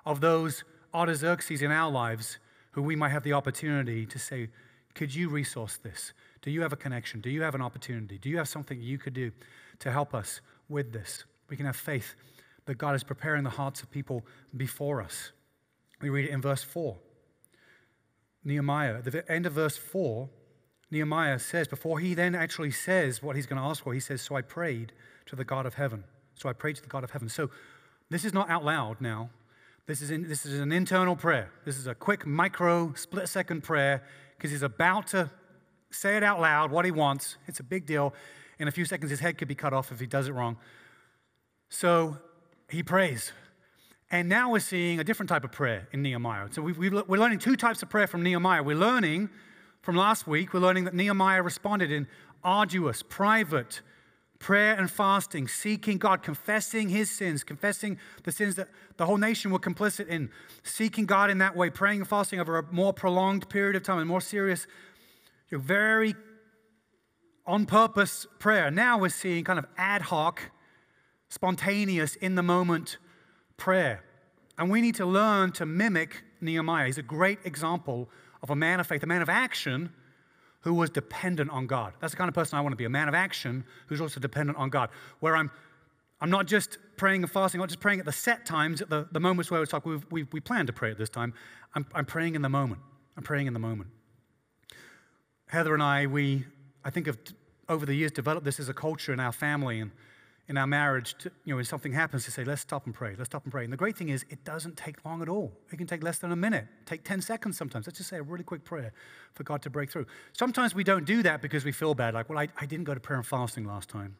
of 0.05 0.21
those 0.21 0.63
Artaxerxes 0.93 1.61
in 1.61 1.71
our 1.71 1.91
lives 1.91 2.39
who 2.71 2.81
we 2.81 2.95
might 2.95 3.09
have 3.09 3.23
the 3.23 3.33
opportunity 3.33 4.05
to 4.05 4.19
say, 4.19 4.49
could 4.93 5.13
you 5.13 5.29
resource 5.29 5.77
this? 5.77 6.13
Do 6.41 6.51
you 6.51 6.61
have 6.61 6.73
a 6.73 6.77
connection? 6.77 7.21
Do 7.21 7.29
you 7.29 7.41
have 7.41 7.55
an 7.55 7.61
opportunity? 7.61 8.17
Do 8.17 8.29
you 8.29 8.37
have 8.37 8.47
something 8.47 8.81
you 8.81 8.97
could 8.97 9.13
do 9.13 9.31
to 9.79 9.91
help 9.91 10.13
us 10.13 10.41
with 10.69 10.93
this? 10.93 11.25
We 11.49 11.57
can 11.57 11.65
have 11.65 11.75
faith 11.75 12.15
that 12.65 12.77
God 12.77 12.95
is 12.95 13.03
preparing 13.03 13.43
the 13.43 13.49
hearts 13.49 13.81
of 13.81 13.91
people 13.91 14.25
before 14.55 15.01
us. 15.01 15.31
We 16.01 16.09
read 16.09 16.25
it 16.25 16.31
in 16.31 16.41
verse 16.41 16.63
4. 16.63 16.95
Nehemiah, 18.43 19.01
the 19.01 19.29
end 19.31 19.45
of 19.45 19.53
verse 19.53 19.77
4, 19.77 20.29
Nehemiah 20.89 21.39
says, 21.39 21.67
before 21.67 21.99
he 21.99 22.13
then 22.13 22.33
actually 22.33 22.71
says 22.71 23.21
what 23.21 23.35
he's 23.35 23.45
going 23.45 23.61
to 23.61 23.67
ask 23.67 23.83
for, 23.83 23.93
he 23.93 23.99
says, 23.99 24.21
So 24.21 24.35
I 24.35 24.41
prayed 24.41 24.93
to 25.25 25.35
the 25.35 25.43
God 25.43 25.65
of 25.65 25.73
heaven. 25.73 26.05
So 26.35 26.47
I 26.47 26.53
prayed 26.53 26.77
to 26.77 26.81
the 26.81 26.87
God 26.87 27.03
of 27.03 27.11
heaven. 27.11 27.27
So 27.29 27.49
this 28.09 28.23
is 28.23 28.33
not 28.33 28.49
out 28.49 28.63
loud 28.63 29.01
now. 29.01 29.29
This 29.85 30.01
is, 30.01 30.11
in, 30.11 30.27
this 30.27 30.45
is 30.45 30.59
an 30.59 30.71
internal 30.71 31.15
prayer. 31.15 31.51
This 31.65 31.77
is 31.77 31.87
a 31.87 31.95
quick 31.95 32.25
micro 32.25 32.93
split 32.95 33.27
second 33.27 33.63
prayer 33.63 34.03
because 34.37 34.51
he's 34.51 34.61
about 34.61 35.07
to 35.07 35.29
say 35.91 36.17
it 36.17 36.23
out 36.23 36.39
loud, 36.39 36.71
what 36.71 36.85
he 36.85 36.91
wants. 36.91 37.37
It's 37.47 37.59
a 37.59 37.63
big 37.63 37.85
deal. 37.85 38.13
In 38.59 38.67
a 38.67 38.71
few 38.71 38.85
seconds, 38.85 39.11
his 39.11 39.19
head 39.19 39.37
could 39.37 39.47
be 39.47 39.55
cut 39.55 39.73
off 39.73 39.91
if 39.91 39.99
he 39.99 40.05
does 40.05 40.27
it 40.27 40.33
wrong. 40.33 40.57
So 41.69 42.17
he 42.69 42.83
prays. 42.83 43.31
And 44.09 44.29
now 44.29 44.51
we're 44.51 44.59
seeing 44.59 44.99
a 44.99 45.03
different 45.03 45.29
type 45.29 45.43
of 45.43 45.51
prayer 45.51 45.87
in 45.91 46.01
Nehemiah. 46.01 46.47
So 46.51 46.61
we 46.61 46.87
are 46.87 47.03
learning 47.03 47.39
two 47.39 47.57
types 47.57 47.83
of 47.83 47.89
prayer 47.89 48.07
from 48.07 48.23
Nehemiah. 48.23 48.63
We're 48.63 48.77
learning 48.77 49.29
from 49.81 49.95
last 49.95 50.27
week, 50.27 50.53
we're 50.53 50.59
learning 50.59 50.85
that 50.85 50.93
Nehemiah 50.93 51.41
responded 51.41 51.91
in 51.91 52.07
arduous, 52.43 53.03
private 53.03 53.81
prayer 54.39 54.75
and 54.75 54.89
fasting, 54.91 55.47
seeking 55.47 55.97
God, 55.97 56.21
confessing 56.21 56.89
his 56.89 57.09
sins, 57.09 57.43
confessing 57.43 57.97
the 58.23 58.31
sins 58.31 58.55
that 58.55 58.67
the 58.97 59.05
whole 59.05 59.17
nation 59.17 59.51
were 59.51 59.59
complicit 59.59 60.07
in, 60.07 60.29
seeking 60.63 61.05
God 61.05 61.29
in 61.29 61.39
that 61.39 61.55
way, 61.55 61.69
praying 61.69 62.01
and 62.01 62.07
fasting 62.07 62.39
over 62.39 62.57
a 62.57 62.63
more 62.71 62.93
prolonged 62.93 63.49
period 63.49 63.75
of 63.75 63.83
time, 63.83 63.99
a 63.99 64.05
more 64.05 64.21
serious, 64.21 64.67
very 65.51 66.15
on 67.45 67.65
purpose 67.65 68.27
prayer. 68.39 68.69
Now 68.69 68.99
we're 68.99 69.09
seeing 69.09 69.43
kind 69.43 69.57
of 69.57 69.65
ad 69.77 70.03
hoc, 70.03 70.51
spontaneous, 71.29 72.15
in 72.15 72.35
the 72.35 72.43
moment 72.43 72.97
prayer. 73.57 74.03
And 74.57 74.69
we 74.69 74.81
need 74.81 74.95
to 74.95 75.05
learn 75.05 75.51
to 75.53 75.65
mimic 75.65 76.23
Nehemiah. 76.41 76.85
He's 76.85 76.97
a 76.97 77.03
great 77.03 77.39
example 77.43 78.09
of 78.41 78.49
a 78.49 78.55
man 78.55 78.79
of 78.79 78.87
faith, 78.87 79.03
a 79.03 79.07
man 79.07 79.21
of 79.21 79.29
action 79.29 79.91
who 80.61 80.73
was 80.73 80.89
dependent 80.89 81.49
on 81.51 81.67
God. 81.67 81.93
That's 81.99 82.13
the 82.13 82.17
kind 82.17 82.27
of 82.27 82.35
person 82.35 82.57
I 82.57 82.61
want 82.61 82.73
to 82.73 82.77
be, 82.77 82.85
a 82.85 82.89
man 82.89 83.07
of 83.07 83.13
action 83.13 83.63
who's 83.87 84.01
also 84.01 84.19
dependent 84.19 84.57
on 84.57 84.69
God, 84.69 84.89
where 85.19 85.35
I'm, 85.35 85.51
I'm 86.19 86.29
not 86.29 86.47
just 86.47 86.77
praying 86.97 87.23
and 87.23 87.31
fasting, 87.31 87.59
I'm 87.59 87.63
not 87.63 87.69
just 87.69 87.79
praying 87.79 87.99
at 87.99 88.05
the 88.05 88.11
set 88.11 88.45
times, 88.45 88.81
at 88.81 88.89
the, 88.89 89.07
the 89.11 89.19
moments 89.19 89.51
where 89.51 89.61
it's 89.61 89.73
like 89.73 89.85
we 89.85 89.97
we 90.09 90.23
we 90.31 90.39
plan 90.39 90.65
to 90.65 90.73
pray 90.73 90.91
at 90.91 90.97
this 90.97 91.09
time. 91.09 91.33
I'm, 91.75 91.85
I'm 91.93 92.05
praying 92.05 92.35
in 92.35 92.41
the 92.41 92.49
moment. 92.49 92.81
I'm 93.15 93.23
praying 93.23 93.47
in 93.47 93.53
the 93.53 93.59
moment. 93.59 93.89
Heather 95.47 95.73
and 95.73 95.81
I, 95.81 96.07
we, 96.07 96.45
I 96.83 96.89
think, 96.89 97.05
have 97.05 97.17
over 97.69 97.85
the 97.85 97.93
years 97.93 98.11
developed 98.11 98.45
this 98.45 98.59
as 98.59 98.67
a 98.67 98.73
culture 98.73 99.13
in 99.13 99.19
our 99.19 99.31
family 99.31 99.79
and 99.79 99.91
in 100.49 100.57
our 100.57 100.67
marriage, 100.67 101.15
to, 101.19 101.31
you 101.43 101.53
know, 101.53 101.57
when 101.57 101.65
something 101.65 101.91
happens, 101.91 102.23
to 102.25 102.31
say, 102.31 102.43
let's 102.45 102.61
stop 102.61 102.85
and 102.85 102.95
pray, 102.95 103.15
let's 103.17 103.29
stop 103.29 103.43
and 103.43 103.51
pray. 103.51 103.65
And 103.65 103.73
the 103.73 103.77
great 103.77 103.97
thing 103.97 104.09
is, 104.09 104.25
it 104.29 104.45
doesn't 104.45 104.77
take 104.77 105.03
long 105.03 105.21
at 105.21 105.27
all. 105.27 105.51
It 105.71 105.77
can 105.77 105.87
take 105.87 106.03
less 106.03 106.19
than 106.19 106.31
a 106.31 106.35
minute, 106.35 106.67
take 106.85 107.03
10 107.03 107.21
seconds 107.21 107.57
sometimes. 107.57 107.85
Let's 107.85 107.97
just 107.97 108.09
say 108.09 108.17
a 108.17 108.23
really 108.23 108.45
quick 108.45 108.63
prayer 108.63 108.93
for 109.33 109.43
God 109.43 109.61
to 109.63 109.69
break 109.69 109.91
through. 109.91 110.05
Sometimes 110.31 110.73
we 110.73 110.85
don't 110.85 111.05
do 111.05 111.21
that 111.23 111.41
because 111.41 111.65
we 111.65 111.73
feel 111.73 111.93
bad, 111.93 112.13
like, 112.13 112.29
well, 112.29 112.39
I, 112.39 112.47
I 112.59 112.65
didn't 112.65 112.85
go 112.85 112.93
to 112.93 112.99
prayer 112.99 113.17
and 113.17 113.27
fasting 113.27 113.65
last 113.65 113.89
time. 113.89 114.15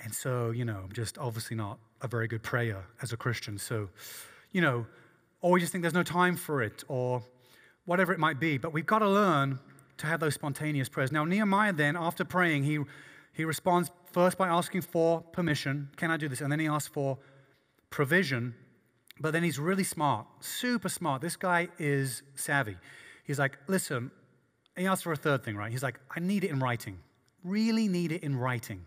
And 0.00 0.14
so, 0.14 0.50
you 0.50 0.66
know, 0.66 0.82
I'm 0.84 0.92
just 0.92 1.16
obviously 1.16 1.56
not 1.56 1.78
a 2.02 2.08
very 2.08 2.28
good 2.28 2.42
prayer 2.42 2.84
as 3.00 3.12
a 3.12 3.16
Christian. 3.16 3.56
So, 3.56 3.88
you 4.52 4.60
know, 4.60 4.86
or 5.40 5.52
we 5.52 5.60
just 5.60 5.72
think 5.72 5.82
there's 5.82 5.94
no 5.94 6.02
time 6.02 6.36
for 6.36 6.62
it, 6.62 6.84
or 6.88 7.22
whatever 7.86 8.12
it 8.12 8.18
might 8.18 8.40
be. 8.40 8.58
But 8.58 8.72
we've 8.72 8.86
got 8.86 9.00
to 9.00 9.08
learn 9.08 9.58
to 9.98 10.06
have 10.06 10.20
those 10.20 10.34
spontaneous 10.34 10.88
prayers. 10.88 11.12
Now, 11.12 11.24
Nehemiah 11.24 11.72
then, 11.72 11.96
after 11.96 12.24
praying, 12.24 12.64
he, 12.64 12.80
he 13.34 13.44
responds 13.44 13.90
first 14.12 14.38
by 14.38 14.48
asking 14.48 14.82
for 14.82 15.20
permission. 15.20 15.90
Can 15.96 16.10
I 16.10 16.16
do 16.16 16.28
this? 16.28 16.40
And 16.40 16.50
then 16.50 16.60
he 16.60 16.68
asks 16.68 16.88
for 16.88 17.18
provision. 17.90 18.54
But 19.20 19.32
then 19.32 19.42
he's 19.42 19.58
really 19.58 19.84
smart, 19.84 20.26
super 20.40 20.88
smart. 20.88 21.20
This 21.20 21.36
guy 21.36 21.68
is 21.78 22.22
savvy. 22.34 22.76
He's 23.24 23.38
like, 23.38 23.58
listen, 23.68 24.10
he 24.76 24.86
asks 24.86 25.02
for 25.02 25.12
a 25.12 25.16
third 25.16 25.44
thing, 25.44 25.56
right? 25.56 25.70
He's 25.70 25.82
like, 25.82 26.00
I 26.14 26.20
need 26.20 26.44
it 26.44 26.50
in 26.50 26.58
writing. 26.58 26.98
Really 27.44 27.88
need 27.88 28.10
it 28.12 28.22
in 28.22 28.36
writing. 28.36 28.86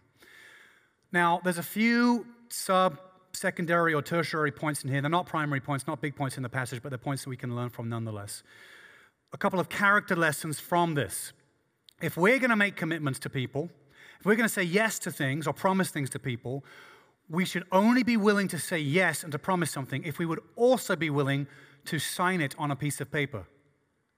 Now, 1.11 1.39
there's 1.43 1.57
a 1.57 1.63
few 1.63 2.25
sub 2.49 2.99
secondary 3.33 3.93
or 3.93 4.01
tertiary 4.01 4.51
points 4.51 4.83
in 4.83 4.89
here. 4.89 5.01
They're 5.01 5.09
not 5.09 5.25
primary 5.25 5.61
points, 5.61 5.87
not 5.87 6.01
big 6.01 6.15
points 6.15 6.37
in 6.37 6.43
the 6.43 6.49
passage, 6.49 6.81
but 6.81 6.89
they're 6.89 6.97
points 6.97 7.23
that 7.23 7.29
we 7.29 7.37
can 7.37 7.55
learn 7.55 7.69
from 7.69 7.87
nonetheless. 7.87 8.43
A 9.33 9.37
couple 9.37 9.59
of 9.59 9.69
character 9.69 10.15
lessons 10.15 10.59
from 10.59 10.95
this. 10.95 11.33
If 12.01 12.17
we're 12.17 12.39
going 12.39 12.49
to 12.49 12.55
make 12.55 12.75
commitments 12.75 13.19
to 13.19 13.29
people, 13.29 13.69
if 14.19 14.25
we're 14.25 14.35
going 14.35 14.47
to 14.47 14.53
say 14.53 14.63
yes 14.63 14.99
to 14.99 15.11
things 15.11 15.47
or 15.47 15.53
promise 15.53 15.89
things 15.89 16.09
to 16.11 16.19
people, 16.19 16.63
we 17.29 17.45
should 17.45 17.63
only 17.71 18.03
be 18.03 18.17
willing 18.17 18.47
to 18.47 18.59
say 18.59 18.79
yes 18.79 19.23
and 19.23 19.31
to 19.31 19.39
promise 19.39 19.71
something 19.71 20.03
if 20.03 20.17
we 20.19 20.25
would 20.25 20.39
also 20.55 20.95
be 20.95 21.09
willing 21.09 21.47
to 21.85 21.99
sign 21.99 22.41
it 22.41 22.55
on 22.57 22.71
a 22.71 22.75
piece 22.75 23.01
of 23.01 23.11
paper. 23.11 23.45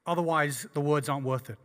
Otherwise, 0.06 0.68
the 0.74 0.82
words 0.82 1.10
aren't 1.10 1.26
worth 1.26 1.50
it. 1.50 1.58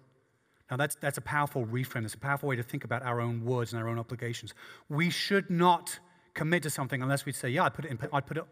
Now, 0.71 0.77
that's, 0.79 0.97
that's 0.97 1.19
a 1.19 1.23
powerful 1.23 1.67
reframe. 1.67 2.05
It's 2.05 2.15
a 2.15 2.19
powerful 2.19 2.49
way 2.49 2.57
to 2.57 2.63
think 2.63 2.85
about 2.85 3.03
our 3.03 3.21
own 3.21 3.45
words 3.45 3.73
and 3.73 3.83
our 3.83 3.89
own 3.89 3.99
obligations. 3.99 4.55
We 4.89 5.11
should 5.11 5.51
not 5.51 5.99
commit 6.33 6.63
to 6.65 6.71
something 6.71 7.03
unless 7.03 7.27
we 7.27 7.33
say, 7.33 7.51
yeah, 7.51 7.65
I'd 7.65 7.75
put 7.75 7.85
it 7.85 7.91
in, 7.91 7.99
I'd 8.13 8.27
put 8.27 8.39
it 8.39 8.45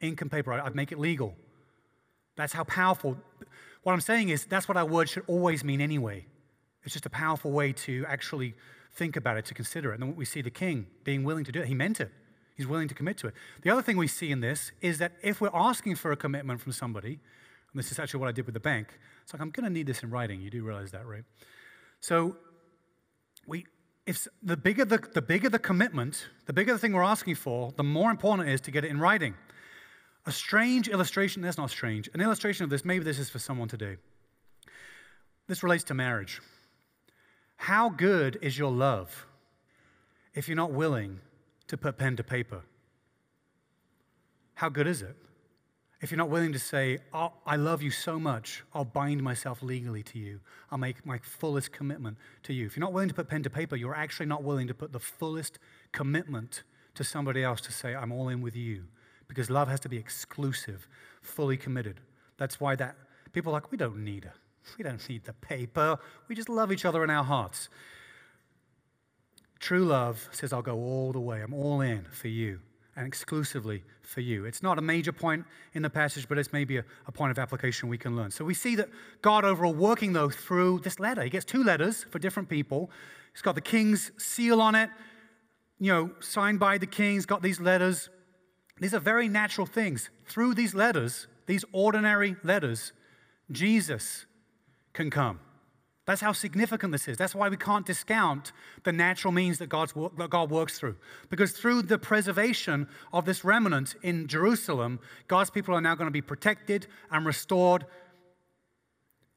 ink 0.00 0.20
and 0.20 0.30
paper, 0.30 0.52
I'd 0.52 0.74
make 0.74 0.92
it 0.92 0.98
legal. 0.98 1.34
That's 2.36 2.52
how 2.52 2.64
powerful. 2.64 3.16
What 3.82 3.92
I'm 3.92 4.00
saying 4.00 4.30
is, 4.30 4.44
that's 4.46 4.68
what 4.68 4.76
our 4.76 4.86
words 4.86 5.10
should 5.10 5.24
always 5.26 5.64
mean 5.64 5.80
anyway. 5.80 6.26
It's 6.84 6.92
just 6.92 7.06
a 7.06 7.10
powerful 7.10 7.52
way 7.52 7.72
to 7.72 8.04
actually 8.08 8.54
think 8.94 9.16
about 9.16 9.36
it, 9.36 9.44
to 9.46 9.54
consider 9.54 9.90
it. 9.90 9.94
And 9.94 10.02
then 10.02 10.16
we 10.16 10.24
see 10.24 10.42
the 10.42 10.50
king 10.50 10.86
being 11.04 11.24
willing 11.24 11.44
to 11.44 11.52
do 11.52 11.60
it. 11.60 11.66
He 11.66 11.74
meant 11.74 12.00
it. 12.00 12.10
He's 12.56 12.66
willing 12.66 12.88
to 12.88 12.94
commit 12.94 13.16
to 13.18 13.28
it. 13.28 13.34
The 13.62 13.70
other 13.70 13.82
thing 13.82 13.96
we 13.96 14.06
see 14.06 14.30
in 14.30 14.40
this 14.40 14.72
is 14.80 14.98
that 14.98 15.12
if 15.22 15.40
we're 15.40 15.50
asking 15.54 15.96
for 15.96 16.12
a 16.12 16.16
commitment 16.16 16.60
from 16.60 16.72
somebody, 16.72 17.12
and 17.72 17.78
this 17.78 17.90
is 17.90 17.98
actually 17.98 18.20
what 18.20 18.28
I 18.28 18.32
did 18.32 18.44
with 18.44 18.54
the 18.54 18.60
bank, 18.60 18.98
it's 19.22 19.32
like, 19.32 19.40
I'm 19.40 19.50
going 19.50 19.64
to 19.64 19.70
need 19.70 19.86
this 19.86 20.02
in 20.02 20.10
writing. 20.10 20.40
You 20.40 20.50
do 20.50 20.62
realize 20.62 20.90
that, 20.90 21.06
right? 21.06 21.24
So, 22.00 22.36
we, 23.46 23.66
if 24.06 24.26
the 24.42 24.56
bigger 24.56 24.84
the, 24.84 24.98
the 24.98 25.22
bigger 25.22 25.48
the 25.48 25.58
commitment, 25.58 26.28
the 26.46 26.52
bigger 26.52 26.72
the 26.72 26.78
thing 26.78 26.92
we're 26.92 27.02
asking 27.02 27.36
for, 27.36 27.72
the 27.76 27.82
more 27.82 28.10
important 28.10 28.48
it 28.48 28.52
is 28.52 28.60
to 28.62 28.70
get 28.70 28.84
it 28.84 28.90
in 28.90 28.98
writing. 28.98 29.34
A 30.26 30.32
strange 30.32 30.88
illustration, 30.88 31.42
that's 31.42 31.58
not 31.58 31.70
strange, 31.70 32.08
an 32.14 32.20
illustration 32.20 32.64
of 32.64 32.70
this, 32.70 32.84
maybe 32.84 33.04
this 33.04 33.18
is 33.18 33.30
for 33.30 33.38
someone 33.38 33.68
today. 33.68 33.96
This 35.48 35.62
relates 35.62 35.84
to 35.84 35.94
marriage. 35.94 36.40
How 37.62 37.90
good 37.90 38.40
is 38.42 38.58
your 38.58 38.72
love 38.72 39.24
if 40.34 40.48
you're 40.48 40.56
not 40.56 40.72
willing 40.72 41.20
to 41.68 41.76
put 41.76 41.96
pen 41.96 42.16
to 42.16 42.24
paper? 42.24 42.62
How 44.54 44.68
good 44.68 44.88
is 44.88 45.00
it? 45.00 45.14
If 46.00 46.10
you're 46.10 46.18
not 46.18 46.28
willing 46.28 46.52
to 46.54 46.58
say, 46.58 46.98
oh, 47.14 47.34
I 47.46 47.54
love 47.54 47.80
you 47.80 47.92
so 47.92 48.18
much, 48.18 48.64
I'll 48.74 48.84
bind 48.84 49.22
myself 49.22 49.62
legally 49.62 50.02
to 50.02 50.18
you. 50.18 50.40
I'll 50.72 50.78
make 50.78 51.06
my 51.06 51.18
fullest 51.18 51.70
commitment 51.70 52.16
to 52.42 52.52
you. 52.52 52.66
If 52.66 52.76
you're 52.76 52.84
not 52.84 52.92
willing 52.92 53.10
to 53.10 53.14
put 53.14 53.28
pen 53.28 53.44
to 53.44 53.50
paper, 53.50 53.76
you're 53.76 53.94
actually 53.94 54.26
not 54.26 54.42
willing 54.42 54.66
to 54.66 54.74
put 54.74 54.92
the 54.92 54.98
fullest 54.98 55.60
commitment 55.92 56.64
to 56.96 57.04
somebody 57.04 57.44
else 57.44 57.60
to 57.60 57.70
say, 57.70 57.94
I'm 57.94 58.10
all 58.10 58.28
in 58.28 58.40
with 58.40 58.56
you. 58.56 58.86
Because 59.28 59.50
love 59.50 59.68
has 59.68 59.78
to 59.80 59.88
be 59.88 59.98
exclusive, 59.98 60.88
fully 61.20 61.56
committed. 61.56 62.00
That's 62.38 62.58
why 62.58 62.74
that 62.74 62.96
people 63.32 63.52
are 63.52 63.54
like, 63.54 63.70
we 63.70 63.78
don't 63.78 64.02
need 64.02 64.24
it. 64.24 64.41
We 64.78 64.84
don't 64.84 65.06
need 65.08 65.24
the 65.24 65.32
paper. 65.32 65.98
We 66.28 66.34
just 66.34 66.48
love 66.48 66.72
each 66.72 66.84
other 66.84 67.02
in 67.04 67.10
our 67.10 67.24
hearts. 67.24 67.68
True 69.58 69.84
love 69.84 70.28
says, 70.32 70.52
I'll 70.52 70.62
go 70.62 70.76
all 70.76 71.12
the 71.12 71.20
way. 71.20 71.40
I'm 71.40 71.54
all 71.54 71.80
in 71.80 72.04
for 72.10 72.28
you 72.28 72.60
and 72.96 73.06
exclusively 73.06 73.82
for 74.02 74.20
you. 74.20 74.44
It's 74.44 74.62
not 74.62 74.78
a 74.78 74.82
major 74.82 75.12
point 75.12 75.44
in 75.72 75.82
the 75.82 75.90
passage, 75.90 76.28
but 76.28 76.36
it's 76.36 76.52
maybe 76.52 76.78
a, 76.78 76.84
a, 77.06 77.12
point 77.12 77.30
of 77.30 77.38
application 77.38 77.88
we 77.88 77.96
can 77.96 78.16
learn. 78.16 78.30
So 78.30 78.44
we 78.44 78.54
see 78.54 78.76
that 78.76 78.88
God 79.22 79.44
overall 79.44 79.72
working, 79.72 80.12
though, 80.12 80.28
through 80.28 80.80
this 80.80 81.00
letter. 81.00 81.22
He 81.22 81.30
gets 81.30 81.44
two 81.44 81.64
letters 81.64 82.04
for 82.10 82.18
different 82.18 82.48
people. 82.48 82.90
He's 83.32 83.42
got 83.42 83.54
the 83.54 83.62
king's 83.62 84.10
seal 84.18 84.60
on 84.60 84.74
it, 84.74 84.90
you 85.78 85.92
know, 85.92 86.10
signed 86.20 86.60
by 86.60 86.76
the 86.76 86.86
king. 86.86 87.14
He's 87.14 87.26
got 87.26 87.40
these 87.40 87.60
letters. 87.60 88.10
These 88.78 88.94
are 88.94 89.00
very 89.00 89.28
natural 89.28 89.66
things. 89.66 90.10
Through 90.26 90.54
these 90.54 90.74
letters, 90.74 91.28
these 91.46 91.64
ordinary 91.72 92.36
letters, 92.42 92.92
Jesus 93.50 94.26
can 94.92 95.10
come. 95.10 95.40
That's 96.04 96.20
how 96.20 96.32
significant 96.32 96.90
this 96.90 97.06
is. 97.06 97.16
That's 97.16 97.34
why 97.34 97.48
we 97.48 97.56
can't 97.56 97.86
discount 97.86 98.52
the 98.82 98.92
natural 98.92 99.32
means 99.32 99.58
that, 99.58 99.68
God's, 99.68 99.94
that 100.18 100.30
God 100.30 100.50
works 100.50 100.78
through. 100.78 100.96
Because 101.30 101.52
through 101.52 101.82
the 101.82 101.98
preservation 101.98 102.88
of 103.12 103.24
this 103.24 103.44
remnant 103.44 103.94
in 104.02 104.26
Jerusalem, 104.26 104.98
God's 105.28 105.50
people 105.50 105.74
are 105.74 105.80
now 105.80 105.94
going 105.94 106.08
to 106.08 106.12
be 106.12 106.20
protected 106.20 106.88
and 107.12 107.24
restored. 107.24 107.86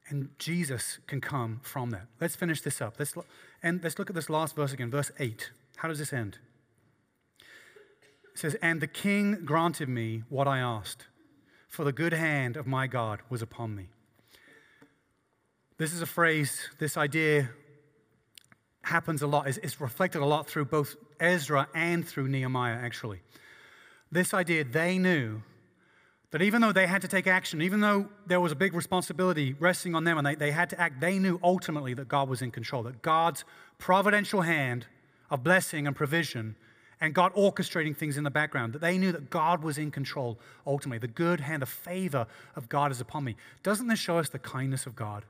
And 0.08 0.30
Jesus 0.38 0.98
can 1.06 1.20
come 1.20 1.60
from 1.62 1.90
that. 1.90 2.06
Let's 2.20 2.34
finish 2.34 2.62
this 2.62 2.80
up. 2.80 2.96
Let's, 2.98 3.14
and 3.62 3.82
let's 3.84 3.98
look 3.98 4.10
at 4.10 4.16
this 4.16 4.28
last 4.28 4.56
verse 4.56 4.72
again, 4.72 4.90
verse 4.90 5.12
8. 5.20 5.52
How 5.76 5.88
does 5.88 6.00
this 6.00 6.12
end? 6.12 6.38
It 8.34 8.40
says, 8.40 8.56
And 8.60 8.80
the 8.80 8.86
king 8.88 9.44
granted 9.44 9.88
me 9.88 10.24
what 10.28 10.48
I 10.48 10.58
asked, 10.58 11.06
for 11.68 11.84
the 11.84 11.92
good 11.92 12.12
hand 12.12 12.56
of 12.56 12.66
my 12.66 12.88
God 12.88 13.20
was 13.30 13.40
upon 13.40 13.76
me. 13.76 13.86
This 15.78 15.92
is 15.92 16.00
a 16.00 16.06
phrase, 16.06 16.70
this 16.78 16.96
idea 16.96 17.50
happens 18.82 19.20
a 19.20 19.26
lot. 19.26 19.46
It's, 19.46 19.58
it's 19.58 19.80
reflected 19.80 20.22
a 20.22 20.24
lot 20.24 20.46
through 20.46 20.66
both 20.66 20.96
Ezra 21.20 21.68
and 21.74 22.06
through 22.06 22.28
Nehemiah, 22.28 22.76
actually. 22.76 23.20
This 24.10 24.32
idea, 24.32 24.64
they 24.64 24.96
knew 24.96 25.42
that 26.30 26.40
even 26.40 26.62
though 26.62 26.72
they 26.72 26.86
had 26.86 27.02
to 27.02 27.08
take 27.08 27.26
action, 27.26 27.60
even 27.60 27.80
though 27.80 28.08
there 28.26 28.40
was 28.40 28.52
a 28.52 28.56
big 28.56 28.74
responsibility 28.74 29.54
resting 29.58 29.94
on 29.94 30.04
them 30.04 30.16
and 30.16 30.26
they, 30.26 30.34
they 30.34 30.50
had 30.50 30.70
to 30.70 30.80
act, 30.80 31.00
they 31.00 31.18
knew 31.18 31.38
ultimately 31.42 31.92
that 31.94 32.08
God 32.08 32.28
was 32.28 32.40
in 32.40 32.50
control, 32.50 32.82
that 32.84 33.02
God's 33.02 33.44
providential 33.76 34.40
hand 34.40 34.86
of 35.30 35.44
blessing 35.44 35.86
and 35.86 35.94
provision 35.94 36.56
and 37.00 37.12
God 37.12 37.34
orchestrating 37.34 37.94
things 37.94 38.16
in 38.16 38.24
the 38.24 38.30
background, 38.30 38.72
that 38.72 38.80
they 38.80 38.96
knew 38.96 39.12
that 39.12 39.28
God 39.28 39.62
was 39.62 39.76
in 39.76 39.90
control 39.90 40.38
ultimately. 40.66 40.98
The 40.98 41.08
good 41.08 41.40
hand, 41.40 41.60
the 41.60 41.66
favor 41.66 42.26
of 42.54 42.70
God 42.70 42.90
is 42.90 43.00
upon 43.02 43.24
me. 43.24 43.36
Doesn't 43.62 43.88
this 43.88 43.98
show 43.98 44.18
us 44.18 44.30
the 44.30 44.38
kindness 44.38 44.86
of 44.86 44.96
God? 44.96 45.24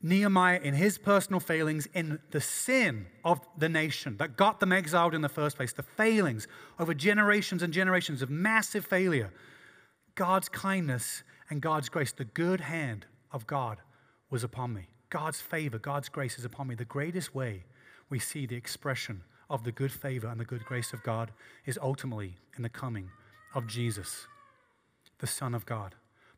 Nehemiah, 0.00 0.60
in 0.62 0.74
his 0.74 0.96
personal 0.96 1.40
failings, 1.40 1.88
in 1.92 2.20
the 2.30 2.40
sin 2.40 3.06
of 3.24 3.40
the 3.56 3.68
nation 3.68 4.16
that 4.18 4.36
got 4.36 4.60
them 4.60 4.72
exiled 4.72 5.14
in 5.14 5.22
the 5.22 5.28
first 5.28 5.56
place, 5.56 5.72
the 5.72 5.82
failings 5.82 6.46
over 6.78 6.94
generations 6.94 7.62
and 7.62 7.72
generations 7.72 8.22
of 8.22 8.30
massive 8.30 8.84
failure, 8.84 9.32
God's 10.14 10.48
kindness 10.48 11.24
and 11.50 11.60
God's 11.60 11.88
grace, 11.88 12.12
the 12.12 12.24
good 12.24 12.60
hand 12.60 13.06
of 13.32 13.46
God 13.46 13.78
was 14.30 14.44
upon 14.44 14.72
me. 14.72 14.88
God's 15.10 15.40
favor, 15.40 15.78
God's 15.78 16.08
grace 16.08 16.38
is 16.38 16.44
upon 16.44 16.68
me. 16.68 16.74
The 16.74 16.84
greatest 16.84 17.34
way 17.34 17.64
we 18.10 18.18
see 18.18 18.46
the 18.46 18.56
expression 18.56 19.22
of 19.50 19.64
the 19.64 19.72
good 19.72 19.92
favor 19.92 20.28
and 20.28 20.38
the 20.38 20.44
good 20.44 20.64
grace 20.64 20.92
of 20.92 21.02
God 21.02 21.32
is 21.64 21.78
ultimately 21.80 22.36
in 22.56 22.62
the 22.62 22.68
coming 22.68 23.10
of 23.54 23.66
Jesus, 23.66 24.26
the 25.18 25.26
Son 25.26 25.54
of 25.54 25.66
God, 25.66 25.94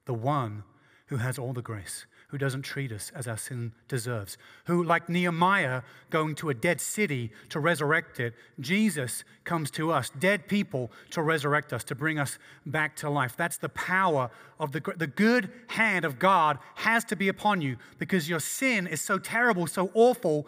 the 0.07 0.15
one 0.15 0.63
who 1.07 1.17
has 1.17 1.39
all 1.39 1.53
the 1.53 1.63
grace, 1.63 2.07
who 2.31 2.39
doesn't 2.39 2.63
treat 2.63 2.93
us 2.93 3.11
as 3.15 3.27
our 3.27 3.37
sin 3.37 3.73
deserves, 3.89 4.39
who, 4.65 4.83
like 4.83 5.09
Nehemiah 5.09 5.83
going 6.11 6.35
to 6.37 6.51
a 6.51 6.55
dead 6.55 6.81
city 6.81 7.33
to 7.49 7.61
resurrect 7.61 8.21
it, 8.21 8.35
Jesus 8.61 9.25
comes 9.45 9.71
to 9.73 9.91
us, 9.91 10.11
dead 10.11 10.47
people, 10.47 10.91
to 11.11 11.23
resurrect 11.23 11.73
us, 11.73 11.83
to 11.85 11.95
bring 11.95 12.19
us 12.19 12.39
back 12.65 12.97
to 12.97 13.11
life. 13.11 13.37
That's 13.37 13.57
the 13.57 13.69
power 13.69 14.31
of 14.59 14.73
the, 14.73 14.81
the 14.97 15.07
good 15.07 15.51
hand 15.69 16.05
of 16.05 16.19
God 16.19 16.59
has 16.77 17.05
to 17.07 17.17
be 17.17 17.29
upon 17.29 17.61
you 17.61 17.77
because 17.99 18.29
your 18.29 18.41
sin 18.41 18.87
is 18.87 19.01
so 19.01 19.19
terrible, 19.19 19.67
so 19.67 19.91
awful, 19.95 20.47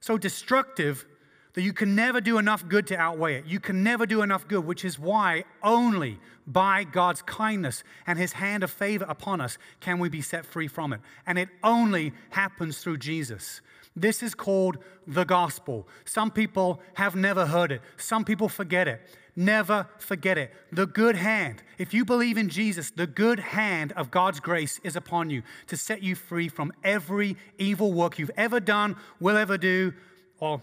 so 0.00 0.18
destructive 0.18 1.06
that 1.54 1.62
you 1.62 1.72
can 1.72 1.94
never 1.94 2.20
do 2.20 2.38
enough 2.38 2.68
good 2.68 2.86
to 2.88 2.96
outweigh 2.96 3.36
it. 3.36 3.46
You 3.46 3.60
can 3.60 3.82
never 3.82 4.06
do 4.06 4.22
enough 4.22 4.46
good, 4.46 4.64
which 4.64 4.84
is 4.84 4.98
why 4.98 5.44
only 5.62 6.18
by 6.46 6.84
God's 6.84 7.22
kindness 7.22 7.84
and 8.06 8.18
his 8.18 8.32
hand 8.32 8.62
of 8.62 8.70
favor 8.70 9.06
upon 9.08 9.40
us 9.40 9.56
can 9.80 9.98
we 9.98 10.08
be 10.08 10.20
set 10.20 10.44
free 10.44 10.68
from 10.68 10.92
it. 10.92 11.00
And 11.26 11.38
it 11.38 11.48
only 11.62 12.12
happens 12.30 12.78
through 12.78 12.98
Jesus. 12.98 13.60
This 13.96 14.22
is 14.22 14.34
called 14.34 14.78
the 15.06 15.24
gospel. 15.24 15.88
Some 16.04 16.32
people 16.32 16.80
have 16.94 17.14
never 17.14 17.46
heard 17.46 17.70
it, 17.70 17.80
some 17.96 18.24
people 18.24 18.48
forget 18.48 18.88
it. 18.88 19.00
Never 19.36 19.88
forget 19.98 20.38
it. 20.38 20.52
The 20.70 20.86
good 20.86 21.16
hand, 21.16 21.64
if 21.76 21.92
you 21.92 22.04
believe 22.04 22.38
in 22.38 22.48
Jesus, 22.48 22.92
the 22.92 23.08
good 23.08 23.40
hand 23.40 23.90
of 23.96 24.12
God's 24.12 24.38
grace 24.38 24.78
is 24.84 24.94
upon 24.94 25.28
you 25.28 25.42
to 25.66 25.76
set 25.76 26.04
you 26.04 26.14
free 26.14 26.48
from 26.48 26.72
every 26.84 27.36
evil 27.58 27.92
work 27.92 28.16
you've 28.16 28.30
ever 28.36 28.60
done, 28.60 28.94
will 29.18 29.36
ever 29.36 29.58
do, 29.58 29.92
or 30.38 30.62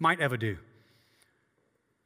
might 0.00 0.20
ever 0.20 0.36
do. 0.36 0.56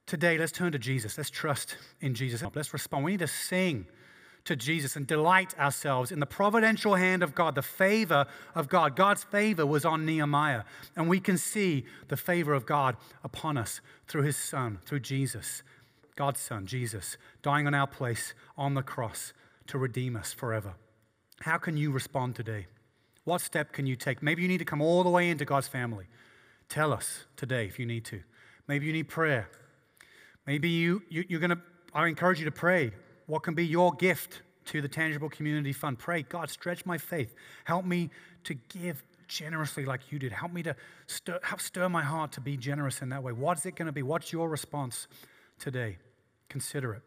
Today, 0.06 0.36
let's 0.36 0.52
turn 0.52 0.72
to 0.72 0.78
Jesus. 0.78 1.16
Let's 1.16 1.30
trust 1.30 1.78
in 2.00 2.14
Jesus. 2.14 2.42
Let's 2.54 2.74
respond. 2.74 3.04
We 3.04 3.12
need 3.12 3.20
to 3.20 3.26
sing 3.26 3.86
to 4.44 4.54
Jesus 4.54 4.96
and 4.96 5.06
delight 5.06 5.58
ourselves 5.58 6.12
in 6.12 6.20
the 6.20 6.26
providential 6.26 6.96
hand 6.96 7.22
of 7.22 7.34
God, 7.34 7.54
the 7.54 7.62
favor 7.62 8.26
of 8.54 8.68
God. 8.68 8.94
God's 8.94 9.24
favor 9.24 9.64
was 9.64 9.86
on 9.86 10.04
Nehemiah, 10.04 10.64
and 10.94 11.08
we 11.08 11.20
can 11.20 11.38
see 11.38 11.86
the 12.08 12.16
favor 12.16 12.52
of 12.52 12.66
God 12.66 12.96
upon 13.22 13.56
us 13.56 13.80
through 14.06 14.22
his 14.22 14.36
Son, 14.36 14.78
through 14.84 15.00
Jesus, 15.00 15.62
God's 16.16 16.40
Son, 16.40 16.66
Jesus, 16.66 17.16
dying 17.42 17.66
on 17.66 17.74
our 17.74 17.86
place 17.86 18.34
on 18.58 18.74
the 18.74 18.82
cross 18.82 19.32
to 19.68 19.78
redeem 19.78 20.14
us 20.14 20.34
forever. 20.34 20.74
How 21.40 21.56
can 21.56 21.78
you 21.78 21.90
respond 21.90 22.36
today? 22.36 22.66
What 23.24 23.40
step 23.40 23.72
can 23.72 23.86
you 23.86 23.96
take? 23.96 24.22
Maybe 24.22 24.42
you 24.42 24.48
need 24.48 24.58
to 24.58 24.66
come 24.66 24.82
all 24.82 25.02
the 25.02 25.10
way 25.10 25.30
into 25.30 25.46
God's 25.46 25.68
family. 25.68 26.04
Tell 26.74 26.92
us 26.92 27.20
today 27.36 27.66
if 27.66 27.78
you 27.78 27.86
need 27.86 28.04
to. 28.06 28.20
Maybe 28.66 28.86
you 28.86 28.92
need 28.92 29.04
prayer. 29.04 29.48
Maybe 30.44 30.68
you, 30.68 31.04
you, 31.08 31.24
you're 31.28 31.38
going 31.38 31.50
to, 31.50 31.60
I 31.94 32.08
encourage 32.08 32.40
you 32.40 32.46
to 32.46 32.50
pray. 32.50 32.90
What 33.26 33.44
can 33.44 33.54
be 33.54 33.64
your 33.64 33.92
gift 33.92 34.42
to 34.64 34.82
the 34.82 34.88
Tangible 34.88 35.28
Community 35.28 35.72
Fund? 35.72 36.00
Pray, 36.00 36.22
God, 36.24 36.50
stretch 36.50 36.84
my 36.84 36.98
faith. 36.98 37.36
Help 37.62 37.84
me 37.84 38.10
to 38.42 38.54
give 38.54 39.04
generously 39.28 39.84
like 39.84 40.10
you 40.10 40.18
did. 40.18 40.32
Help 40.32 40.52
me 40.52 40.64
to 40.64 40.74
stir, 41.06 41.38
help 41.44 41.60
stir 41.60 41.88
my 41.88 42.02
heart 42.02 42.32
to 42.32 42.40
be 42.40 42.56
generous 42.56 43.02
in 43.02 43.10
that 43.10 43.22
way. 43.22 43.30
What's 43.30 43.64
it 43.66 43.76
going 43.76 43.86
to 43.86 43.92
be? 43.92 44.02
What's 44.02 44.32
your 44.32 44.48
response 44.48 45.06
today? 45.60 45.98
Consider 46.48 46.94
it. 46.94 47.02